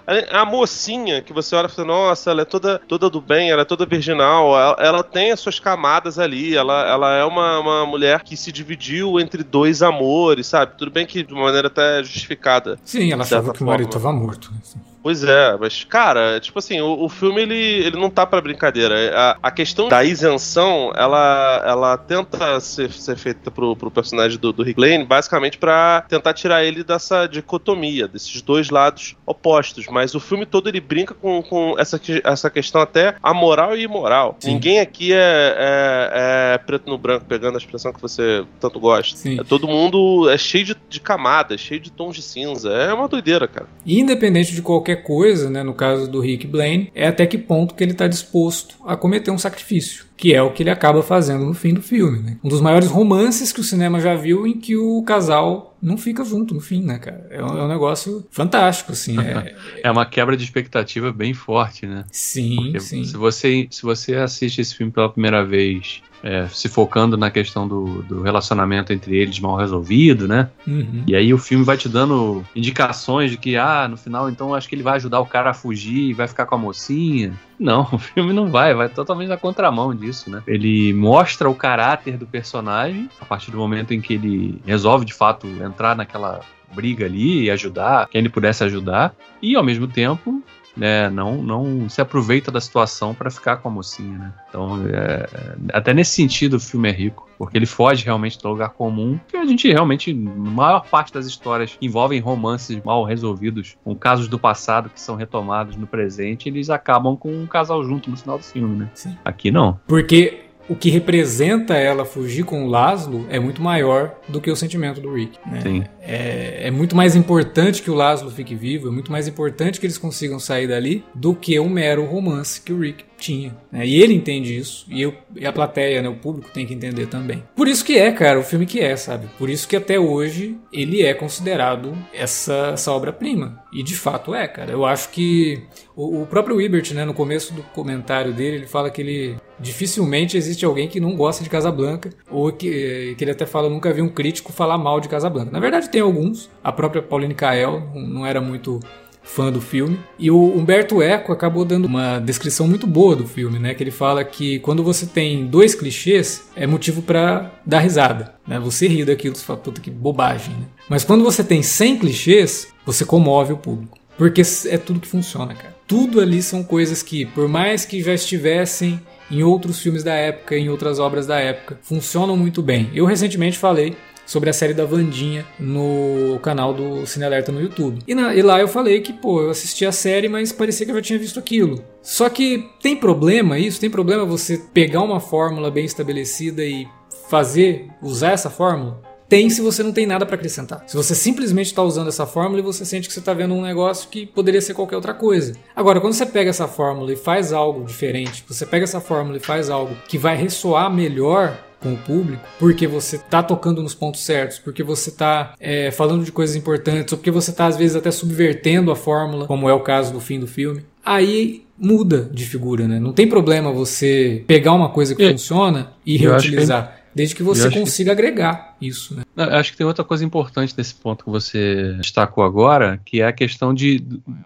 A, 0.06 0.42
a 0.42 0.44
mocinha 0.44 1.22
que 1.22 1.32
você 1.32 1.54
olha 1.54 1.66
e 1.66 1.70
fala, 1.70 1.88
nossa, 1.88 2.30
ela 2.30 2.42
é 2.42 2.44
toda, 2.44 2.80
toda 2.86 3.08
do 3.08 3.20
bem, 3.20 3.50
ela 3.50 3.62
é 3.62 3.64
toda 3.64 3.86
virginal. 3.86 4.48
Ela, 4.48 4.76
ela 4.80 5.02
tem 5.02 5.30
as 5.30 5.40
suas 5.40 5.58
camadas 5.58 6.18
ali. 6.18 6.56
Ela, 6.56 6.88
ela 6.88 7.14
é 7.14 7.24
uma, 7.24 7.60
uma 7.60 7.86
mulher 7.86 8.22
que 8.22 8.36
se 8.36 8.52
dividiu 8.52 9.18
entre 9.20 9.42
dois 9.42 9.82
amores, 9.82 10.48
sabe? 10.48 10.76
Tudo 10.76 10.90
bem 10.90 11.06
que 11.06 11.22
de 11.22 11.32
uma 11.32 11.44
maneira 11.44 11.68
até 11.68 12.02
justificada. 12.02 12.78
Sim, 12.84 12.95
ela 13.12 13.22
achava 13.22 13.52
que 13.52 13.62
o 13.62 13.66
marido 13.66 13.88
estava 13.88 14.12
morto. 14.12 14.52
Né? 14.52 14.58
Pois 15.06 15.22
é, 15.22 15.56
mas, 15.56 15.84
cara, 15.84 16.40
tipo 16.40 16.58
assim, 16.58 16.80
o, 16.80 17.04
o 17.04 17.08
filme 17.08 17.40
ele, 17.40 17.54
ele 17.54 17.96
não 17.96 18.10
tá 18.10 18.26
pra 18.26 18.40
brincadeira. 18.40 19.16
A, 19.16 19.38
a, 19.40 19.50
questão 19.52 19.88
da 19.88 20.02
isenção, 20.02 20.90
ela, 20.96 21.62
ela 21.64 21.96
tenta 21.96 22.58
ser, 22.58 22.90
ser 22.90 23.16
feita 23.16 23.48
pro, 23.48 23.76
pro 23.76 23.88
personagem 23.88 24.36
do, 24.36 24.52
do 24.52 24.64
Rick 24.64 24.80
Lane, 24.80 25.04
basicamente 25.04 25.58
para 25.58 26.04
tentar 26.08 26.34
tirar 26.34 26.64
ele 26.64 26.82
dessa 26.82 27.28
dicotomia, 27.28 28.08
desses 28.08 28.42
dois 28.42 28.68
lados 28.68 29.14
opostos. 29.24 29.86
Mas 29.88 30.12
o 30.16 30.18
filme 30.18 30.44
todo 30.44 30.68
ele 30.68 30.80
brinca 30.80 31.14
com, 31.14 31.40
com 31.40 31.76
essa, 31.78 32.00
essa 32.24 32.50
questão 32.50 32.80
até 32.80 33.14
amoral 33.22 33.76
e 33.76 33.84
imoral. 33.84 34.36
Sim. 34.40 34.54
Ninguém 34.54 34.80
aqui 34.80 35.12
é, 35.12 35.18
é, 35.56 36.54
é, 36.54 36.58
preto 36.58 36.90
no 36.90 36.98
branco, 36.98 37.26
pegando 37.26 37.54
a 37.54 37.58
expressão 37.58 37.92
que 37.92 38.02
você 38.02 38.44
tanto 38.58 38.80
gosta. 38.80 39.16
Sim. 39.16 39.38
É, 39.38 39.44
todo 39.44 39.68
mundo 39.68 40.28
é 40.28 40.36
cheio 40.36 40.64
de, 40.64 40.76
de 40.88 40.98
camadas, 40.98 41.60
cheio 41.60 41.78
de 41.78 41.92
tons 41.92 42.16
de 42.16 42.22
cinza. 42.22 42.72
É 42.72 42.92
uma 42.92 43.06
doideira, 43.06 43.46
cara. 43.46 43.68
Independente 43.86 44.52
de 44.52 44.62
qualquer 44.62 44.95
qualquer 44.96 45.02
coisa, 45.02 45.50
né, 45.50 45.62
no 45.62 45.74
caso 45.74 46.10
do 46.10 46.20
Rick 46.20 46.46
Blaine, 46.46 46.90
é 46.94 47.06
até 47.06 47.26
que 47.26 47.38
ponto 47.38 47.74
que 47.74 47.82
ele 47.82 47.92
está 47.92 48.06
disposto 48.06 48.76
a 48.86 48.96
cometer 48.96 49.30
um 49.30 49.38
sacrifício, 49.38 50.06
que 50.16 50.34
é 50.34 50.42
o 50.42 50.50
que 50.50 50.62
ele 50.62 50.70
acaba 50.70 51.02
fazendo 51.02 51.44
no 51.44 51.54
fim 51.54 51.74
do 51.74 51.82
filme. 51.82 52.18
Né? 52.18 52.38
Um 52.42 52.48
dos 52.48 52.60
maiores 52.60 52.88
romances 52.88 53.52
que 53.52 53.60
o 53.60 53.64
cinema 53.64 54.00
já 54.00 54.14
viu 54.14 54.46
em 54.46 54.58
que 54.58 54.76
o 54.76 55.02
casal 55.02 55.76
não 55.82 55.98
fica 55.98 56.24
junto 56.24 56.54
no 56.54 56.60
fim, 56.60 56.82
né, 56.82 56.98
cara? 56.98 57.26
É 57.30 57.42
um, 57.42 57.58
é 57.58 57.64
um 57.64 57.68
negócio 57.68 58.26
fantástico, 58.30 58.92
assim. 58.92 59.16
É... 59.20 59.54
é 59.84 59.90
uma 59.90 60.06
quebra 60.06 60.36
de 60.36 60.44
expectativa 60.44 61.12
bem 61.12 61.34
forte, 61.34 61.86
né? 61.86 62.04
Sim, 62.10 62.56
Porque 62.56 62.80
sim. 62.80 63.04
Se 63.04 63.16
você, 63.16 63.68
se 63.70 63.82
você 63.82 64.14
assiste 64.14 64.60
esse 64.60 64.74
filme 64.74 64.92
pela 64.92 65.10
primeira 65.10 65.44
vez 65.44 66.02
é, 66.22 66.46
se 66.48 66.68
focando 66.68 67.16
na 67.16 67.30
questão 67.30 67.66
do, 67.66 68.02
do, 68.02 68.22
relacionamento 68.22 68.92
entre 68.92 69.16
eles 69.16 69.38
mal 69.38 69.56
resolvido, 69.56 70.26
né? 70.26 70.50
Uhum. 70.66 71.04
E 71.06 71.14
aí 71.14 71.32
o 71.32 71.38
filme 71.38 71.64
vai 71.64 71.76
te 71.76 71.88
dando 71.88 72.44
indicações 72.54 73.30
de 73.30 73.36
que, 73.36 73.56
ah, 73.56 73.86
no 73.88 73.96
final 73.96 74.28
então 74.28 74.54
acho 74.54 74.68
que 74.68 74.74
ele 74.74 74.82
vai 74.82 74.96
ajudar 74.96 75.20
o 75.20 75.26
cara 75.26 75.50
a 75.50 75.54
fugir 75.54 76.10
e 76.10 76.12
vai 76.12 76.26
ficar 76.26 76.46
com 76.46 76.54
a 76.54 76.58
mocinha. 76.58 77.32
Não, 77.58 77.88
o 77.92 77.98
filme 77.98 78.32
não 78.32 78.48
vai, 78.48 78.74
vai 78.74 78.88
totalmente 78.88 79.28
na 79.28 79.36
contramão 79.36 79.94
disso, 79.94 80.30
né? 80.30 80.42
Ele 80.46 80.92
mostra 80.92 81.48
o 81.48 81.54
caráter 81.54 82.16
do 82.16 82.26
personagem 82.26 83.08
a 83.20 83.24
partir 83.24 83.50
do 83.50 83.58
momento 83.58 83.92
em 83.92 84.00
que 84.00 84.14
ele 84.14 84.60
resolve 84.66 85.04
de 85.04 85.14
fato 85.14 85.46
entrar 85.62 85.96
naquela 85.96 86.40
briga 86.74 87.06
ali 87.06 87.44
e 87.44 87.50
ajudar 87.50 88.08
quem 88.08 88.18
ele 88.18 88.28
pudesse 88.28 88.64
ajudar, 88.64 89.14
e 89.40 89.54
ao 89.54 89.62
mesmo 89.62 89.86
tempo 89.86 90.42
né, 90.76 91.08
não, 91.10 91.42
não 91.42 91.88
se 91.88 92.00
aproveita 92.00 92.50
da 92.50 92.60
situação 92.60 93.14
para 93.14 93.30
ficar 93.30 93.56
com 93.56 93.68
a 93.68 93.70
mocinha, 93.70 94.18
né? 94.18 94.32
Então, 94.48 94.86
é, 94.88 95.26
até 95.72 95.94
nesse 95.94 96.12
sentido 96.12 96.56
o 96.56 96.60
filme 96.60 96.88
é 96.88 96.92
rico, 96.92 97.28
porque 97.38 97.56
ele 97.56 97.66
foge 97.66 98.04
realmente 98.04 98.38
do 98.38 98.48
lugar 98.48 98.70
comum, 98.70 99.18
que 99.26 99.36
a 99.36 99.44
gente 99.44 99.68
realmente, 99.68 100.10
a 100.10 100.14
maior 100.50 100.86
parte 100.88 101.12
das 101.12 101.26
histórias 101.26 101.74
que 101.74 101.86
envolvem 101.86 102.20
romances 102.20 102.80
mal 102.84 103.04
resolvidos, 103.04 103.76
com 103.82 103.94
casos 103.94 104.28
do 104.28 104.38
passado 104.38 104.90
que 104.90 105.00
são 105.00 105.16
retomados 105.16 105.76
no 105.76 105.86
presente, 105.86 106.48
eles 106.48 106.68
acabam 106.70 107.16
com 107.16 107.32
um 107.32 107.46
casal 107.46 107.82
junto 107.84 108.10
no 108.10 108.16
final 108.16 108.38
do 108.38 108.44
filme, 108.44 108.76
né? 108.76 108.90
Sim. 108.94 109.16
Aqui 109.24 109.50
não. 109.50 109.78
Porque 109.86 110.45
o 110.68 110.74
que 110.74 110.90
representa 110.90 111.74
ela 111.74 112.04
fugir 112.04 112.44
com 112.44 112.64
o 112.64 112.68
Laszlo 112.68 113.26
é 113.30 113.38
muito 113.38 113.62
maior 113.62 114.16
do 114.28 114.40
que 114.40 114.50
o 114.50 114.56
sentimento 114.56 115.00
do 115.00 115.12
Rick. 115.12 115.38
Né? 115.46 115.60
Sim. 115.60 115.84
É, 116.00 116.68
é, 116.68 116.70
muito 116.70 116.94
mais 116.94 117.16
importante 117.16 117.82
que 117.82 117.90
o 117.90 117.94
Laszlo 117.94 118.30
fique 118.30 118.54
vivo, 118.54 118.88
é 118.88 118.90
muito 118.90 119.10
mais 119.10 119.26
importante 119.26 119.80
que 119.80 119.86
eles 119.86 119.98
consigam 119.98 120.38
sair 120.38 120.68
dali 120.68 121.04
do 121.14 121.34
que 121.34 121.58
um 121.58 121.68
mero 121.68 122.04
romance 122.04 122.60
que 122.60 122.72
o 122.72 122.80
Rick 122.80 123.04
tinha. 123.18 123.56
Né? 123.72 123.86
E 123.86 124.00
ele 124.02 124.14
entende 124.14 124.56
isso, 124.56 124.86
e, 124.88 125.02
eu, 125.02 125.14
e 125.34 125.46
a 125.46 125.52
plateia, 125.52 126.02
né, 126.02 126.08
o 126.08 126.16
público 126.16 126.50
tem 126.52 126.66
que 126.66 126.74
entender 126.74 127.06
também. 127.06 127.42
Por 127.54 127.66
isso 127.66 127.84
que 127.84 127.98
é, 127.98 128.12
cara, 128.12 128.38
o 128.38 128.42
filme 128.42 128.66
que 128.66 128.80
é, 128.80 128.96
sabe? 128.96 129.28
Por 129.38 129.48
isso 129.48 129.66
que 129.66 129.76
até 129.76 129.98
hoje 129.98 130.56
ele 130.72 131.02
é 131.02 131.14
considerado 131.14 131.96
essa, 132.12 132.70
essa 132.74 132.92
obra-prima. 132.92 133.62
E 133.72 133.82
de 133.82 133.94
fato 133.94 134.34
é, 134.34 134.46
cara. 134.46 134.72
Eu 134.72 134.84
acho 134.84 135.10
que 135.10 135.62
o, 135.94 136.22
o 136.22 136.26
próprio 136.26 136.60
Ibert, 136.60 136.92
né, 136.92 137.04
no 137.04 137.14
começo 137.14 137.54
do 137.54 137.62
comentário 137.62 138.32
dele, 138.32 138.56
ele 138.56 138.66
fala 138.66 138.90
que 138.90 139.00
ele 139.00 139.36
dificilmente 139.58 140.36
existe 140.36 140.64
alguém 140.64 140.88
que 140.88 141.00
não 141.00 141.16
gosta 141.16 141.42
de 141.42 141.50
Casablanca, 141.50 142.10
ou 142.30 142.52
que, 142.52 143.14
que 143.16 143.24
ele 143.24 143.30
até 143.30 143.46
fala, 143.46 143.68
nunca 143.68 143.92
vi 143.92 144.02
um 144.02 144.08
crítico 144.08 144.52
falar 144.52 144.78
mal 144.78 145.00
de 145.00 145.08
Casablanca. 145.08 145.50
Na 145.50 145.60
verdade 145.60 145.88
tem 145.88 146.00
alguns, 146.00 146.50
a 146.62 146.72
própria 146.72 147.02
Pauline 147.02 147.34
Kael 147.34 147.90
não 147.94 148.26
era 148.26 148.40
muito 148.40 148.80
fã 149.26 149.50
do 149.50 149.60
filme. 149.60 149.98
E 150.18 150.30
o 150.30 150.56
Humberto 150.56 151.02
Eco 151.02 151.32
acabou 151.32 151.64
dando 151.64 151.86
uma 151.86 152.18
descrição 152.18 152.66
muito 152.66 152.86
boa 152.86 153.16
do 153.16 153.26
filme, 153.26 153.58
né? 153.58 153.74
Que 153.74 153.82
ele 153.82 153.90
fala 153.90 154.24
que 154.24 154.60
quando 154.60 154.82
você 154.82 155.04
tem 155.04 155.46
dois 155.46 155.74
clichês, 155.74 156.48
é 156.54 156.66
motivo 156.66 157.02
para 157.02 157.52
dar 157.66 157.80
risada, 157.80 158.34
né? 158.46 158.58
Você 158.60 158.86
ri 158.86 159.04
daquilo, 159.04 159.34
você 159.34 159.44
fala, 159.44 159.58
puta 159.58 159.80
que 159.80 159.90
bobagem, 159.90 160.54
né? 160.54 160.66
Mas 160.88 161.04
quando 161.04 161.24
você 161.24 161.42
tem 161.42 161.62
100 161.62 161.98
clichês, 161.98 162.68
você 162.86 163.04
comove 163.04 163.52
o 163.52 163.58
público. 163.58 163.98
Porque 164.16 164.42
é 164.68 164.78
tudo 164.78 165.00
que 165.00 165.08
funciona, 165.08 165.54
cara. 165.54 165.76
Tudo 165.86 166.20
ali 166.20 166.42
são 166.42 166.64
coisas 166.64 167.02
que, 167.02 167.26
por 167.26 167.48
mais 167.48 167.84
que 167.84 168.02
já 168.02 168.14
estivessem 168.14 169.00
em 169.30 169.42
outros 169.42 169.80
filmes 169.80 170.02
da 170.02 170.14
época, 170.14 170.56
em 170.56 170.68
outras 170.68 170.98
obras 170.98 171.26
da 171.26 171.38
época, 171.38 171.78
funcionam 171.82 172.36
muito 172.36 172.62
bem. 172.62 172.90
Eu 172.94 173.04
recentemente 173.04 173.58
falei 173.58 173.96
sobre 174.26 174.50
a 174.50 174.52
série 174.52 174.74
da 174.74 174.84
Vandinha 174.84 175.46
no 175.58 176.38
canal 176.42 176.74
do 176.74 177.06
Cine 177.06 177.24
Alerta 177.24 177.52
no 177.52 177.60
YouTube. 177.60 178.00
E, 178.06 178.14
na, 178.14 178.34
e, 178.34 178.42
lá 178.42 178.60
eu 178.60 178.66
falei 178.66 179.00
que, 179.00 179.12
pô, 179.12 179.40
eu 179.40 179.50
assisti 179.50 179.86
a 179.86 179.92
série, 179.92 180.28
mas 180.28 180.52
parecia 180.52 180.84
que 180.84 180.90
eu 180.90 180.96
já 180.96 181.02
tinha 181.02 181.18
visto 181.18 181.38
aquilo. 181.38 181.82
Só 182.02 182.28
que 182.28 182.68
tem 182.82 182.96
problema 182.96 183.58
isso? 183.58 183.80
Tem 183.80 183.88
problema 183.88 184.24
você 184.24 184.58
pegar 184.74 185.02
uma 185.02 185.20
fórmula 185.20 185.70
bem 185.70 185.84
estabelecida 185.84 186.64
e 186.64 186.86
fazer, 187.30 187.88
usar 188.02 188.32
essa 188.32 188.50
fórmula? 188.50 189.00
Tem 189.28 189.50
se 189.50 189.60
você 189.60 189.82
não 189.82 189.92
tem 189.92 190.06
nada 190.06 190.24
para 190.24 190.36
acrescentar. 190.36 190.84
Se 190.86 190.96
você 190.96 191.14
simplesmente 191.14 191.66
está 191.66 191.82
usando 191.82 192.08
essa 192.08 192.26
fórmula 192.26 192.60
e 192.60 192.64
você 192.64 192.84
sente 192.84 193.08
que 193.08 193.14
você 193.14 193.20
está 193.20 193.34
vendo 193.34 193.54
um 193.54 193.62
negócio 193.62 194.08
que 194.08 194.26
poderia 194.26 194.60
ser 194.60 194.74
qualquer 194.74 194.96
outra 194.96 195.14
coisa. 195.14 195.54
Agora, 195.74 196.00
quando 196.00 196.14
você 196.14 196.26
pega 196.26 196.50
essa 196.50 196.68
fórmula 196.68 197.12
e 197.12 197.16
faz 197.16 197.52
algo 197.52 197.84
diferente, 197.84 198.44
você 198.48 198.64
pega 198.64 198.84
essa 198.84 199.00
fórmula 199.00 199.38
e 199.38 199.40
faz 199.40 199.68
algo 199.68 199.96
que 200.08 200.16
vai 200.16 200.36
ressoar 200.36 200.92
melhor 200.92 201.58
com 201.80 201.92
o 201.92 201.96
público, 201.96 202.42
porque 202.58 202.86
você 202.86 203.18
tá 203.18 203.42
tocando 203.42 203.82
nos 203.82 203.94
pontos 203.94 204.24
certos, 204.24 204.58
porque 204.58 204.82
você 204.82 205.10
tá 205.10 205.54
é, 205.60 205.90
falando 205.90 206.24
de 206.24 206.32
coisas 206.32 206.56
importantes, 206.56 207.12
ou 207.12 207.18
porque 207.18 207.30
você 207.30 207.52
tá 207.52 207.66
às 207.66 207.76
vezes 207.76 207.96
até 207.96 208.10
subvertendo 208.10 208.90
a 208.90 208.96
fórmula, 208.96 209.46
como 209.46 209.68
é 209.68 209.74
o 209.74 209.80
caso 209.80 210.12
do 210.12 210.20
fim 210.20 210.40
do 210.40 210.46
filme. 210.46 210.82
Aí 211.04 211.64
muda 211.78 212.28
de 212.32 212.44
figura, 212.44 212.88
né? 212.88 212.98
Não 212.98 213.12
tem 213.12 213.28
problema 213.28 213.70
você 213.70 214.42
pegar 214.46 214.72
uma 214.72 214.88
coisa 214.88 215.14
que 215.14 215.30
funciona 215.30 215.92
e 216.04 216.16
reutilizar, 216.16 216.88
que... 216.88 217.02
desde 217.14 217.34
que 217.34 217.42
você 217.42 217.70
consiga 217.70 218.14
que... 218.14 218.20
agregar. 218.20 218.75
Isso, 218.80 219.14
né? 219.14 219.22
Acho 219.36 219.72
que 219.72 219.78
tem 219.78 219.86
outra 219.86 220.04
coisa 220.04 220.24
importante 220.24 220.74
nesse 220.76 220.94
ponto 220.94 221.24
que 221.24 221.30
você 221.30 221.94
destacou 221.94 222.44
agora, 222.44 223.00
que 223.04 223.20
é 223.20 223.26
a 223.26 223.32
questão 223.32 223.74
de, 223.74 224.04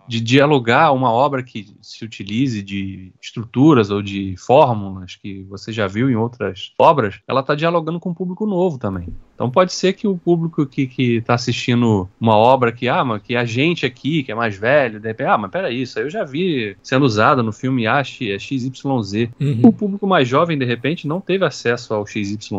de 0.09 0.20
dialogar 0.20 0.93
uma 0.93 1.11
obra 1.12 1.43
que 1.43 1.74
se 1.81 2.05
utilize 2.05 2.62
de 2.62 3.12
estruturas 3.20 3.91
ou 3.91 4.03
de 4.03 4.35
fórmulas 4.37 5.16
que 5.16 5.43
você 5.49 5.72
já 5.72 5.87
viu 5.87 6.11
em 6.11 6.16
outras 6.16 6.72
obras, 6.78 7.20
ela 7.26 7.41
está 7.41 7.55
dialogando 7.55 8.01
com 8.01 8.11
um 8.11 8.14
público 8.14 8.47
novo 8.47 8.78
também. 8.78 9.09
Então 9.41 9.51
pode 9.51 9.72
ser 9.72 9.95
que 9.95 10.07
o 10.07 10.18
público 10.18 10.66
que 10.66 11.16
está 11.16 11.33
assistindo 11.33 12.07
uma 12.20 12.37
obra 12.37 12.70
que, 12.70 12.89
ah, 12.89 13.03
mas 13.03 13.22
que 13.22 13.35
a 13.35 13.45
gente 13.47 13.87
aqui, 13.87 14.22
que 14.22 14.31
é 14.31 14.35
mais 14.35 14.55
velho, 14.55 15.01
de 15.01 15.09
repente, 15.09 15.28
ah, 15.28 15.39
mas 15.39 15.51
peraí, 15.51 15.81
isso 15.81 15.99
aí 15.99 16.05
eu 16.05 16.11
já 16.11 16.24
vi 16.24 16.76
sendo 16.83 17.07
usado 17.07 17.43
no 17.43 17.51
filme 17.51 17.87
A, 17.87 18.05
XYZ. 18.05 19.31
Uhum. 19.41 19.61
O 19.62 19.72
público 19.72 20.07
mais 20.07 20.28
jovem, 20.28 20.59
de 20.59 20.66
repente, 20.66 21.09
não 21.09 21.22
teve 21.22 21.43
acesso 21.43 21.95
ao 21.95 22.07
XYZ. 22.07 22.51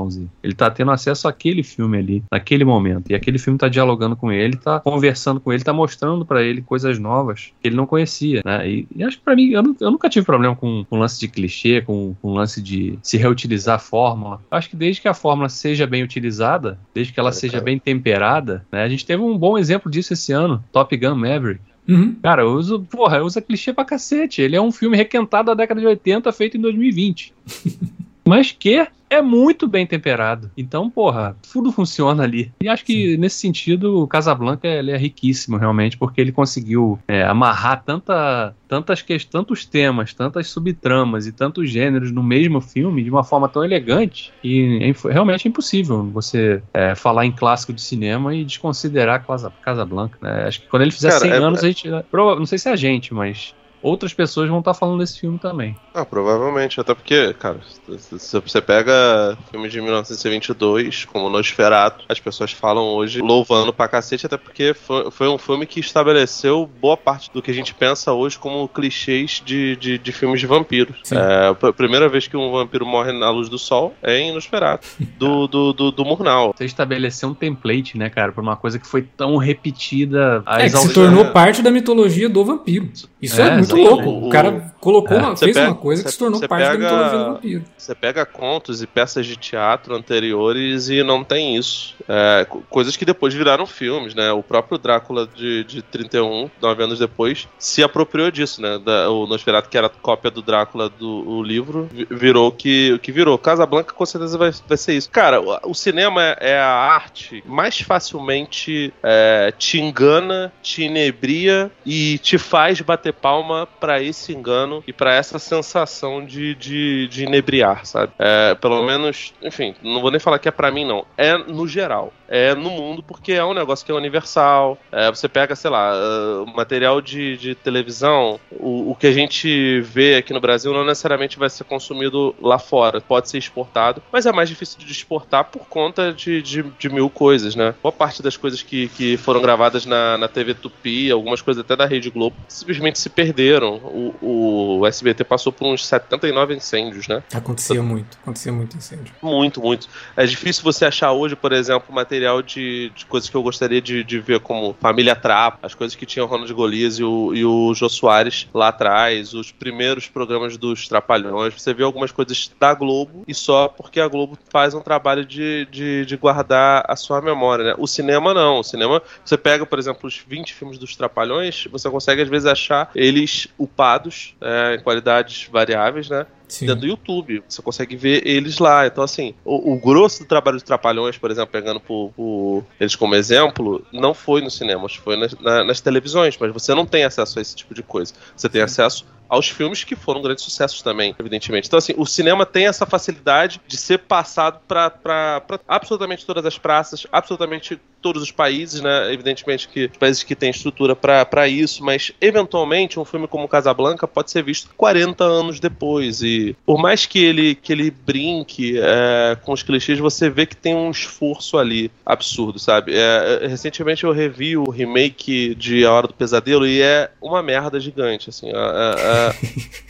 Ele 0.42 0.54
está 0.54 0.72
tendo 0.72 0.90
acesso 0.90 1.28
àquele 1.28 1.61
filme 1.64 1.98
ali, 1.98 2.24
naquele 2.32 2.64
momento. 2.64 3.12
E 3.12 3.16
aquele 3.16 3.38
filme 3.38 3.58
está 3.58 3.68
dialogando 3.68 4.16
com 4.16 4.32
ele, 4.32 4.56
está 4.56 4.80
conversando 4.80 5.40
com 5.40 5.52
ele, 5.52 5.62
está 5.62 5.74
mostrando 5.74 6.26
para 6.26 6.44
ele 6.44 6.62
coisas 6.62 7.00
novas 7.00 7.52
que 7.62 7.68
ele 7.68 7.76
não 7.76 7.86
conhecia, 7.86 8.42
né? 8.46 8.70
E, 8.70 8.88
e 8.96 9.04
acho 9.04 9.18
que 9.18 9.24
para 9.24 9.36
mim, 9.36 9.50
eu, 9.52 9.64
eu, 9.80 9.92
nunca 9.92 10.10
tive 10.10 10.26
problema 10.26 10.56
com, 10.56 10.86
com 10.90 11.00
lance 11.00 11.20
de 11.20 11.28
clichê, 11.28 11.82
com, 11.82 12.16
com 12.22 12.34
lance 12.34 12.62
de 12.62 12.98
se 13.02 13.18
reutilizar 13.18 13.76
a 13.76 13.80
fórmula. 13.80 14.42
Acho 14.50 14.70
que 14.70 14.76
desde 14.76 15.02
que 15.02 15.08
a 15.08 15.14
fórmula 15.14 15.50
seja 15.50 15.88
bem 15.88 16.04
utilizada, 16.04 16.80
desde 16.94 17.14
que 17.14 17.20
ela 17.20 17.30
é, 17.30 17.34
seja 17.34 17.54
cara. 17.54 17.66
bem 17.66 17.80
temperada, 17.80 18.66
né? 18.72 18.84
A 18.84 18.90
gente 18.90 19.06
teve 19.06 19.22
um 19.22 19.38
bom 19.38 19.58
exemplo 19.58 19.92
disso 19.92 20.14
esse 20.14 20.32
ano, 20.32 20.64
Top 20.72 20.96
Gun 20.96 21.16
Maverick. 21.16 21.62
Uhum. 21.88 22.16
Cara, 22.22 22.44
eu 22.44 22.54
uso, 22.54 22.82
porra, 22.90 23.24
usa 23.24 23.42
clichê 23.42 23.74
pra 23.74 23.84
cacete. 23.84 24.42
Ele 24.42 24.56
é 24.56 24.62
um 24.62 24.72
filme 24.72 24.96
requentado 24.96 25.48
da 25.48 25.54
década 25.54 25.82
de 25.82 25.88
80, 25.88 26.32
feito 26.32 26.58
em 26.58 26.62
2020. 26.62 27.34
Mas 28.26 28.52
que 28.52 28.88
é 29.12 29.22
muito 29.22 29.68
bem 29.68 29.86
temperado. 29.86 30.50
Então, 30.56 30.90
porra, 30.90 31.36
tudo 31.52 31.70
funciona 31.70 32.24
ali. 32.24 32.50
E 32.62 32.70
acho 32.70 32.86
que 32.86 33.12
Sim. 33.12 33.18
nesse 33.18 33.40
sentido, 33.40 34.02
o 34.02 34.08
Casablanca 34.08 34.66
ele 34.66 34.90
é 34.90 34.98
riquíssimo, 34.98 35.58
realmente, 35.58 35.98
porque 35.98 36.22
ele 36.22 36.32
conseguiu 36.32 36.98
é, 37.10 37.24
amarrar 37.24 37.84
tanta, 37.84 38.56
tantas 38.70 39.06
tantos 39.30 39.66
temas, 39.66 40.14
tantas 40.14 40.48
subtramas 40.48 41.28
e 41.28 41.34
tantos 41.34 41.70
gêneros 41.70 42.10
no 42.10 42.24
mesmo 42.24 42.62
filme 42.62 43.04
de 43.04 43.10
uma 43.10 43.24
forma 43.24 43.50
tão 43.50 43.66
elegante 43.66 44.32
que 44.42 44.80
é, 44.82 45.12
realmente 45.12 45.46
é 45.46 45.50
impossível 45.50 46.04
você 46.06 46.64
é, 46.74 46.96
falar 46.96 47.26
em 47.26 47.32
clássico 47.34 47.74
de 47.74 47.82
cinema 47.82 48.34
e 48.34 48.46
desconsiderar 48.46 49.26
Casa, 49.28 49.52
Casablanca. 49.62 50.18
Né? 50.22 50.46
Acho 50.48 50.62
que 50.62 50.68
quando 50.68 50.84
ele 50.84 50.92
fizer 50.92 51.10
Cara, 51.10 51.20
100 51.20 51.32
é, 51.32 51.36
anos, 51.36 51.64
a 51.64 51.68
gente. 51.68 51.90
Não 51.90 52.46
sei 52.46 52.58
se 52.58 52.70
é 52.70 52.72
a 52.72 52.78
gente, 52.78 53.14
mas 53.14 53.54
outras 53.82 54.14
pessoas 54.14 54.50
vão 54.50 54.60
estar 54.60 54.74
tá 54.74 54.80
falando 54.80 55.00
desse 55.00 55.20
filme 55.20 55.38
também. 55.40 55.76
Ah, 55.94 56.06
provavelmente, 56.06 56.80
até 56.80 56.94
porque, 56.94 57.34
cara, 57.34 57.60
se 57.98 58.40
você 58.40 58.62
pega 58.62 59.38
filme 59.50 59.68
de 59.70 59.82
1922, 59.82 61.06
como 61.06 61.30
Nosferatu, 61.30 62.06
as 62.08 62.20
pessoas 62.20 62.52
falam 62.52 62.84
hoje 62.84 63.22
louvando 63.22 63.74
pra 63.74 63.88
cacete, 63.88 64.26
até 64.26 64.38
porque 64.38 64.74
foi, 64.74 65.12
foi 65.12 65.28
um 65.28 65.38
filme 65.38 65.66
que 65.66 65.80
estabeleceu 65.80 66.70
boa 66.80 66.96
parte 66.96 67.32
do 67.34 67.42
que 67.42 67.52
a 67.52 67.54
gente 67.54 67.74
pensa 67.74 68.14
hoje 68.14 68.38
como 68.38 68.68
clichês 68.68 69.42
de, 69.44 69.76
de, 69.76 69.98
de 69.98 70.12
filmes 70.12 70.40
de 70.40 70.48
vampiros. 70.48 71.12
É, 71.12 71.68
a 71.68 71.74
primeira 71.74 72.08
vez 72.08 72.28
que 72.28 72.38
um 72.38 72.52
vampiro 72.52 72.86
morre 72.86 73.12
na 73.12 73.30
luz 73.30 73.50
do 73.50 73.58
sol 73.58 73.94
é 74.02 74.18
em 74.18 74.34
Nosferatu, 74.34 74.88
do, 75.18 75.48
do, 75.48 75.74
do, 75.74 75.92
do 75.92 76.06
Murnau. 76.06 76.54
Você 76.56 76.66
estabeleceu 76.66 77.30
um 77.30 77.34
template, 77.34 77.98
né, 77.98 78.10
cara, 78.10 78.32
pra 78.32 78.42
uma 78.42 78.56
coisa 78.56 78.78
que 78.80 78.88
foi 78.88 79.02
tão 79.02 79.38
repetida. 79.38 80.44
é, 80.48 80.70
que 80.70 80.78
se 80.78 80.94
tornou 80.94 81.26
parte 81.26 81.62
da 81.62 81.72
mitologia 81.72 82.30
do 82.30 82.44
vampiro. 82.46 82.90
Isso 83.22 83.42
é, 83.42 83.48
é 83.48 83.58
muito 83.58 83.71
muito 83.72 83.90
louco. 83.90 84.10
O, 84.10 84.28
o 84.28 84.30
cara 84.30 84.71
colocou 84.82 85.16
é, 85.16 85.20
uma, 85.20 85.38
fez 85.38 85.56
pega, 85.56 85.70
uma 85.70 85.76
coisa 85.76 86.04
que 86.04 86.12
se 86.12 86.18
tornou 86.18 86.42
parte 86.42 86.50
pega, 86.50 86.78
da 86.78 86.96
mitologia 86.96 87.20
do 87.20 87.34
vampiro. 87.34 87.64
Você 87.78 87.96
pega 87.96 88.26
contos 88.26 88.82
e 88.82 88.88
peças 88.88 89.26
de 89.26 89.38
teatro 89.38 89.96
anteriores 89.96 90.90
e 90.90 91.04
não 91.04 91.24
tem 91.24 91.56
isso. 91.56 91.96
É, 92.10 92.46
coisas 92.68 92.98
que 92.98 93.06
depois 93.06 93.34
viraram 93.34 93.66
filmes, 93.68 94.16
né? 94.16 94.32
O 94.32 94.42
próprio 94.42 94.80
Drácula 94.80 95.28
de, 95.28 95.64
de 95.64 95.82
31, 95.84 96.50
nove 96.60 96.84
anos 96.84 96.98
depois, 96.98 97.48
se 97.60 97.84
apropriou 97.84 98.32
disso, 98.32 98.62
né? 98.62 98.80
Da, 98.80 99.10
o 99.12 99.28
Nosferatu, 99.28 99.70
que 99.70 99.78
era 99.78 99.88
cópia 99.88 100.32
do 100.32 100.42
Drácula 100.42 100.90
do 100.90 101.44
livro, 101.44 101.88
virou 102.10 102.48
o 102.48 102.52
que, 102.52 102.98
que 103.00 103.12
virou. 103.12 103.38
Casablanca 103.38 103.94
com 103.94 104.06
certeza 104.06 104.38
vai, 104.38 104.52
vai 104.68 104.78
ser 104.78 104.94
isso. 104.94 105.10
Cara, 105.12 105.40
o, 105.40 105.72
o 105.72 105.76
cinema 105.76 106.36
é 106.40 106.58
a 106.58 106.72
arte 106.72 107.44
mais 107.46 107.80
facilmente 107.80 108.92
é, 109.04 109.54
te 109.56 109.80
engana, 109.80 110.52
te 110.64 110.84
inebria 110.84 111.70
e 111.86 112.18
te 112.18 112.40
faz 112.40 112.82
bater 112.82 113.14
palma 113.14 113.68
para 113.80 114.02
esse 114.02 114.34
engano 114.34 114.71
e 114.88 114.94
para 114.94 115.14
essa 115.14 115.40
sensação 115.40 116.24
de, 116.26 116.56
de, 116.56 117.08
de 117.08 117.24
inebriar, 117.24 117.86
sabe? 117.86 118.14
É, 118.18 118.56
pelo 118.56 118.84
menos, 118.84 119.34
enfim, 119.42 119.76
não 119.82 120.02
vou 120.02 120.12
nem 120.12 120.20
falar 120.20 120.40
que 120.40 120.48
é 120.48 120.52
para 120.52 120.72
mim, 120.72 120.86
não. 120.86 121.06
É 121.18 121.38
no 121.38 121.68
geral. 121.68 122.14
É 122.28 122.56
no 122.56 122.70
mundo, 122.70 123.04
porque 123.04 123.34
é 123.34 123.44
um 123.44 123.54
negócio 123.54 123.86
que 123.86 123.92
é 123.92 123.96
universal. 123.96 124.78
É, 124.90 125.10
você 125.10 125.28
pega, 125.28 125.54
sei 125.54 125.70
lá, 125.70 125.92
uh, 125.94 126.48
material 126.56 127.02
de, 127.02 127.36
de 127.36 127.56
televisão, 127.56 128.40
o, 128.50 128.92
o 128.92 128.96
que 128.96 129.08
a 129.08 129.12
gente 129.12 129.82
vê 129.82 130.16
aqui 130.16 130.32
no 130.32 130.40
Brasil 130.40 130.72
não 130.72 130.86
necessariamente 130.86 131.38
vai 131.38 131.50
ser 131.50 131.66
consumido 131.66 132.34
lá 132.42 132.58
fora. 132.58 133.02
Pode 133.02 133.30
ser 133.30 133.38
exportado, 133.38 134.02
mas 134.14 134.26
é 134.26 134.32
mais 134.32 134.48
difícil 134.48 134.80
de 134.80 134.90
exportar 134.90 135.46
por 135.46 135.68
conta 135.68 136.14
de, 136.14 136.42
de, 136.42 136.64
de 136.64 136.90
mil 136.90 137.10
coisas, 137.10 137.54
né? 137.54 137.76
Boa 137.84 137.92
parte 137.92 138.24
das 138.24 138.38
coisas 138.38 138.64
que, 138.64 138.88
que 138.90 139.18
foram 139.18 139.42
gravadas 139.42 139.86
na, 139.86 140.18
na 140.18 140.30
TV 140.30 140.54
Tupi, 140.54 141.12
algumas 141.12 141.42
coisas 141.42 141.62
até 141.62 141.76
da 141.76 141.86
Rede 141.86 142.10
Globo, 142.10 142.36
simplesmente 142.48 142.98
se 142.98 143.10
perderam 143.10 143.76
o, 143.76 144.16
o 144.22 144.61
SBT 144.86 145.24
passou 145.24 145.52
por 145.52 145.68
uns 145.68 145.86
79 145.86 146.56
incêndios, 146.56 147.08
né? 147.08 147.24
Acontecia 147.34 147.76
então, 147.76 147.86
muito, 147.86 148.18
acontecia 148.22 148.52
muito 148.52 148.78
incêndio. 148.78 149.14
Muito, 149.22 149.62
muito. 149.62 149.88
É 150.16 150.26
difícil 150.26 150.64
você 150.64 150.86
achar 150.86 151.12
hoje, 151.12 151.36
por 151.36 151.52
exemplo, 151.52 151.94
material 151.94 152.42
de, 152.42 152.92
de 152.96 153.06
coisas 153.06 153.30
que 153.30 153.36
eu 153.36 153.44
gostaria 153.44 153.82
de, 153.82 154.04
de 154.04 154.20
ver, 154.20 154.40
como 154.40 154.76
Família 154.80 155.16
Trap, 155.16 155.60
as 155.64 155.74
coisas 155.74 155.96
que 155.96 156.06
tinha 156.06 156.24
o 156.24 156.28
Ronald 156.28 156.54
Golias 156.54 157.00
e 157.00 157.04
o, 157.04 157.34
e 157.34 157.46
o 157.46 157.74
Jô 157.74 157.90
Soares 157.90 158.48
lá 158.54 158.70
atrás, 158.70 159.34
os 159.34 159.52
primeiros 159.52 160.08
programas 160.08 160.58
dos 160.58 160.88
Trapalhões. 160.88 161.54
Você 161.54 161.74
vê 161.74 161.84
algumas 161.84 162.12
coisas 162.12 162.52
da 162.60 162.74
Globo 162.74 163.24
e 163.28 163.34
só 163.34 163.68
porque 163.68 164.00
a 164.00 164.08
Globo 164.08 164.38
faz 164.50 164.74
um 164.74 164.82
trabalho 164.82 165.26
de, 165.26 165.68
de, 165.72 166.06
de 166.06 166.18
guardar 166.18 166.84
a 166.88 166.96
sua 166.96 167.22
memória, 167.22 167.66
né? 167.66 167.76
O 167.78 167.88
cinema 167.88 168.34
não. 168.34 168.60
O 168.60 168.64
cinema, 168.64 169.02
você 169.24 169.38
pega, 169.38 169.66
por 169.66 169.80
exemplo, 169.80 170.08
os 170.08 170.22
20 170.28 170.54
filmes 170.54 170.78
dos 170.78 170.96
Trapalhões, 170.96 171.68
você 171.72 171.90
consegue 171.90 172.22
às 172.22 172.30
vezes 172.30 172.46
achar 172.46 172.90
eles 172.96 173.48
upados 173.58 174.36
é, 174.42 174.51
em 174.76 174.80
qualidades 174.80 175.48
variáveis, 175.52 176.10
né? 176.10 176.26
Sim. 176.52 176.66
dentro 176.66 176.82
do 176.82 176.88
YouTube. 176.88 177.44
Você 177.48 177.62
consegue 177.62 177.96
ver 177.96 178.28
eles 178.28 178.60
lá. 178.60 178.86
Então, 178.86 179.04
assim, 179.04 179.34
o, 179.46 179.74
o 179.74 179.80
grosso 179.80 180.24
do 180.24 180.28
trabalho 180.28 180.58
de 180.58 180.64
Trapalhões, 180.64 181.18
por 181.18 181.32
exemplo, 181.32 181.50
pegando 181.52 181.80
por, 181.80 182.12
por 182.16 182.66
eles 182.80 182.96
como 182.96 183.16
exemplo, 183.16 183.86
não 183.92 184.14
foi 184.14 184.42
no 184.42 184.52
cinema, 184.52 184.88
foi 184.90 185.16
nas, 185.16 185.34
na, 185.40 185.64
nas 185.64 185.80
televisões, 185.80 186.38
mas 186.38 186.52
você 186.52 186.76
não 186.76 186.86
tem 186.86 187.06
acesso 187.06 187.40
a 187.40 187.42
esse 187.42 187.56
tipo 187.56 187.74
de 187.74 187.82
coisa. 187.82 188.14
Você 188.36 188.50
tem 188.50 188.60
Sim. 188.60 188.66
acesso 188.66 189.06
aos 189.32 189.48
filmes 189.48 189.86
que 189.86 189.96
foram 189.96 190.22
grandes 190.22 190.44
sucessos 190.44 190.82
também, 190.82 191.16
evidentemente. 191.18 191.66
Então, 191.66 191.78
assim, 191.78 191.94
o 191.96 192.06
cinema 192.06 192.46
tem 192.46 192.68
essa 192.68 192.86
facilidade 192.86 193.62
de 193.66 193.78
ser 193.78 194.00
passado 194.00 194.60
para 194.68 195.42
absolutamente 195.66 196.26
todas 196.26 196.46
as 196.46 196.58
praças, 196.58 197.08
absolutamente 197.10 197.80
todos 198.02 198.22
os 198.22 198.30
países, 198.30 198.82
né? 198.82 199.14
Evidentemente 199.14 199.70
que 199.70 199.86
os 199.86 199.98
países 199.98 200.24
que 200.24 200.36
têm 200.36 200.50
estrutura 200.50 200.98
para 200.98 201.48
isso, 201.48 201.82
mas 201.82 202.12
eventualmente 202.20 203.00
um 203.00 203.06
filme 203.06 203.26
como 203.26 203.48
Casablanca 203.48 204.06
pode 204.06 204.32
ser 204.32 204.44
visto 204.44 204.70
40 204.76 205.24
anos 205.24 205.62
depois. 205.62 206.22
E 206.22 206.41
por 206.66 206.80
mais 206.80 207.06
que 207.06 207.24
ele, 207.24 207.56
que 207.56 207.72
ele 207.72 207.92
brinque 207.92 208.78
é, 208.78 209.38
com 209.42 209.52
os 209.52 209.64
clichês, 209.64 210.00
você 210.00 210.30
vê 210.30 210.46
que 210.46 210.56
tem 210.56 210.76
um 210.76 210.92
esforço 210.92 211.58
ali 211.58 211.92
absurdo, 212.06 212.60
sabe? 212.60 212.94
É, 212.96 213.48
recentemente 213.48 214.04
eu 214.04 214.12
revi 214.12 214.58
o 214.58 214.70
remake 214.70 215.56
de 215.56 215.86
A 215.86 215.92
Hora 215.92 216.08
do 216.08 216.14
Pesadelo 216.14 216.68
e 216.68 216.82
é 216.82 217.10
uma 217.22 217.42
merda 217.42 217.80
gigante, 217.80 218.30
assim. 218.30 218.50
É, 218.50 219.36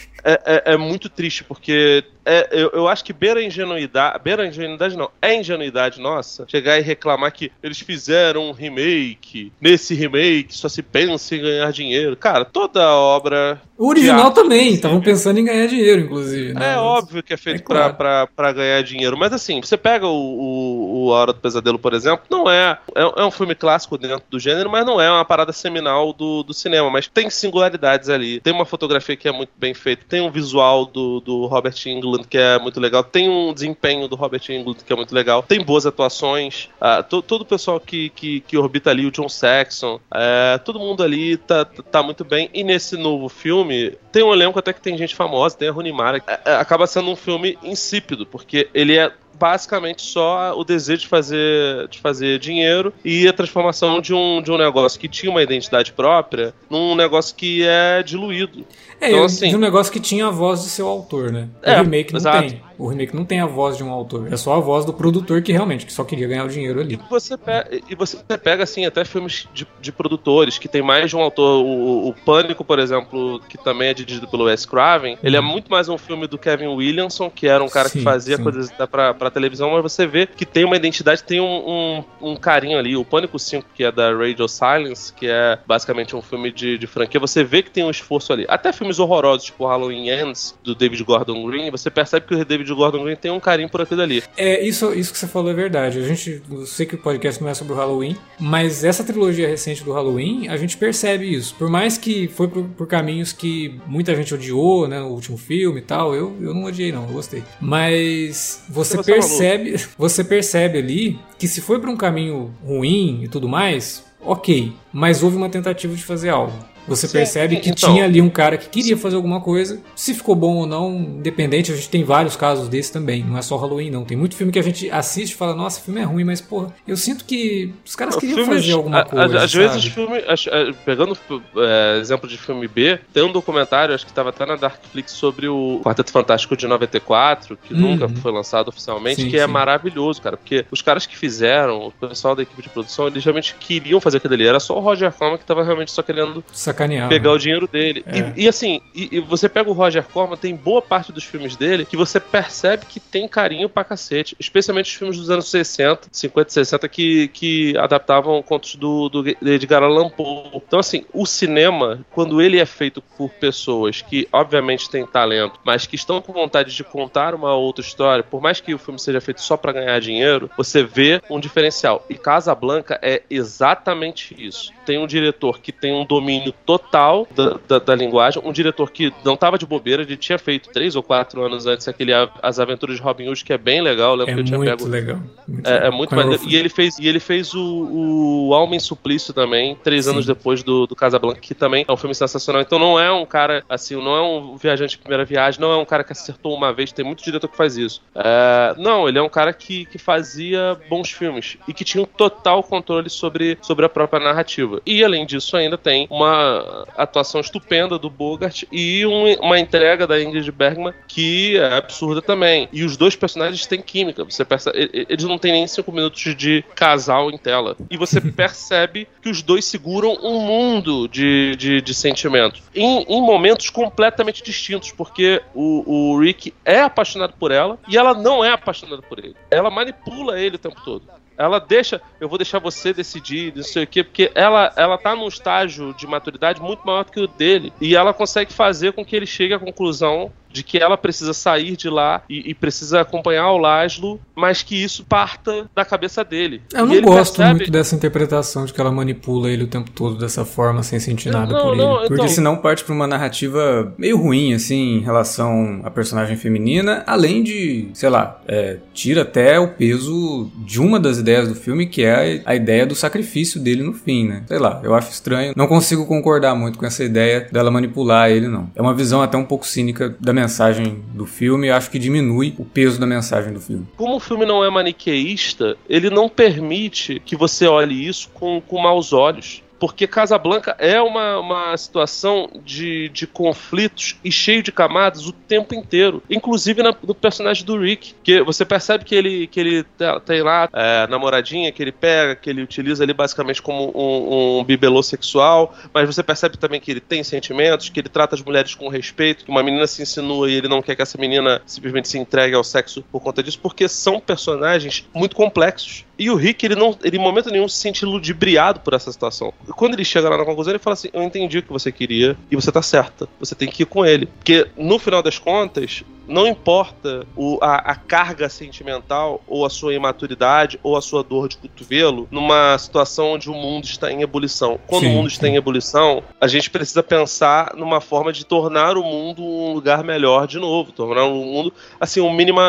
é, 0.24 0.42
é, 0.46 0.74
é, 0.74 0.78
muito 0.78 1.10
triste, 1.10 1.44
porque 1.44 2.04
é, 2.26 2.50
eu, 2.52 2.70
eu, 2.74 2.88
acho 2.88 3.04
que 3.04 3.14
beira 3.14 3.40
a 3.40 3.44
ingenuidade. 3.44 4.20
Beira 4.24 4.44
a 4.44 4.48
ingenuidade 4.48 4.96
não. 4.96 5.10
É 5.22 5.36
ingenuidade 5.36 6.00
nossa 6.00 6.46
chegar 6.48 6.78
e 6.78 6.82
reclamar 6.82 7.32
que 7.32 7.52
eles 7.64 7.80
fizeram 7.80 8.50
um 8.50 8.52
remake. 8.52 9.52
Nesse 9.60 9.96
remake 9.96 10.56
só 10.56 10.70
se 10.70 10.84
pensa 10.84 11.36
em 11.36 11.42
ganhar 11.42 11.72
dinheiro. 11.72 12.16
Cara, 12.16 12.46
toda 12.46 12.88
obra. 12.94 13.62
O 13.78 13.88
original 13.88 14.32
também, 14.32 14.74
estavam 14.74 15.02
pensando 15.02 15.40
em 15.40 15.46
ganhar 15.46 15.66
dinheiro, 15.66 16.02
inclusive. 16.02 16.54
Né? 16.54 16.74
É 16.74 16.78
óbvio 16.78 17.24
que 17.24 17.34
é 17.34 17.38
feito 17.38 17.62
é 17.62 17.64
claro. 17.64 17.96
pra, 17.96 18.28
pra, 18.28 18.52
pra, 18.52 18.54
ganhar 18.54 18.84
dinheiro. 18.84 19.18
Mas 19.18 19.34
assim, 19.34 19.60
você 19.60 19.76
pega 19.76 20.06
o, 20.06 20.12
o, 20.12 21.06
o 21.06 21.14
A 21.14 21.18
Hora 21.18 21.34
do 21.34 21.40
Pesadelo, 21.40 21.80
por 21.80 21.94
exemplo, 21.94 22.26
não 22.30 22.50
é, 22.50 22.78
é. 22.96 23.22
É 23.22 23.26
um 23.26 23.32
filme 23.32 23.56
clássico 23.56 23.98
dentro 23.98 24.24
do 24.30 24.40
gênero, 24.40 24.70
mas 24.70 24.86
não 24.86 25.02
é 25.02 25.10
uma 25.10 25.26
parada 25.26 25.52
seminal 25.52 26.14
do, 26.14 26.44
do 26.44 26.54
cinema. 26.54 26.90
Mas 26.92 27.08
tem 27.08 27.30
singularidades 27.30 28.10
ali. 28.10 28.40
Tem 28.40 28.54
uma 28.54 28.66
fotografia 28.66 29.16
que 29.16 29.28
é 29.28 29.32
muito 29.32 29.52
bem 29.58 29.74
feita, 29.74 30.06
tem 30.12 30.20
um 30.20 30.30
visual 30.30 30.86
do, 30.86 31.22
do 31.22 31.46
Robert 31.46 31.74
Englund, 31.86 32.28
que 32.28 32.38
é 32.38 32.60
muito 32.60 32.82
legal. 32.82 33.02
Tem 33.02 33.30
um 33.30 33.54
desempenho 33.54 34.10
do 34.10 34.18
Robert 34.18 34.42
Englund, 34.50 34.84
que 34.84 34.92
é 34.92 34.96
muito 34.96 35.16
legal. 35.16 35.42
Tem 35.42 35.64
boas 35.64 35.86
atuações. 35.86 36.70
Uh, 36.82 37.02
to, 37.02 37.22
todo 37.22 37.44
o 37.44 37.46
pessoal 37.46 37.80
que, 37.80 38.10
que, 38.10 38.42
que, 38.42 38.58
orbita 38.58 38.90
ali, 38.90 39.06
o 39.06 39.12
John 39.12 39.30
Saxon, 39.30 39.96
uh, 39.96 40.60
todo 40.66 40.78
mundo 40.80 41.02
ali 41.02 41.38
tá, 41.38 41.64
tá 41.64 42.04
muito 42.04 42.26
bem. 42.26 42.50
E 42.54 42.62
nesse 42.62 42.98
novo 42.98 43.30
filme, 43.30 43.98
tem 44.12 44.22
um 44.22 44.34
elenco 44.34 44.60
até 44.60 44.74
que 44.74 44.82
tem 44.82 44.98
gente 44.98 45.16
famosa, 45.16 45.56
tem 45.56 45.70
a 45.70 45.72
Rooney 45.72 45.94
Mara. 45.94 46.18
Uh, 46.18 46.50
acaba 46.60 46.86
sendo 46.88 47.10
um 47.10 47.16
filme 47.16 47.58
insípido, 47.64 48.26
porque 48.26 48.68
ele 48.74 48.98
é 48.98 49.14
basicamente 49.34 50.02
só 50.02 50.54
o 50.58 50.64
desejo 50.64 51.02
de 51.02 51.08
fazer, 51.08 51.88
de 51.88 52.00
fazer 52.00 52.40
dinheiro 52.40 52.94
e 53.04 53.28
a 53.28 53.34
transformação 53.34 54.00
de 54.00 54.14
um, 54.14 54.42
de 54.42 54.52
um 54.52 54.58
negócio 54.58 55.00
que 55.00 55.08
tinha 55.08 55.32
uma 55.32 55.42
identidade 55.42 55.94
própria 55.94 56.54
num 56.70 56.96
negócio 56.96 57.36
que 57.36 57.64
é 57.64 58.04
diluído. 58.04 58.66
É, 59.00 59.10
então, 59.10 59.24
assim, 59.24 59.50
de 59.50 59.56
um 59.56 59.60
negócio 59.60 59.92
que 59.92 60.00
tinha 60.00 60.28
a 60.28 60.30
voz 60.30 60.64
de 60.64 60.70
seu 60.70 60.88
autor, 60.88 61.32
né? 61.32 61.48
O 61.66 61.70
é, 61.70 61.82
remake 61.82 62.14
não 62.14 62.20
exato. 62.20 62.50
tem. 62.50 62.62
O 62.82 62.88
remake 62.88 63.16
não 63.16 63.24
tem 63.24 63.40
a 63.40 63.46
voz 63.46 63.78
de 63.78 63.84
um 63.84 63.92
autor, 63.92 64.34
é 64.34 64.36
só 64.36 64.56
a 64.56 64.60
voz 64.60 64.86
do 64.86 64.92
produtor 64.92 65.44
que 65.44 65.52
realmente 65.52 65.86
que 65.86 65.94
só 65.94 66.04
queria 66.04 66.28
ganhar 66.28 66.46
o 66.46 66.50
dinheiro 66.50 66.80
ali. 66.80 66.96
E 66.96 67.10
você 67.10 67.38
pega, 67.38 67.80
e 67.88 67.94
você 67.94 68.18
pega 68.38 68.64
assim, 68.64 68.88
até 68.88 69.06
filmes 69.06 69.48
de, 69.54 69.68
de 69.80 69.92
produtores 69.92 70.58
que 70.58 70.68
tem 70.68 70.82
mais 70.82 71.12
de 71.12 71.16
um 71.16 71.20
autor. 71.20 71.64
O, 71.64 72.10
o, 72.10 72.14
Pânico, 72.26 72.66
por 72.66 72.80
exemplo, 72.80 73.40
que 73.48 73.56
também 73.56 73.90
é 73.90 73.94
dirigido 73.94 74.28
pelo 74.28 74.46
Wes 74.46 74.66
Craven, 74.66 75.16
ele 75.22 75.36
é 75.36 75.40
uhum. 75.40 75.46
muito 75.46 75.70
mais 75.70 75.90
um 75.90 75.98
filme 75.98 76.26
do 76.26 76.40
Kevin 76.40 76.68
Williamson, 76.68 77.30
que 77.30 77.48
era 77.48 77.64
um 77.64 77.70
cara 77.70 77.88
sim, 77.88 78.00
que 78.00 78.04
fazia 78.04 78.38
sim. 78.38 78.44
coisas 78.44 78.72
pra, 78.90 79.14
pra 79.14 79.30
televisão, 79.30 79.70
mas 79.70 79.84
você 79.84 80.08
vê 80.08 80.26
que 80.26 80.46
tem 80.46 80.66
uma 80.66 80.76
identidade, 80.76 81.24
tem 81.24 81.40
um, 81.40 81.46
um, 81.46 82.32
um, 82.32 82.36
carinho 82.36 82.80
ali. 82.80 82.98
O 82.98 83.06
Pânico 83.06 83.38
5, 83.38 83.68
que 83.76 83.84
é 83.84 83.92
da 83.92 84.12
Radio 84.12 84.48
Silence, 84.48 85.14
que 85.14 85.28
é 85.28 85.60
basicamente 85.68 86.16
um 86.16 86.22
filme 86.22 86.52
de, 86.52 86.80
de 86.80 86.88
franquia, 86.88 87.20
você 87.20 87.44
vê 87.44 87.62
que 87.62 87.70
tem 87.70 87.84
um 87.84 87.92
esforço 87.92 88.34
ali. 88.34 88.46
Até 88.50 88.74
filmes 88.74 88.98
horrorosos, 88.98 89.46
tipo 89.46 89.68
Halloween 89.68 90.10
Ends, 90.10 90.58
do 90.64 90.74
David 90.74 91.04
Gordon 91.04 91.46
Green, 91.46 91.70
você 91.70 91.92
percebe 91.92 92.26
que 92.26 92.34
o 92.34 92.44
David 92.44 92.71
de 92.72 92.78
Gordon 92.78 93.04
Green 93.04 93.16
tem 93.16 93.32
um 93.32 93.40
carinho 93.40 93.70
por 93.70 93.82
aquilo 93.82 94.02
ali. 94.02 94.24
É, 94.38 94.64
isso, 94.66 94.94
isso 94.94 95.12
que 95.12 95.20
você 95.20 95.28
falou 95.28 95.52
é 95.52 95.54
verdade. 95.54 96.00
A 96.00 96.04
gente, 96.04 96.42
eu 96.50 96.66
sei 96.66 96.86
que 96.86 96.96
o 96.96 96.98
podcast 96.98 97.42
não 97.42 97.50
é 97.50 97.54
sobre 97.54 97.74
o 97.74 97.76
Halloween, 97.76 98.16
mas 98.40 98.84
essa 98.84 99.04
trilogia 99.04 99.48
recente 99.48 99.84
do 99.84 99.92
Halloween, 99.92 100.48
a 100.48 100.58
gente 100.58 100.78
percebe 100.78 101.32
isso. 101.32 101.56
Por 101.56 101.70
mais 101.70 101.98
que 101.98 102.28
foi 102.28 102.48
por, 102.48 102.64
por 102.64 102.88
caminhos 102.88 103.32
que 103.34 103.80
muita 103.86 104.16
gente 104.16 104.34
odiou, 104.34 104.88
né, 104.88 105.00
no 105.00 105.10
último 105.10 105.38
filme 105.38 105.80
e 105.80 105.84
tal, 105.84 106.16
eu, 106.16 106.36
eu 106.42 106.54
não 106.54 106.64
odiei 106.64 106.92
não, 106.92 107.04
eu 107.04 107.14
gostei. 107.14 107.44
Mas 107.60 108.64
você, 108.70 108.98
você 108.98 109.12
percebe, 109.12 109.76
você 109.98 110.24
percebe 110.24 110.78
ali 110.80 111.20
que 111.38 111.48
se 111.48 111.62
foi 111.62 111.80
para 111.80 111.90
um 111.90 111.98
caminho 111.98 112.54
ruim 112.64 113.22
e 113.24 113.28
tudo 113.28 113.48
mais, 113.48 114.04
ok, 114.22 114.74
mas 114.94 115.24
houve 115.24 115.36
uma 115.36 115.50
tentativa 115.50 115.94
de 115.94 116.04
fazer 116.04 116.30
algo. 116.30 116.54
Você 116.88 117.08
Sim, 117.08 117.14
percebe 117.14 117.58
que 117.58 117.70
então, 117.70 117.94
tinha 117.94 118.06
ali 118.06 118.22
um 118.22 118.30
cara 118.30 118.58
que 118.58 118.70
queria 118.70 118.98
fazer 118.98 119.16
alguma 119.16 119.40
coisa. 119.40 119.82
Se 119.96 120.14
ficou 120.14 120.36
bom 120.36 120.58
ou 120.58 120.66
não, 120.66 120.92
independente, 120.92 121.72
a 121.72 121.76
gente 121.76 121.90
tem 121.90 122.04
vários 122.04 122.36
casos 122.36 122.68
desses 122.68 122.92
também. 122.92 123.24
Não 123.24 123.38
é 123.38 123.42
só 123.42 123.56
Halloween, 123.58 123.90
não. 123.90 124.04
Tem 124.04 124.18
muito 124.18 124.36
filme 124.36 124.52
que 124.52 124.60
a 124.60 124.64
gente 124.64 124.90
assiste 124.90 125.34
e 125.34 125.36
fala, 125.36 125.56
nossa, 125.56 125.80
o 125.80 125.84
filme 125.84 126.02
é 126.02 126.04
ruim, 126.04 126.24
mas, 126.24 126.42
porra, 126.42 126.74
eu 126.88 126.98
sinto 126.98 127.26
que 127.26 127.74
os 127.86 127.96
caras 127.96 128.16
queriam 128.16 128.38
filmes, 128.38 128.62
fazer 128.62 128.74
alguma 128.74 129.06
coisa. 129.06 129.40
Às 129.40 129.54
vezes, 129.54 129.86
filme, 129.86 130.18
é, 130.18 130.74
pegando 130.86 131.18
é, 131.58 132.00
exemplo 132.00 132.28
de 132.28 132.38
filme 132.38 132.68
B, 132.68 133.00
tem 133.14 133.24
um 133.24 133.32
documentário, 133.32 133.94
acho 133.94 134.06
que 134.06 134.12
estava 134.12 134.30
até 134.30 134.46
na 134.46 134.56
Darkflix, 134.56 135.12
sobre 135.12 135.48
o 135.48 135.82
Quarteto 135.84 136.12
Fantástico 136.12 136.58
de 136.58 136.68
94, 136.68 137.58
que 137.58 137.74
uhum. 137.74 137.96
nunca 137.96 138.10
foi 138.10 138.32
lançado 138.32 138.70
oficialmente, 138.70 139.22
sim, 139.22 139.30
que 139.30 139.36
é 139.36 139.40
sim. 139.40 139.44
é 139.44 139.48
maravilhoso, 139.48 140.22
cara. 140.22 140.38
Porque 140.38 140.66
os 140.72 140.82
caras 140.82 141.06
que 141.06 141.18
fizeram, 141.18 141.88
o 141.88 141.92
pessoal 141.92 142.36
da 142.36 142.44
equipe 142.44 142.62
de 142.62 142.70
produção, 142.70 143.08
eles 143.08 143.24
realmente 143.24 143.56
queriam 143.60 144.00
fazer 144.00 144.18
aquilo 144.18 144.34
ali. 144.34 144.48
Era 144.48 144.60
só 144.60 144.78
o 144.78 144.80
Roger 144.80 145.12
Corman 145.12 145.38
que 145.38 145.44
estava 145.44 145.64
realmente 145.64 145.92
só 145.92 146.02
querendo 146.02 146.44
sacanear. 146.82 147.10
Pegar 147.10 147.30
né? 147.30 147.36
o 147.36 147.38
dinheiro 147.38 147.68
dele. 147.68 148.04
É. 148.06 148.18
E, 148.20 148.44
e, 148.44 148.48
assim, 148.48 148.82
e, 148.94 149.18
e, 149.18 149.20
você 149.20 149.48
pega 149.48 149.70
o 149.70 149.74
Roger 149.74 150.04
Corman, 150.04 150.38
tem 150.38 150.56
boa 150.56 150.82
parte 150.82 151.12
dos 151.12 151.24
filmes 151.24 151.56
dele 151.56 151.86
que 151.86 151.98
você 151.98 152.20
percebe 152.20 152.86
que 152.86 153.00
tem 153.00 153.28
carinho 153.28 153.70
pra 153.70 153.84
cacete. 153.84 154.36
Especialmente 154.40 154.92
os 154.92 154.96
filmes 154.96 155.18
dos 155.18 155.30
anos 155.30 155.50
60, 155.50 156.08
50 156.12 156.50
e 156.50 156.54
60, 156.54 156.90
que, 156.90 157.28
que 157.30 157.78
adaptavam 157.78 158.42
contos 158.42 158.76
do, 158.76 159.10
do 159.10 159.28
Edgar 159.28 159.84
Allan 159.84 160.10
Poe. 160.10 160.52
Então, 160.56 160.80
assim, 160.80 161.06
o 161.14 161.26
cinema, 161.26 162.06
quando 162.12 162.42
ele 162.42 162.60
é 162.60 162.66
feito 162.66 163.02
por 163.18 163.30
pessoas 163.30 164.02
que, 164.02 164.28
obviamente, 164.32 164.90
têm 164.90 165.06
talento, 165.06 165.60
mas 165.64 165.86
que 165.86 165.96
estão 165.96 166.22
com 166.22 166.34
vontade 166.34 166.76
de 166.76 166.84
contar 166.84 167.36
uma 167.36 167.54
outra 167.56 167.84
história, 167.84 168.24
por 168.24 168.42
mais 168.42 168.60
que 168.60 168.74
o 168.74 168.80
filme 168.80 169.00
seja 169.00 169.22
feito 169.22 169.42
só 169.42 169.58
para 169.58 169.74
ganhar 169.74 170.00
dinheiro, 170.00 170.50
você 170.58 170.84
vê 170.84 171.22
um 171.30 171.40
diferencial. 171.40 172.06
E 172.10 172.16
Casa 172.16 172.54
Blanca 172.56 173.00
é 173.02 173.22
exatamente 173.30 174.36
isso. 174.38 174.72
Tem 174.86 174.98
um 174.98 175.08
diretor 175.08 175.60
que 175.60 175.72
tem 175.72 175.94
um 175.94 176.06
domínio 176.06 176.54
total 176.78 177.28
da, 177.36 177.60
da, 177.68 177.80
da, 177.80 177.96
linguagem. 177.96 178.42
Um 178.46 178.52
diretor 178.54 178.90
que 178.92 179.14
não 179.26 179.36
tava 179.36 179.58
de 179.58 179.66
bobeira, 179.66 180.04
ele 180.04 180.16
tinha 180.16 180.38
feito 180.38 180.70
três 180.70 180.96
ou 180.96 181.04
quatro 181.04 181.44
anos 181.44 181.66
antes 181.66 181.88
aquele 181.88 182.14
As 182.42 182.60
Aventuras 182.60 182.96
de 182.96 183.02
Robin 183.02 183.28
Hood, 183.28 183.44
que 183.44 183.52
é 183.52 183.58
bem 183.58 183.82
legal. 183.82 184.22
é 184.22 184.26
que 184.26 184.32
eu 184.32 184.44
tinha 184.44 184.58
muito 184.58 184.78
pego. 184.78 184.90
legal. 184.90 185.20
Muito 185.48 185.70
é, 185.70 185.88
é, 185.88 185.92
muito 185.92 186.16
maneiro. 186.16 186.42
E 186.48 186.56
ele 186.56 186.70
fez, 186.70 186.98
e 186.98 187.08
ele 187.08 187.20
fez 187.20 187.54
o, 187.54 188.48
o 188.48 188.54
Alma 188.54 188.76
em 188.76 188.80
Suplício 188.80 189.34
também, 189.34 189.76
três 189.84 190.06
Sim. 190.06 190.12
anos 190.12 190.26
depois 190.26 190.64
do, 190.64 190.88
do 190.88 190.96
Casablanca, 190.96 191.42
que 191.42 191.54
também 191.54 191.84
é 191.88 191.92
um 191.92 191.98
filme 191.98 192.16
sensacional. 192.16 192.62
Então 192.62 192.80
não 192.80 192.98
é 192.98 193.12
um 193.12 193.26
cara, 193.26 193.64
assim, 193.68 193.96
não 193.96 194.16
é 194.16 194.22
um 194.22 194.56
viajante 194.56 194.92
de 194.92 195.00
primeira 195.00 195.26
viagem, 195.26 195.60
não 195.60 195.72
é 195.72 195.78
um 195.78 195.86
cara 195.86 196.04
que 196.04 196.14
acertou 196.14 196.56
uma 196.56 196.72
vez, 196.72 196.92
tem 196.92 197.04
muito 197.04 197.24
diretor 197.24 197.48
que 197.48 197.58
faz 197.58 197.76
isso. 197.76 198.02
É, 198.16 198.76
não, 198.78 199.10
ele 199.10 199.18
é 199.18 199.22
um 199.22 199.30
cara 199.30 199.52
que, 199.52 199.86
que 199.86 199.98
fazia 199.98 200.78
bons 200.90 201.12
filmes 201.12 201.58
e 201.68 201.74
que 201.74 201.84
tinha 201.84 202.02
um 202.02 202.08
total 202.08 202.64
controle 202.64 203.10
sobre, 203.10 203.58
sobre 203.62 203.86
a 203.86 203.90
própria 203.90 204.24
narrativa. 204.24 204.82
E 204.86 205.04
além 205.04 205.26
disso, 205.26 205.58
ainda 205.58 205.78
tem 205.78 206.08
uma 206.10 206.61
atuação 206.96 207.42
estupenda 207.42 207.98
do 207.98 208.10
Bogart 208.10 208.64
e 208.72 209.06
um, 209.06 209.34
uma 209.36 209.60
entrega 209.60 210.06
da 210.06 210.22
Ingrid 210.22 210.52
Bergman 210.52 210.94
que 211.08 211.58
é 211.58 211.78
absurda 211.78 212.22
também. 212.22 212.68
E 212.72 212.84
os 212.84 212.98
dois 212.98 213.16
personagens 213.16 213.66
têm 213.66 213.82
química. 213.82 214.24
Você 214.24 214.44
percebe, 214.46 215.06
eles 215.10 215.26
não 215.26 215.38
têm 215.38 215.52
nem 215.52 215.68
cinco 215.68 215.92
minutos 215.92 216.36
de 216.36 216.64
casal 216.76 217.32
em 217.32 217.38
tela. 217.38 217.76
E 217.90 217.98
você 217.98 218.20
percebe 218.32 219.08
que 219.22 219.30
os 219.30 219.42
dois 219.42 219.66
seguram 219.66 220.18
um 220.22 220.40
mundo 220.40 221.08
de, 221.08 221.56
de, 221.56 221.82
de 221.82 221.94
sentimentos. 221.94 222.62
Em, 222.74 223.04
em, 223.08 223.22
momentos 223.22 223.70
completamente 223.70 224.44
distintos, 224.44 224.92
porque 224.92 225.42
o, 225.54 226.12
o 226.14 226.20
Rick 226.20 226.54
é 226.66 226.82
apaixonado 226.82 227.34
por 227.40 227.52
ela 227.52 227.78
e 227.88 227.98
ela 227.98 228.14
não 228.14 228.44
é 228.44 228.52
apaixonada 228.52 229.02
por 229.02 229.20
ele. 229.20 229.36
Ela 229.50 229.70
manipula 229.70 230.40
ele 230.40 230.56
o 230.56 230.60
tempo 230.60 230.82
todo 230.84 231.04
ela 231.38 231.60
deixa, 231.60 232.02
eu 232.20 232.30
vou 232.30 232.38
deixar 232.38 232.60
você 232.60 232.94
decidir, 232.94 233.54
não 233.56 233.64
sei 233.64 233.84
o 233.84 233.88
quê, 233.88 234.04
porque 234.04 234.32
ela, 234.36 234.72
ela 234.76 234.98
tá 234.98 235.16
num 235.16 235.28
estágio 235.28 235.94
de 235.94 236.06
maturidade 236.06 236.62
muito 236.62 236.86
maior 236.86 237.04
do 237.04 237.12
que 237.12 237.20
o 237.20 237.28
dele. 237.28 237.74
E 237.82 237.96
ela 237.96 238.14
consegue 238.14 238.54
fazer 238.54 238.94
com 238.94 239.06
que 239.06 239.16
ele 239.16 239.26
chegue 239.26 239.54
à 239.54 239.60
conclusão 239.60 240.32
de 240.52 240.64
que 240.64 240.78
ela 240.78 240.98
precisa 240.98 241.34
sair 241.34 241.76
de 241.76 241.90
lá 241.90 242.24
e, 242.30 242.52
e, 242.52 242.54
precisa 242.54 243.02
acompanhar 243.02 243.52
o 243.52 243.58
Laszlo, 243.58 244.20
mas 244.36 244.62
que 244.62 244.82
isso 244.82 245.06
parta 245.06 245.70
da 245.76 245.86
cabeça 245.86 246.24
dele. 246.24 246.62
Eu 246.74 246.86
não 246.86 247.02
gosto 247.02 247.38
percebe... 247.38 247.60
muito 247.60 247.72
dessa 247.72 247.96
interpretação 247.96 248.66
de 248.66 248.74
que 248.74 248.82
ela 248.82 248.92
manipula 248.92 249.50
ele 249.50 249.64
o 249.64 249.68
tempo 249.68 249.90
todo 249.92 250.18
dessa 250.18 250.46
forma, 250.46 250.84
sem 250.84 251.00
sentir 251.00 251.32
nada 251.32 251.54
não, 251.54 251.62
por 251.62 251.76
não, 251.76 252.00
ele. 252.00 252.08
Porque 252.08 252.24
então... 252.24 252.28
senão 252.28 252.58
parte 252.58 252.84
pra 252.84 252.94
uma 252.94 253.08
narrativa 253.08 253.94
meio 253.98 254.18
ruim, 254.18 254.54
assim, 254.54 254.98
em 254.98 255.00
relação 255.00 255.82
à 255.84 255.90
personagem 255.90 256.36
feminina, 256.36 257.04
além 257.08 257.44
de, 257.44 257.90
sei 257.94 258.10
lá, 258.10 258.40
é, 258.48 258.78
tira 258.94 259.22
até 259.22 259.60
o 259.60 259.70
peso 259.70 260.52
de 260.58 260.80
uma 260.80 261.00
das 261.00 261.18
ideias 261.18 261.48
do 261.48 261.56
filme, 261.56 261.88
que 261.88 262.04
é 262.04 262.42
a, 262.46 262.52
a 262.52 262.56
ideia 262.56 262.86
do 262.86 262.96
sacrifício 262.96 263.60
dele 263.60 263.84
no 263.84 263.94
fim, 263.94 264.28
né? 264.28 264.44
Sei 264.48 264.60
lá, 264.60 264.80
eu 264.84 264.94
acho 264.94 265.12
estranho. 265.12 265.54
Não 265.56 265.68
consigo 265.68 266.06
concordar 266.06 266.56
muito 266.56 266.78
com 266.78 266.86
essa 266.86 267.04
ideia 267.04 267.48
dela 267.52 267.72
manipular 267.72 268.30
ele, 268.30 268.48
não. 268.48 268.70
É 268.76 268.82
uma 268.82 268.94
visão 268.94 269.22
até 269.22 269.38
um 269.38 269.46
pouco 269.46 269.66
cínica 269.66 270.16
da 270.20 270.34
mensagem 270.42 271.04
do 271.14 271.26
filme, 271.26 271.68
eu 271.68 271.76
acho 271.76 271.90
que 271.90 272.00
diminui 272.00 272.54
o 272.58 272.66
peso 272.66 273.00
da 273.00 273.06
mensagem 273.06 273.54
do 273.54 273.62
filme. 273.62 273.88
Como 273.96 274.16
o 274.16 274.20
filme 274.20 274.46
não 274.46 274.64
é 274.64 274.70
maniqueísta, 274.70 275.78
ele 275.88 276.10
não 276.10 276.28
permite 276.28 277.22
que 277.26 277.36
você 277.36 277.68
olhe 277.68 278.08
isso 278.08 278.30
com, 278.34 278.62
com 278.62 278.82
maus 278.82 279.14
olhos 279.14 279.64
porque 279.82 280.06
Casablanca 280.06 280.76
é 280.78 281.02
uma, 281.02 281.40
uma 281.40 281.76
situação 281.76 282.48
de, 282.64 283.10
de 283.10 283.26
conflitos 283.26 284.16
e 284.24 284.32
cheio 284.32 284.62
de 284.62 284.72
camadas 284.72 285.26
o 285.26 285.32
tempo 285.32 285.74
inteiro, 285.74 286.22
inclusive 286.30 286.84
na, 286.84 286.96
no 287.02 287.16
personagem 287.16 287.66
do 287.66 287.80
Rick, 287.80 288.14
que 288.22 288.44
você 288.44 288.64
percebe 288.64 289.04
que 289.04 289.16
ele, 289.16 289.48
que 289.48 289.60
ele 289.60 289.84
tem 290.24 290.44
lá 290.44 290.70
é, 290.72 291.08
namoradinha 291.08 291.72
que 291.72 291.82
ele 291.82 291.92
pega, 291.92 292.36
que 292.36 292.48
ele 292.48 292.62
utiliza 292.62 293.04
ali 293.04 293.12
basicamente 293.12 293.60
como 293.60 293.92
um, 293.96 294.60
um 294.60 294.64
bibelô 294.64 295.02
sexual, 295.02 295.76
mas 295.92 296.06
você 296.06 296.22
percebe 296.22 296.60
também 296.60 296.80
que 296.80 296.92
ele 296.92 297.02
tem 297.02 297.24
sentimentos, 297.24 297.90
que 297.90 298.00
ele 298.00 298.10
trata 298.10 298.36
as 298.36 298.44
mulheres 298.44 298.76
com 298.76 298.88
respeito, 298.88 299.46
que 299.46 299.50
uma 299.50 299.64
menina 299.64 299.88
se 299.88 300.04
insinua 300.04 300.48
e 300.48 300.54
ele 300.54 300.68
não 300.68 300.84
quer 300.84 300.96
que 300.96 301.02
essa 301.02 301.18
menina 301.18 301.60
simplesmente 301.66 302.08
se 302.08 302.20
entregue 302.20 302.54
ao 302.54 302.64
sexo 302.64 303.04
por 303.12 303.20
conta 303.20 303.42
disso, 303.42 303.60
porque 303.60 303.90
são 303.90 304.20
personagens 304.20 305.10
muito 305.12 305.36
complexos. 305.36 306.06
E 306.22 306.30
o 306.30 306.36
Rick, 306.36 306.64
ele 306.64 306.76
não, 306.76 306.96
ele 307.04 307.18
em 307.18 307.20
momento 307.20 307.50
nenhum 307.50 307.68
se 307.68 307.80
sente 307.80 308.06
ludibriado 308.06 308.80
por 308.82 308.94
essa 308.94 309.12
situação. 309.12 309.52
Quando 309.76 309.96
ele 309.96 310.06
chega 310.06 310.30
lá 310.30 310.38
na 310.38 310.46
conclusão, 310.46 310.72
ele 310.72 310.78
fala 310.78 310.94
assim: 310.94 311.10
Eu 311.12 311.24
entendi 311.24 311.58
o 311.58 311.64
que 311.64 311.72
você 311.72 311.92
queria 311.92 312.38
e 312.52 312.56
você 312.56 312.72
tá 312.72 312.84
certa. 312.84 313.28
Você 313.40 313.56
tem 313.56 313.68
que 313.68 313.82
ir 313.82 313.88
com 313.88 314.06
ele. 314.06 314.28
Porque 314.28 314.68
no 314.78 315.00
final 315.00 315.24
das 315.24 315.40
contas, 315.40 316.04
não 316.28 316.48
importa 316.48 317.26
o, 317.36 317.58
a, 317.62 317.76
a, 317.92 317.96
carga 317.96 318.48
sentimental, 318.50 319.42
ou 319.48 319.66
a 319.66 319.70
sua 319.70 319.94
imaturidade, 319.94 320.80
ou 320.82 320.96
a 320.96 321.02
sua 321.02 321.24
dor 321.24 321.48
de 321.48 321.58
cotovelo, 321.58 322.28
numa 322.32 322.78
situação 322.78 323.34
onde 323.34 323.50
o 323.50 323.54
mundo 323.54 323.86
está 323.86 324.12
em 324.12 324.22
ebulição. 324.22 324.80
Quando 324.88 325.04
sim, 325.04 325.10
o 325.12 325.16
mundo 325.16 325.28
está 325.28 325.48
em 325.48 325.56
ebulição, 325.56 326.24
a 326.40 326.48
gente 326.48 326.70
precisa 326.70 327.04
pensar 327.04 327.74
numa 327.76 328.00
forma 328.00 328.32
de 328.32 328.46
tornar 328.46 328.98
o 328.98 329.04
mundo 329.04 329.44
um 329.44 329.74
lugar 329.74 330.04
melhor 330.04 330.48
de 330.48 330.58
novo, 330.58 330.92
tornar 330.92 331.26
o 331.26 331.44
mundo, 331.44 331.74
assim, 332.00 332.22
o 332.22 332.32
mínimo, 332.32 332.60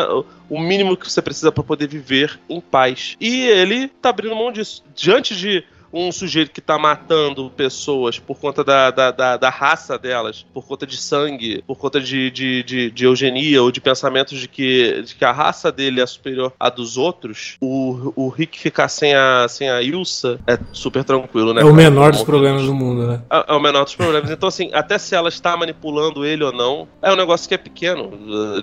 o 0.49 0.59
mínimo 0.59 0.97
que 0.97 1.09
você 1.09 1.21
precisa 1.21 1.51
para 1.51 1.63
poder 1.63 1.87
viver 1.87 2.39
em 2.49 2.59
paz. 2.59 3.15
E 3.19 3.42
ele 3.45 3.87
tá 3.87 4.09
abrindo 4.09 4.35
mão 4.35 4.51
disso. 4.51 4.83
Diante 4.95 5.35
de 5.35 5.63
um 5.93 6.11
sujeito 6.11 6.51
que 6.51 6.59
tá 6.59 6.77
matando 6.77 7.51
pessoas 7.55 8.17
por 8.17 8.39
conta 8.39 8.63
da, 8.63 8.89
da, 8.89 9.11
da, 9.11 9.37
da 9.37 9.49
raça 9.49 9.97
delas, 9.97 10.43
por 10.51 10.65
conta 10.65 10.87
de 10.87 10.97
sangue, 10.97 11.63
por 11.67 11.77
conta 11.77 12.01
de, 12.01 12.31
de, 12.31 12.63
de, 12.63 12.91
de, 12.91 13.05
eugenia 13.05 13.61
ou 13.61 13.71
de 13.71 13.79
pensamentos 13.79 14.39
de 14.39 14.47
que, 14.47 15.03
de 15.03 15.15
que 15.15 15.23
a 15.23 15.31
raça 15.31 15.71
dele 15.71 16.01
é 16.01 16.05
superior 16.05 16.51
à 16.59 16.69
dos 16.69 16.97
outros, 16.97 17.57
o, 17.61 18.11
o 18.15 18.29
Rick 18.29 18.59
ficar 18.59 18.87
sem 18.87 19.13
a, 19.13 19.45
sem 19.47 19.69
a 19.69 19.81
Ilsa 19.81 20.39
é 20.47 20.57
super 20.71 21.03
tranquilo, 21.03 21.53
né? 21.53 21.61
É 21.61 21.65
o 21.65 21.73
menor 21.73 22.11
dos 22.11 22.23
problemas 22.23 22.63
do 22.63 22.73
mundo, 22.73 23.07
né? 23.07 23.21
É, 23.29 23.45
é, 23.49 23.53
o 23.53 23.59
menor 23.59 23.83
dos 23.83 23.95
problemas. 23.95 24.31
Então, 24.31 24.49
assim, 24.49 24.71
até 24.73 24.97
se 24.97 25.13
ela 25.13 25.29
está 25.29 25.55
manipulando 25.55 26.25
ele 26.25 26.43
ou 26.43 26.51
não, 26.51 26.87
é 27.01 27.11
um 27.11 27.15
negócio 27.15 27.47
que 27.47 27.53
é 27.53 27.57
pequeno. 27.57 28.11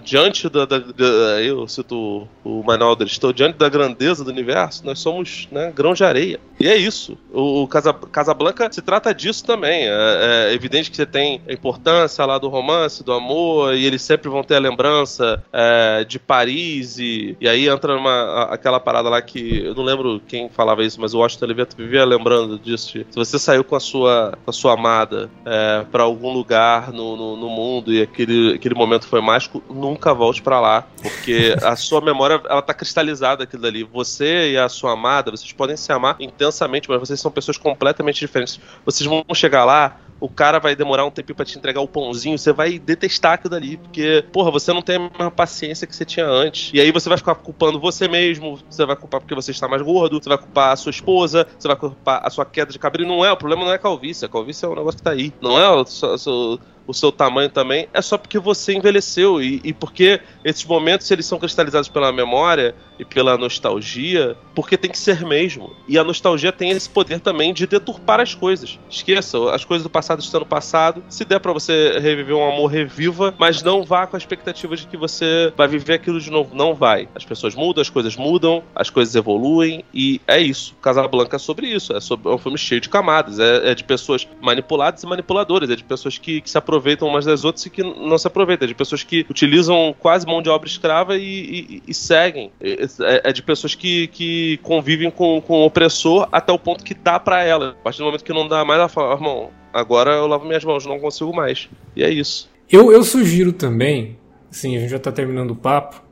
Diante 0.02 0.48
da. 0.48 0.64
da, 0.64 0.78
da 0.78 1.04
eu 1.42 1.66
cito 1.68 2.26
o 2.44 2.62
Manalder, 2.64 3.06
estou 3.06 3.32
diante 3.32 3.56
da 3.56 3.68
grandeza 3.68 4.24
do 4.24 4.30
universo, 4.30 4.84
nós 4.84 4.98
somos 4.98 5.48
né, 5.52 5.72
grão 5.74 5.94
de 5.94 6.02
areia. 6.02 6.40
E 6.58 6.66
é 6.66 6.76
isso. 6.76 7.16
O, 7.32 7.62
o 7.62 7.68
Casa, 7.68 7.92
Casablanca 7.92 8.70
se 8.70 8.82
trata 8.82 9.14
disso 9.14 9.44
também. 9.44 9.86
É, 9.86 10.48
é, 10.50 10.54
evidente 10.54 10.90
que 10.90 10.96
você 10.96 11.06
tem 11.06 11.40
a 11.48 11.52
importância 11.52 12.24
lá 12.24 12.38
do 12.38 12.48
romance, 12.48 13.04
do 13.04 13.12
amor, 13.12 13.74
e 13.74 13.84
eles 13.84 14.02
sempre 14.02 14.28
vão 14.28 14.42
ter 14.42 14.56
a 14.56 14.58
lembrança 14.58 15.42
é, 15.52 16.04
de 16.04 16.18
Paris, 16.18 16.98
e, 16.98 17.36
e 17.40 17.48
aí 17.48 17.68
entra 17.68 17.94
numa, 17.94 18.44
aquela 18.44 18.80
parada 18.80 19.08
lá 19.08 19.20
que 19.22 19.64
eu 19.64 19.74
não 19.74 19.82
lembro 19.82 20.20
quem 20.26 20.48
falava 20.48 20.82
isso, 20.84 21.00
mas 21.00 21.14
o 21.14 21.18
Washington 21.18 21.46
Oliveto 21.46 21.76
vivia 21.76 22.04
lembrando 22.04 22.58
disso. 22.58 22.88
se 22.88 23.16
você 23.16 23.38
saiu 23.38 23.64
com 23.64 23.76
a 23.76 23.80
sua, 23.80 24.38
com 24.44 24.50
a 24.50 24.52
sua 24.52 24.74
amada 24.74 25.30
é, 25.44 25.84
para 25.90 26.02
algum 26.02 26.32
lugar 26.32 26.92
no, 26.92 27.16
no, 27.16 27.36
no, 27.36 27.48
mundo 27.48 27.92
e 27.92 28.02
aquele, 28.02 28.54
aquele 28.54 28.74
momento 28.74 29.06
foi 29.06 29.20
mágico, 29.20 29.62
nunca 29.68 30.14
volte 30.14 30.42
para 30.42 30.60
lá, 30.60 30.86
porque 31.02 31.54
a 31.62 31.76
sua 31.76 32.00
memória 32.00 32.40
ela 32.48 32.62
tá 32.62 32.74
cristalizada 32.74 33.44
aquilo 33.44 33.66
ali. 33.66 33.84
Você 33.84 34.52
e 34.52 34.58
a 34.58 34.68
sua 34.68 34.92
amada, 34.92 35.30
vocês 35.30 35.52
podem 35.52 35.76
se 35.76 35.92
amar 35.92 36.16
intensamente, 36.20 36.88
mas 36.88 37.00
vocês 37.10 37.20
são 37.20 37.30
pessoas 37.30 37.58
completamente 37.58 38.20
diferentes. 38.20 38.60
Vocês 38.84 39.08
vão 39.08 39.24
chegar 39.34 39.64
lá, 39.64 40.00
o 40.20 40.28
cara 40.28 40.58
vai 40.58 40.76
demorar 40.76 41.04
um 41.04 41.10
tempinho 41.10 41.34
para 41.34 41.44
te 41.44 41.58
entregar 41.58 41.80
o 41.80 41.88
pãozinho, 41.88 42.38
você 42.38 42.52
vai 42.52 42.78
detestar 42.78 43.32
aquilo 43.32 43.50
dali, 43.50 43.76
porque, 43.78 44.24
porra, 44.32 44.50
você 44.50 44.72
não 44.72 44.82
tem 44.82 44.96
a 44.96 44.98
mesma 44.98 45.30
paciência 45.30 45.86
que 45.86 45.96
você 45.96 46.04
tinha 46.04 46.26
antes. 46.26 46.70
E 46.74 46.80
aí 46.80 46.92
você 46.92 47.08
vai 47.08 47.16
ficar 47.16 47.34
culpando 47.34 47.80
você 47.80 48.06
mesmo, 48.06 48.58
você 48.68 48.84
vai 48.84 48.96
culpar 48.96 49.20
porque 49.20 49.34
você 49.34 49.50
está 49.50 49.66
mais 49.66 49.82
gordo, 49.82 50.22
você 50.22 50.28
vai 50.28 50.38
culpar 50.38 50.72
a 50.72 50.76
sua 50.76 50.90
esposa, 50.90 51.46
você 51.58 51.66
vai 51.66 51.76
culpar 51.76 52.20
a 52.24 52.30
sua 52.30 52.44
queda 52.44 52.70
de 52.70 52.78
cabelo. 52.78 53.04
E 53.04 53.08
não 53.08 53.24
é, 53.24 53.32
o 53.32 53.36
problema 53.36 53.64
não 53.64 53.72
é 53.72 53.78
calvície, 53.78 54.26
a 54.26 54.28
calvície 54.28 54.64
é 54.64 54.68
um 54.68 54.74
negócio 54.74 54.98
que 54.98 55.04
tá 55.04 55.10
aí. 55.10 55.32
Não 55.40 55.58
é 55.58 55.68
o, 55.70 55.82
o 55.82 56.58
seu 56.94 57.12
tamanho 57.12 57.48
também, 57.48 57.88
é 57.92 58.02
só 58.02 58.16
porque 58.16 58.38
você 58.38 58.74
envelheceu 58.74 59.42
e, 59.42 59.60
e 59.64 59.72
porque 59.72 60.20
esses 60.44 60.64
momentos 60.64 61.10
eles 61.10 61.26
são 61.26 61.38
cristalizados 61.38 61.88
pela 61.88 62.12
memória 62.12 62.74
e 62.98 63.04
pela 63.04 63.38
nostalgia, 63.38 64.36
porque 64.54 64.76
tem 64.76 64.90
que 64.90 64.98
ser 64.98 65.24
mesmo. 65.24 65.74
E 65.88 65.98
a 65.98 66.04
nostalgia 66.04 66.52
tem 66.52 66.70
esse 66.70 66.88
poder 66.88 67.20
também 67.20 67.54
de 67.54 67.66
deturpar 67.66 68.20
as 68.20 68.34
coisas. 68.34 68.78
Esqueça, 68.90 69.38
as 69.54 69.64
coisas 69.64 69.82
do 69.82 69.90
passado 69.90 70.20
estão 70.20 70.40
no 70.40 70.46
passado. 70.46 71.02
Se 71.08 71.24
der 71.24 71.40
para 71.40 71.52
você 71.52 71.98
reviver 71.98 72.36
um 72.36 72.46
amor, 72.46 72.66
reviva, 72.66 73.34
mas 73.38 73.62
não 73.62 73.84
vá 73.84 74.06
com 74.06 74.16
a 74.16 74.18
expectativa 74.18 74.76
de 74.76 74.86
que 74.86 74.96
você 74.96 75.52
vai 75.56 75.66
viver 75.66 75.94
aquilo 75.94 76.20
de 76.20 76.30
novo. 76.30 76.54
Não 76.54 76.74
vai. 76.74 77.08
As 77.14 77.24
pessoas 77.24 77.54
mudam, 77.54 77.80
as 77.80 77.88
coisas 77.88 78.16
mudam, 78.16 78.62
as 78.74 78.90
coisas 78.90 79.14
evoluem 79.14 79.84
e 79.94 80.20
é 80.26 80.38
isso. 80.38 80.74
Casablanca 80.82 81.36
é 81.36 81.38
sobre 81.38 81.68
isso. 81.68 81.94
É, 81.94 82.00
sobre, 82.00 82.30
é 82.30 82.34
um 82.34 82.38
filme 82.38 82.58
cheio 82.58 82.80
de 82.80 82.88
camadas. 82.90 83.38
É, 83.38 83.70
é 83.70 83.74
de 83.74 83.84
pessoas 83.84 84.28
manipuladas 84.42 85.02
e 85.02 85.06
manipuladoras. 85.06 85.70
É 85.70 85.76
de 85.76 85.84
pessoas 85.84 86.18
que, 86.18 86.40
que 86.40 86.50
se 86.50 86.58
aproveitam 86.58 86.79
aproveitam 86.80 87.06
umas 87.06 87.24
das 87.24 87.44
outras 87.44 87.66
e 87.66 87.70
que 87.70 87.82
não 87.82 88.16
se 88.18 88.26
aproveitam. 88.26 88.64
É 88.64 88.68
de 88.68 88.74
pessoas 88.74 89.04
que 89.04 89.26
utilizam 89.28 89.94
quase 89.98 90.26
mão 90.26 90.42
de 90.42 90.48
obra 90.48 90.66
escrava 90.66 91.16
e, 91.16 91.22
e, 91.22 91.82
e 91.86 91.94
seguem. 91.94 92.50
É, 92.60 92.86
é, 93.24 93.32
de 93.32 93.42
pessoas 93.42 93.74
que, 93.74 94.08
que 94.08 94.58
convivem 94.62 95.10
com, 95.10 95.40
com 95.40 95.60
o 95.60 95.66
opressor 95.66 96.28
até 96.32 96.52
o 96.52 96.58
ponto 96.58 96.82
que 96.82 96.94
dá 96.94 97.20
para 97.20 97.44
ela. 97.44 97.70
A 97.80 97.84
partir 97.84 97.98
do 97.98 98.06
momento 98.06 98.24
que 98.24 98.32
não 98.32 98.48
dá 98.48 98.64
mais, 98.64 98.80
ela 98.80 98.88
fala, 98.88 99.14
irmão, 99.14 99.50
agora 99.72 100.12
eu 100.12 100.26
lavo 100.26 100.46
minhas 100.46 100.64
mãos, 100.64 100.86
não 100.86 100.98
consigo 100.98 101.34
mais. 101.34 101.68
E 101.94 102.02
é 102.02 102.10
isso. 102.10 102.48
Eu, 102.70 102.90
eu 102.90 103.02
sugiro 103.02 103.52
também, 103.52 104.18
sim, 104.50 104.76
a 104.76 104.80
gente 104.80 104.90
já 104.90 104.98
tá 104.98 105.12
terminando 105.12 105.50
o 105.50 105.56
papo, 105.56 106.02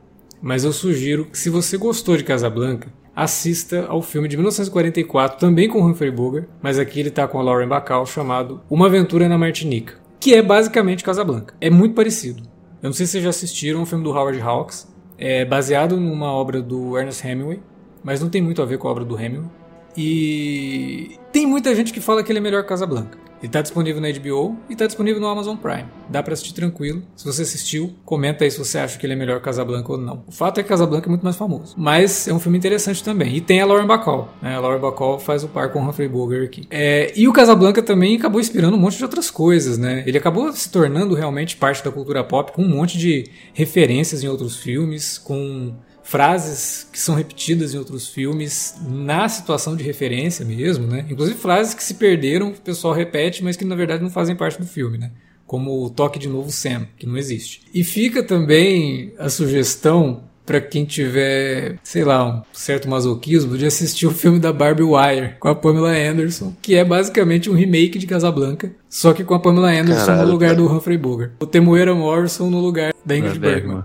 mas 0.41 0.63
eu 0.63 0.71
sugiro 0.71 1.25
que 1.25 1.37
se 1.37 1.49
você 1.49 1.77
gostou 1.77 2.15
de 2.15 2.23
Casablanca, 2.23 2.93
assista 3.15 3.85
ao 3.87 4.01
filme 4.01 4.27
de 4.27 4.37
1944, 4.37 5.39
também 5.39 5.67
com 5.67 5.81
Humphrey 5.81 6.11
Bogart, 6.11 6.47
mas 6.61 6.77
aqui 6.77 6.99
ele 6.99 7.11
tá 7.11 7.27
com 7.27 7.39
a 7.39 7.41
Lauren 7.41 7.67
Bacall, 7.67 8.05
chamado 8.05 8.61
Uma 8.69 8.87
Aventura 8.87 9.27
na 9.27 9.37
Martinica 9.37 10.08
que 10.19 10.33
é 10.33 10.41
basicamente 10.41 11.03
Casablanca. 11.03 11.53
É 11.61 11.69
muito 11.69 11.95
parecido. 11.95 12.43
Eu 12.81 12.87
não 12.87 12.93
sei 12.93 13.05
se 13.05 13.13
vocês 13.13 13.23
já 13.23 13.29
assistiram 13.29 13.81
o 13.81 13.85
filme 13.85 14.03
do 14.03 14.11
Howard 14.11 14.39
Hawks. 14.41 14.87
É 15.17 15.43
baseado 15.43 15.97
numa 15.97 16.31
obra 16.31 16.61
do 16.61 16.97
Ernest 16.97 17.27
Hemingway, 17.27 17.61
mas 18.03 18.21
não 18.21 18.29
tem 18.29 18.41
muito 18.41 18.61
a 18.61 18.65
ver 18.65 18.77
com 18.77 18.87
a 18.87 18.91
obra 18.91 19.03
do 19.03 19.19
Hemingway. 19.19 19.49
E 19.97 21.17
tem 21.31 21.45
muita 21.45 21.75
gente 21.75 21.91
que 21.91 21.99
fala 21.99 22.23
que 22.23 22.31
ele 22.31 22.39
é 22.39 22.41
melhor 22.41 22.63
que 22.63 22.69
Casablanca. 22.69 23.17
Ele 23.41 23.51
tá 23.51 23.61
disponível 23.61 24.01
na 24.01 24.09
HBO 24.11 24.57
e 24.69 24.75
tá 24.75 24.85
disponível 24.85 25.21
no 25.21 25.27
Amazon 25.27 25.55
Prime. 25.55 25.85
Dá 26.09 26.21
para 26.21 26.33
assistir 26.33 26.53
tranquilo. 26.53 27.01
Se 27.15 27.25
você 27.25 27.43
assistiu, 27.43 27.93
comenta 28.03 28.43
aí 28.43 28.51
se 28.51 28.57
você 28.57 28.77
acha 28.77 28.97
que 28.97 29.05
ele 29.05 29.13
é 29.13 29.15
melhor 29.15 29.39
Casablanca 29.41 29.91
ou 29.91 29.97
não. 29.97 30.23
O 30.27 30.31
fato 30.31 30.59
é 30.59 30.63
que 30.63 30.69
Casablanca 30.69 31.07
é 31.07 31.09
muito 31.09 31.23
mais 31.23 31.35
famoso. 31.35 31.73
Mas 31.77 32.27
é 32.27 32.33
um 32.33 32.39
filme 32.39 32.57
interessante 32.57 33.03
também. 33.03 33.35
E 33.35 33.41
tem 33.41 33.61
a 33.61 33.65
Lauren 33.65 33.87
Bacall. 33.87 34.29
Né? 34.41 34.55
A 34.55 34.59
Lauren 34.59 34.79
Bacall 34.79 35.19
faz 35.19 35.43
o 35.43 35.47
par 35.47 35.71
com 35.71 35.79
o 35.79 35.87
Humphrey 35.87 36.09
Bogart 36.09 36.45
aqui. 36.45 36.67
É, 36.69 37.13
e 37.15 37.27
o 37.27 37.33
Casablanca 37.33 37.81
também 37.81 38.17
acabou 38.17 38.41
inspirando 38.41 38.75
um 38.75 38.79
monte 38.79 38.97
de 38.97 39.03
outras 39.03 39.31
coisas, 39.31 39.77
né? 39.77 40.03
Ele 40.05 40.17
acabou 40.17 40.51
se 40.51 40.69
tornando 40.69 41.15
realmente 41.15 41.55
parte 41.55 41.83
da 41.83 41.91
cultura 41.91 42.23
pop 42.23 42.51
com 42.51 42.63
um 42.63 42.69
monte 42.69 42.97
de 42.97 43.25
referências 43.53 44.23
em 44.23 44.27
outros 44.27 44.57
filmes, 44.57 45.17
com 45.17 45.73
frases 46.09 46.87
que 46.91 46.99
são 46.99 47.13
repetidas 47.13 47.73
em 47.73 47.77
outros 47.77 48.07
filmes 48.07 48.75
na 48.87 49.29
situação 49.29 49.75
de 49.75 49.83
referência 49.83 50.43
mesmo, 50.43 50.87
né? 50.87 51.05
Inclusive 51.07 51.37
frases 51.37 51.75
que 51.75 51.83
se 51.83 51.93
perderam, 51.93 52.49
o 52.49 52.53
pessoal 52.53 52.95
repete, 52.95 53.43
mas 53.43 53.55
que 53.55 53.63
na 53.63 53.75
verdade 53.75 54.01
não 54.01 54.09
fazem 54.09 54.35
parte 54.35 54.59
do 54.59 54.65
filme, 54.65 54.97
né? 54.97 55.11
Como 55.45 55.85
o 55.85 55.89
toque 55.89 56.17
de 56.17 56.27
novo 56.27 56.51
Sam, 56.51 56.87
que 56.97 57.05
não 57.05 57.15
existe. 57.15 57.61
E 57.71 57.83
fica 57.83 58.23
também 58.23 59.13
a 59.19 59.29
sugestão 59.29 60.23
para 60.47 60.59
quem 60.59 60.83
tiver, 60.83 61.75
sei 61.83 62.03
lá, 62.03 62.25
um 62.27 62.41
certo 62.51 62.89
masoquismo 62.89 63.55
de 63.55 63.67
assistir 63.67 64.07
o 64.07 64.11
filme 64.11 64.39
da 64.39 64.51
Barbie 64.51 64.81
Wire 64.81 65.35
com 65.39 65.47
a 65.47 65.53
Pamela 65.53 65.91
Anderson, 65.91 66.55
que 66.59 66.73
é 66.73 66.83
basicamente 66.83 67.51
um 67.51 67.53
remake 67.53 67.99
de 67.99 68.07
Casablanca, 68.07 68.71
só 68.89 69.13
que 69.13 69.23
com 69.23 69.35
a 69.35 69.39
Pamela 69.39 69.69
Anderson 69.69 70.07
Caralho, 70.07 70.25
no 70.25 70.33
lugar 70.33 70.55
cara. 70.55 70.57
do 70.57 70.75
Humphrey 70.75 70.97
Bogart. 70.97 71.33
O 71.39 71.45
Temuera 71.45 71.93
Morrison 71.93 72.49
no 72.49 72.59
lugar 72.59 72.95
da 73.05 73.15
Ingrid 73.15 73.37
Bergman. 73.37 73.83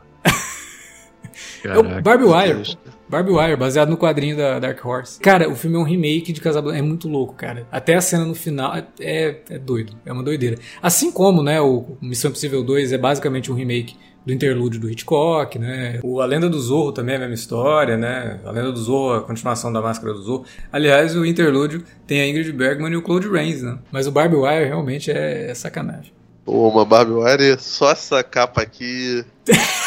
Caraca, 1.64 1.80
é 1.80 1.98
o 1.98 2.02
Barbie 2.02 2.24
Wire. 2.24 2.76
Barbie 3.08 3.32
Wire, 3.32 3.56
baseado 3.56 3.88
no 3.88 3.96
quadrinho 3.96 4.36
da 4.36 4.58
Dark 4.58 4.84
Horse. 4.84 5.18
Cara, 5.18 5.48
o 5.48 5.56
filme 5.56 5.76
é 5.76 5.78
um 5.78 5.82
remake 5.82 6.30
de 6.30 6.40
Casablanca. 6.40 6.78
É 6.78 6.82
muito 6.82 7.08
louco, 7.08 7.32
cara. 7.34 7.66
Até 7.72 7.94
a 7.94 8.02
cena 8.02 8.26
no 8.26 8.34
final 8.34 8.74
é, 8.74 8.84
é, 9.00 9.40
é 9.48 9.58
doido. 9.58 9.94
É 10.04 10.12
uma 10.12 10.22
doideira. 10.22 10.58
Assim 10.82 11.10
como, 11.10 11.42
né, 11.42 11.60
o 11.62 11.96
Missão 12.02 12.28
Impossível 12.28 12.62
2 12.62 12.92
é 12.92 12.98
basicamente 12.98 13.50
um 13.50 13.54
remake 13.54 13.96
do 14.26 14.32
interlúdio 14.32 14.80
do 14.80 14.90
Hitchcock, 14.90 15.58
né? 15.58 16.00
O 16.02 16.20
A 16.20 16.26
Lenda 16.26 16.48
do 16.50 16.60
Zorro 16.60 16.92
também 16.92 17.14
é 17.14 17.16
a 17.16 17.20
mesma 17.20 17.34
história, 17.34 17.96
né? 17.96 18.40
A 18.44 18.50
Lenda 18.50 18.72
do 18.72 18.78
Zorro, 18.78 19.16
a 19.16 19.22
continuação 19.22 19.72
da 19.72 19.80
Máscara 19.80 20.12
do 20.12 20.22
Zorro. 20.22 20.44
Aliás, 20.70 21.16
o 21.16 21.24
interlúdio 21.24 21.82
tem 22.06 22.20
a 22.20 22.28
Ingrid 22.28 22.52
Bergman 22.52 22.92
e 22.92 22.96
o 22.96 23.02
Claude 23.02 23.28
Rains, 23.28 23.62
né? 23.62 23.78
Mas 23.90 24.06
o 24.06 24.12
Barbie 24.12 24.36
Wire 24.36 24.66
realmente 24.66 25.10
é, 25.10 25.50
é 25.50 25.54
sacanagem. 25.54 26.12
Pô, 26.44 26.68
uma 26.68 26.84
Barbie 26.84 27.12
Wire, 27.12 27.56
só 27.58 27.90
essa 27.90 28.22
capa 28.22 28.60
aqui... 28.60 29.24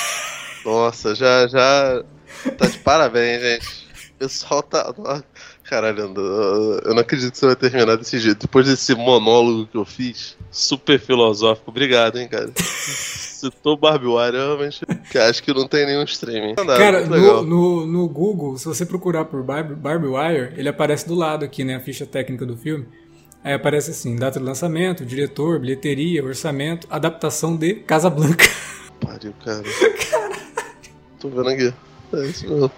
Nossa, 0.68 1.16
já, 1.16 1.48
já 1.48 2.04
tá 2.58 2.68
de 2.68 2.78
parabéns, 2.80 3.42
gente. 3.42 3.88
O 4.16 4.20
pessoal 4.20 4.62
tá. 4.62 4.94
Caralho, 5.64 6.14
eu 6.84 6.94
não 6.94 7.00
acredito 7.00 7.32
que 7.32 7.38
você 7.38 7.46
vai 7.46 7.56
terminar 7.56 7.96
desse 7.96 8.20
jeito. 8.20 8.42
Depois 8.42 8.66
desse 8.68 8.94
monólogo 8.94 9.66
que 9.68 9.78
eu 9.78 9.86
fiz, 9.86 10.36
super 10.52 11.00
filosófico. 11.00 11.72
Obrigado, 11.72 12.18
hein, 12.18 12.28
cara. 12.28 12.52
Citou 12.60 13.78
Barbie 13.78 14.08
Wire, 14.08 14.36
realmente 14.36 14.86
que 15.10 15.18
acho 15.18 15.42
que 15.42 15.54
não 15.54 15.68
tem 15.70 15.86
nenhum 15.86 16.04
streaming. 16.04 16.56
cara, 16.56 17.06
no, 17.06 17.44
no, 17.44 17.86
no, 17.86 18.10
Google, 18.10 18.58
se 18.58 18.66
você 18.66 18.86
procurar 18.86 19.26
por 19.26 19.44
Barbie, 19.44 19.76
Barbie 19.76 20.08
Wire, 20.08 20.54
ele 20.58 20.68
aparece 20.68 21.08
do 21.08 21.16
lado 21.16 21.46
aqui, 21.46 21.64
né? 21.64 21.76
A 21.76 21.80
ficha 21.80 22.06
técnica 22.06 22.46
do 22.46 22.58
filme. 22.58 22.88
Aí 23.42 23.54
aparece 23.54 23.92
assim: 23.92 24.18
data 24.18 24.38
de 24.38 24.46
lançamento, 24.46 25.06
diretor, 25.06 25.60
bilheteria, 25.60 26.26
orçamento, 26.26 26.88
adaptação 26.90 27.56
de 27.56 27.76
Casablanca. 27.76 28.46
Pariu, 29.00 29.34
cara. 29.46 29.64
Tô 31.20 31.30
vendo 31.30 31.50
aqui. 31.50 31.74
É 32.14 32.26
isso 32.26 32.48
mesmo. 32.48 32.72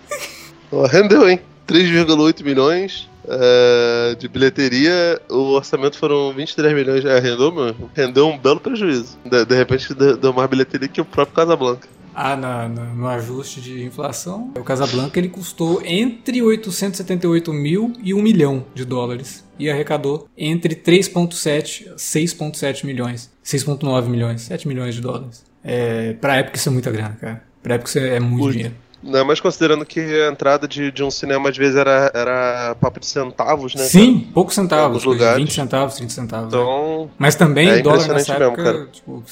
Rendeu, 0.88 1.30
hein? 1.30 1.40
3,8 1.68 2.44
milhões 2.44 3.10
é, 3.28 4.16
de 4.16 4.28
bilheteria, 4.28 5.22
o 5.30 5.54
orçamento 5.54 5.98
foram 5.98 6.34
23 6.34 6.74
milhões. 6.74 7.06
É, 7.06 7.20
rendeu, 7.20 7.52
mesmo. 7.52 7.92
Rendeu 7.94 8.28
um 8.28 8.38
belo 8.38 8.60
prejuízo. 8.60 9.18
De, 9.24 9.46
de 9.46 9.56
repente 9.56 9.94
deu 9.94 10.34
mais 10.34 10.50
bilheteria 10.50 10.88
que 10.88 11.00
o 11.00 11.06
próprio 11.06 11.36
Casablanca. 11.36 11.88
Ah, 12.22 12.36
no 12.36 13.08
ajuste 13.08 13.62
de 13.62 13.86
inflação, 13.86 14.52
o 14.58 14.64
Casablanca 14.64 15.18
ele 15.18 15.30
custou 15.30 15.82
entre 15.86 16.42
878 16.42 17.54
mil 17.54 17.94
e 18.04 18.14
1 18.14 18.22
milhão 18.22 18.66
de 18.74 18.84
dólares 18.84 19.46
e 19.58 19.70
arrecadou 19.70 20.28
entre 20.38 20.76
3,7 20.76 21.86
e 21.86 21.96
6,7 21.96 22.84
milhões, 22.84 23.32
6,9 23.46 24.08
milhões, 24.08 24.42
7 24.42 24.68
milhões 24.68 24.96
de 24.96 25.02
dólares. 25.02 25.46
É, 25.64 26.14
pra 26.14 26.38
época 26.38 26.58
isso 26.58 26.68
é 26.68 26.72
muita 26.72 26.92
grana, 26.92 27.18
cara. 27.22 27.49
Pra 27.62 27.76
época 27.76 27.90
isso 27.90 28.00
é 28.00 28.20
muito 28.20 28.46
o, 28.48 28.52
dinheiro. 28.52 28.76
Não, 29.02 29.24
mas 29.24 29.40
considerando 29.40 29.86
que 29.86 30.00
a 30.00 30.30
entrada 30.30 30.68
de, 30.68 30.92
de 30.92 31.04
um 31.04 31.10
cinema 31.10 31.50
às 31.50 31.58
vezes 31.58 31.78
era, 31.78 32.12
era 32.14 32.76
papo 32.76 33.00
de 33.00 33.06
centavos, 33.06 33.74
né? 33.74 33.84
Sim, 33.84 34.20
cara? 34.20 34.34
poucos 34.34 34.56
centavos. 34.56 35.04
lugares. 35.06 35.38
20 35.38 35.54
centavos, 35.54 35.96
30 35.96 36.14
centavos. 36.14 36.48
Então. 36.48 37.06
Né? 37.06 37.12
Mas 37.18 37.36
também 37.36 37.70
é 37.70 37.82
dólar 37.82 38.08
nessa 38.10 38.34
mesmo, 38.34 38.46
época, 38.46 38.64
cara. 38.64 38.86
tipo, 38.88 39.24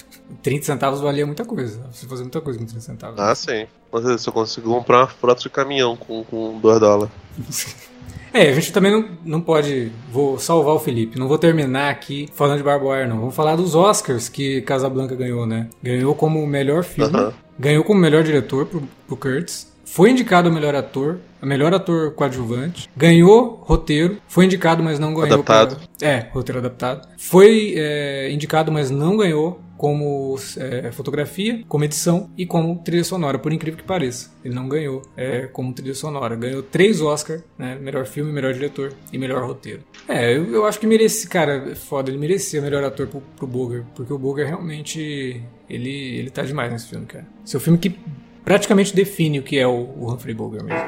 30 0.41 0.65
centavos 0.65 1.01
valia 1.01 1.25
muita 1.25 1.43
coisa. 1.43 1.81
Você 1.91 2.07
fazia 2.07 2.23
muita 2.23 2.39
coisa 2.39 2.57
com 2.57 2.65
30 2.65 2.81
centavos. 2.81 3.19
Ah, 3.19 3.35
sim. 3.35 3.67
Mas 3.91 4.21
se 4.21 4.29
eu 4.29 4.33
consigo 4.33 4.69
comprar 4.73 4.99
uma 4.99 5.07
frota 5.07 5.41
de 5.41 5.49
caminhão 5.49 5.97
com, 5.97 6.23
com 6.23 6.59
2 6.59 6.79
dólares. 6.79 7.11
É, 8.33 8.49
a 8.49 8.53
gente 8.53 8.71
também 8.71 8.91
não, 8.91 9.05
não 9.25 9.41
pode. 9.41 9.91
Vou 10.11 10.37
salvar 10.37 10.75
o 10.75 10.79
Felipe. 10.79 11.17
Não 11.19 11.27
vou 11.27 11.37
terminar 11.37 11.89
aqui 11.89 12.29
falando 12.33 12.57
de 12.57 12.63
Barbwire, 12.63 13.07
não. 13.07 13.19
Vamos 13.19 13.35
falar 13.35 13.55
dos 13.55 13.73
Oscars 13.75 14.29
que 14.29 14.61
Casablanca 14.61 15.15
ganhou, 15.15 15.45
né? 15.45 15.67
Ganhou 15.81 16.13
como 16.15 16.45
melhor 16.45 16.83
filme, 16.83 17.11
ganhou 17.59 17.83
como 17.83 17.99
melhor 17.99 18.23
diretor 18.23 18.65
pro, 18.65 18.83
pro 19.07 19.17
Kurtz, 19.17 19.71
foi 19.85 20.11
indicado 20.11 20.49
a 20.49 20.51
melhor 20.51 20.75
ator, 20.75 21.17
a 21.41 21.45
melhor 21.45 21.73
ator 21.73 22.11
coadjuvante, 22.11 22.89
ganhou 22.95 23.63
roteiro, 23.63 24.17
foi 24.27 24.45
indicado, 24.45 24.83
mas 24.83 24.99
não 24.99 25.13
ganhou. 25.13 25.25
Adaptado. 25.25 25.77
pra- 25.97 26.07
É, 26.07 26.27
roteiro 26.31 26.59
adaptado. 26.59 27.07
Foi 27.17 27.73
é, 27.75 28.29
indicado, 28.31 28.71
mas 28.71 28.91
não 28.91 29.15
ganhou 29.17 29.59
como 29.77 30.35
é, 30.57 30.91
fotografia, 30.91 31.63
como 31.67 31.83
edição 31.83 32.29
e 32.37 32.45
como 32.45 32.79
trilha 32.79 33.03
sonora, 33.03 33.37
por 33.37 33.53
incrível 33.53 33.77
que 33.77 33.85
pareça. 33.85 34.31
Ele 34.43 34.53
não 34.53 34.67
ganhou 34.67 35.01
é, 35.15 35.47
como 35.47 35.73
trilha 35.73 35.93
sonora. 35.93 36.35
Ganhou 36.35 36.63
três 36.63 36.99
Oscars, 36.99 37.43
né? 37.57 37.77
Melhor 37.79 38.05
filme, 38.05 38.31
melhor 38.31 38.53
diretor 38.53 38.93
e 39.13 39.17
melhor 39.17 39.45
roteiro. 39.45 39.81
É, 40.07 40.35
eu, 40.35 40.51
eu 40.51 40.65
acho 40.65 40.79
que 40.79 40.87
merece, 40.87 41.27
cara, 41.27 41.71
é 41.71 41.75
foda, 41.75 42.09
ele 42.09 42.17
merecia 42.17 42.61
melhor 42.61 42.83
ator 42.83 43.07
pro, 43.07 43.21
pro 43.21 43.47
Boger, 43.47 43.83
porque 43.95 44.11
o 44.11 44.17
Boger 44.17 44.47
realmente, 44.47 45.41
ele, 45.69 46.17
ele 46.17 46.29
tá 46.29 46.41
demais 46.41 46.71
nesse 46.71 46.89
filme, 46.89 47.05
cara. 47.05 47.27
Seu 47.45 47.59
filme 47.59 47.77
que 47.77 47.95
praticamente 48.43 48.95
define 48.95 49.39
o 49.39 49.43
que 49.43 49.59
é 49.59 49.67
o, 49.67 49.89
o 49.97 50.11
Humphrey 50.11 50.33
Bogart 50.33 50.63
mesmo. 50.63 50.79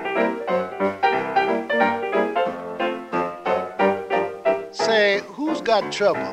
Say, 4.72 5.22
who's 5.38 5.62
got 5.62 5.92
trouble? 5.92 6.24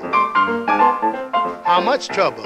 How 1.69 1.83
much 1.83 2.07
trouble? 2.07 2.45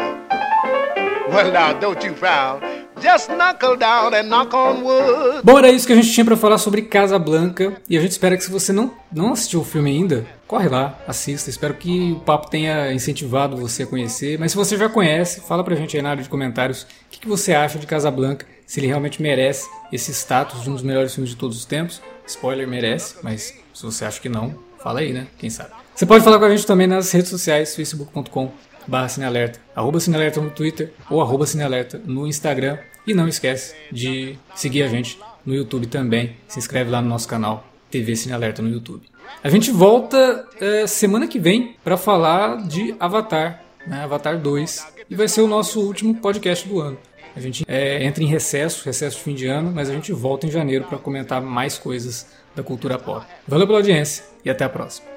Well, 1.28 1.52
now, 1.52 1.78
don't 1.78 2.02
you 2.02 2.14
frown. 2.14 2.62
Just 3.02 3.28
knuckle 3.28 3.76
down 3.76 4.14
and 4.14 4.30
knock 4.30 4.54
on 4.54 4.82
wood. 4.82 5.42
Bom, 5.44 5.58
era 5.58 5.70
isso 5.70 5.86
que 5.86 5.92
a 5.92 5.96
gente 5.96 6.10
tinha 6.10 6.24
pra 6.24 6.38
falar 6.38 6.56
sobre 6.56 6.80
Casablanca. 6.80 7.74
E 7.86 7.98
a 7.98 8.00
gente 8.00 8.12
espera 8.12 8.34
que 8.34 8.42
se 8.42 8.50
você 8.50 8.72
não, 8.72 8.94
não 9.12 9.34
assistiu 9.34 9.60
o 9.60 9.64
filme 9.64 9.90
ainda, 9.90 10.26
corre 10.46 10.70
lá, 10.70 10.98
assista. 11.06 11.50
Espero 11.50 11.74
que 11.74 12.12
o 12.12 12.20
papo 12.20 12.48
tenha 12.48 12.94
incentivado 12.94 13.58
você 13.58 13.82
a 13.82 13.86
conhecer. 13.86 14.38
Mas 14.38 14.52
se 14.52 14.56
você 14.56 14.78
já 14.78 14.88
conhece, 14.88 15.42
fala 15.42 15.62
pra 15.62 15.76
gente 15.76 15.94
aí 15.94 16.02
na 16.02 16.12
área 16.12 16.22
de 16.22 16.28
comentários 16.30 16.84
o 16.84 16.86
que, 17.10 17.20
que 17.20 17.28
você 17.28 17.52
acha 17.52 17.78
de 17.78 17.86
Casablanca, 17.86 18.46
se 18.64 18.80
ele 18.80 18.86
realmente 18.86 19.20
merece 19.20 19.68
esse 19.92 20.12
status 20.12 20.62
de 20.62 20.70
um 20.70 20.72
dos 20.72 20.82
melhores 20.82 21.14
filmes 21.14 21.28
de 21.28 21.36
todos 21.36 21.58
os 21.58 21.66
tempos. 21.66 22.00
Spoiler, 22.26 22.66
merece, 22.66 23.16
mas 23.22 23.52
se 23.74 23.82
você 23.82 24.02
acha 24.06 24.18
que 24.18 24.30
não, 24.30 24.54
fala 24.82 25.00
aí, 25.00 25.12
né? 25.12 25.26
Quem 25.36 25.50
sabe. 25.50 25.72
Você 25.94 26.06
pode 26.06 26.24
falar 26.24 26.38
com 26.38 26.46
a 26.46 26.50
gente 26.50 26.66
também 26.66 26.86
nas 26.86 27.12
redes 27.12 27.28
sociais, 27.28 27.76
facebook.com 27.76 28.50
barra 28.90 29.08
Cinealerta, 29.08 29.60
arroba 29.74 30.00
Cinealerta 30.00 30.40
no 30.40 30.50
Twitter 30.50 30.92
ou 31.08 31.22
arroba 31.22 31.46
Cinealerta 31.46 32.00
no 32.04 32.26
Instagram. 32.26 32.76
E 33.06 33.14
não 33.14 33.26
esquece 33.26 33.74
de 33.90 34.36
seguir 34.54 34.82
a 34.82 34.88
gente 34.88 35.18
no 35.46 35.54
YouTube 35.54 35.86
também. 35.86 36.36
Se 36.48 36.58
inscreve 36.58 36.90
lá 36.90 37.00
no 37.00 37.08
nosso 37.08 37.26
canal 37.26 37.64
TV 37.90 38.14
Cinealerta 38.14 38.60
no 38.60 38.68
YouTube. 38.68 39.02
A 39.42 39.48
gente 39.48 39.70
volta 39.70 40.46
eh, 40.60 40.86
semana 40.86 41.26
que 41.26 41.38
vem 41.38 41.76
para 41.82 41.96
falar 41.96 42.66
de 42.66 42.94
Avatar, 43.00 43.62
né? 43.86 44.02
Avatar 44.02 44.38
2. 44.38 44.86
E 45.08 45.14
vai 45.14 45.28
ser 45.28 45.40
o 45.40 45.46
nosso 45.46 45.80
último 45.80 46.14
podcast 46.16 46.68
do 46.68 46.80
ano. 46.80 46.98
A 47.34 47.40
gente 47.40 47.64
eh, 47.66 48.04
entra 48.04 48.22
em 48.22 48.26
recesso, 48.26 48.84
recesso 48.84 49.16
de 49.16 49.22
fim 49.22 49.34
de 49.34 49.46
ano, 49.46 49.72
mas 49.72 49.88
a 49.88 49.94
gente 49.94 50.12
volta 50.12 50.46
em 50.46 50.50
janeiro 50.50 50.84
para 50.84 50.98
comentar 50.98 51.40
mais 51.40 51.78
coisas 51.78 52.26
da 52.54 52.62
cultura 52.62 52.98
pop. 52.98 53.26
Valeu 53.46 53.66
pela 53.66 53.78
audiência 53.78 54.24
e 54.44 54.50
até 54.50 54.64
a 54.64 54.68
próxima. 54.68 55.08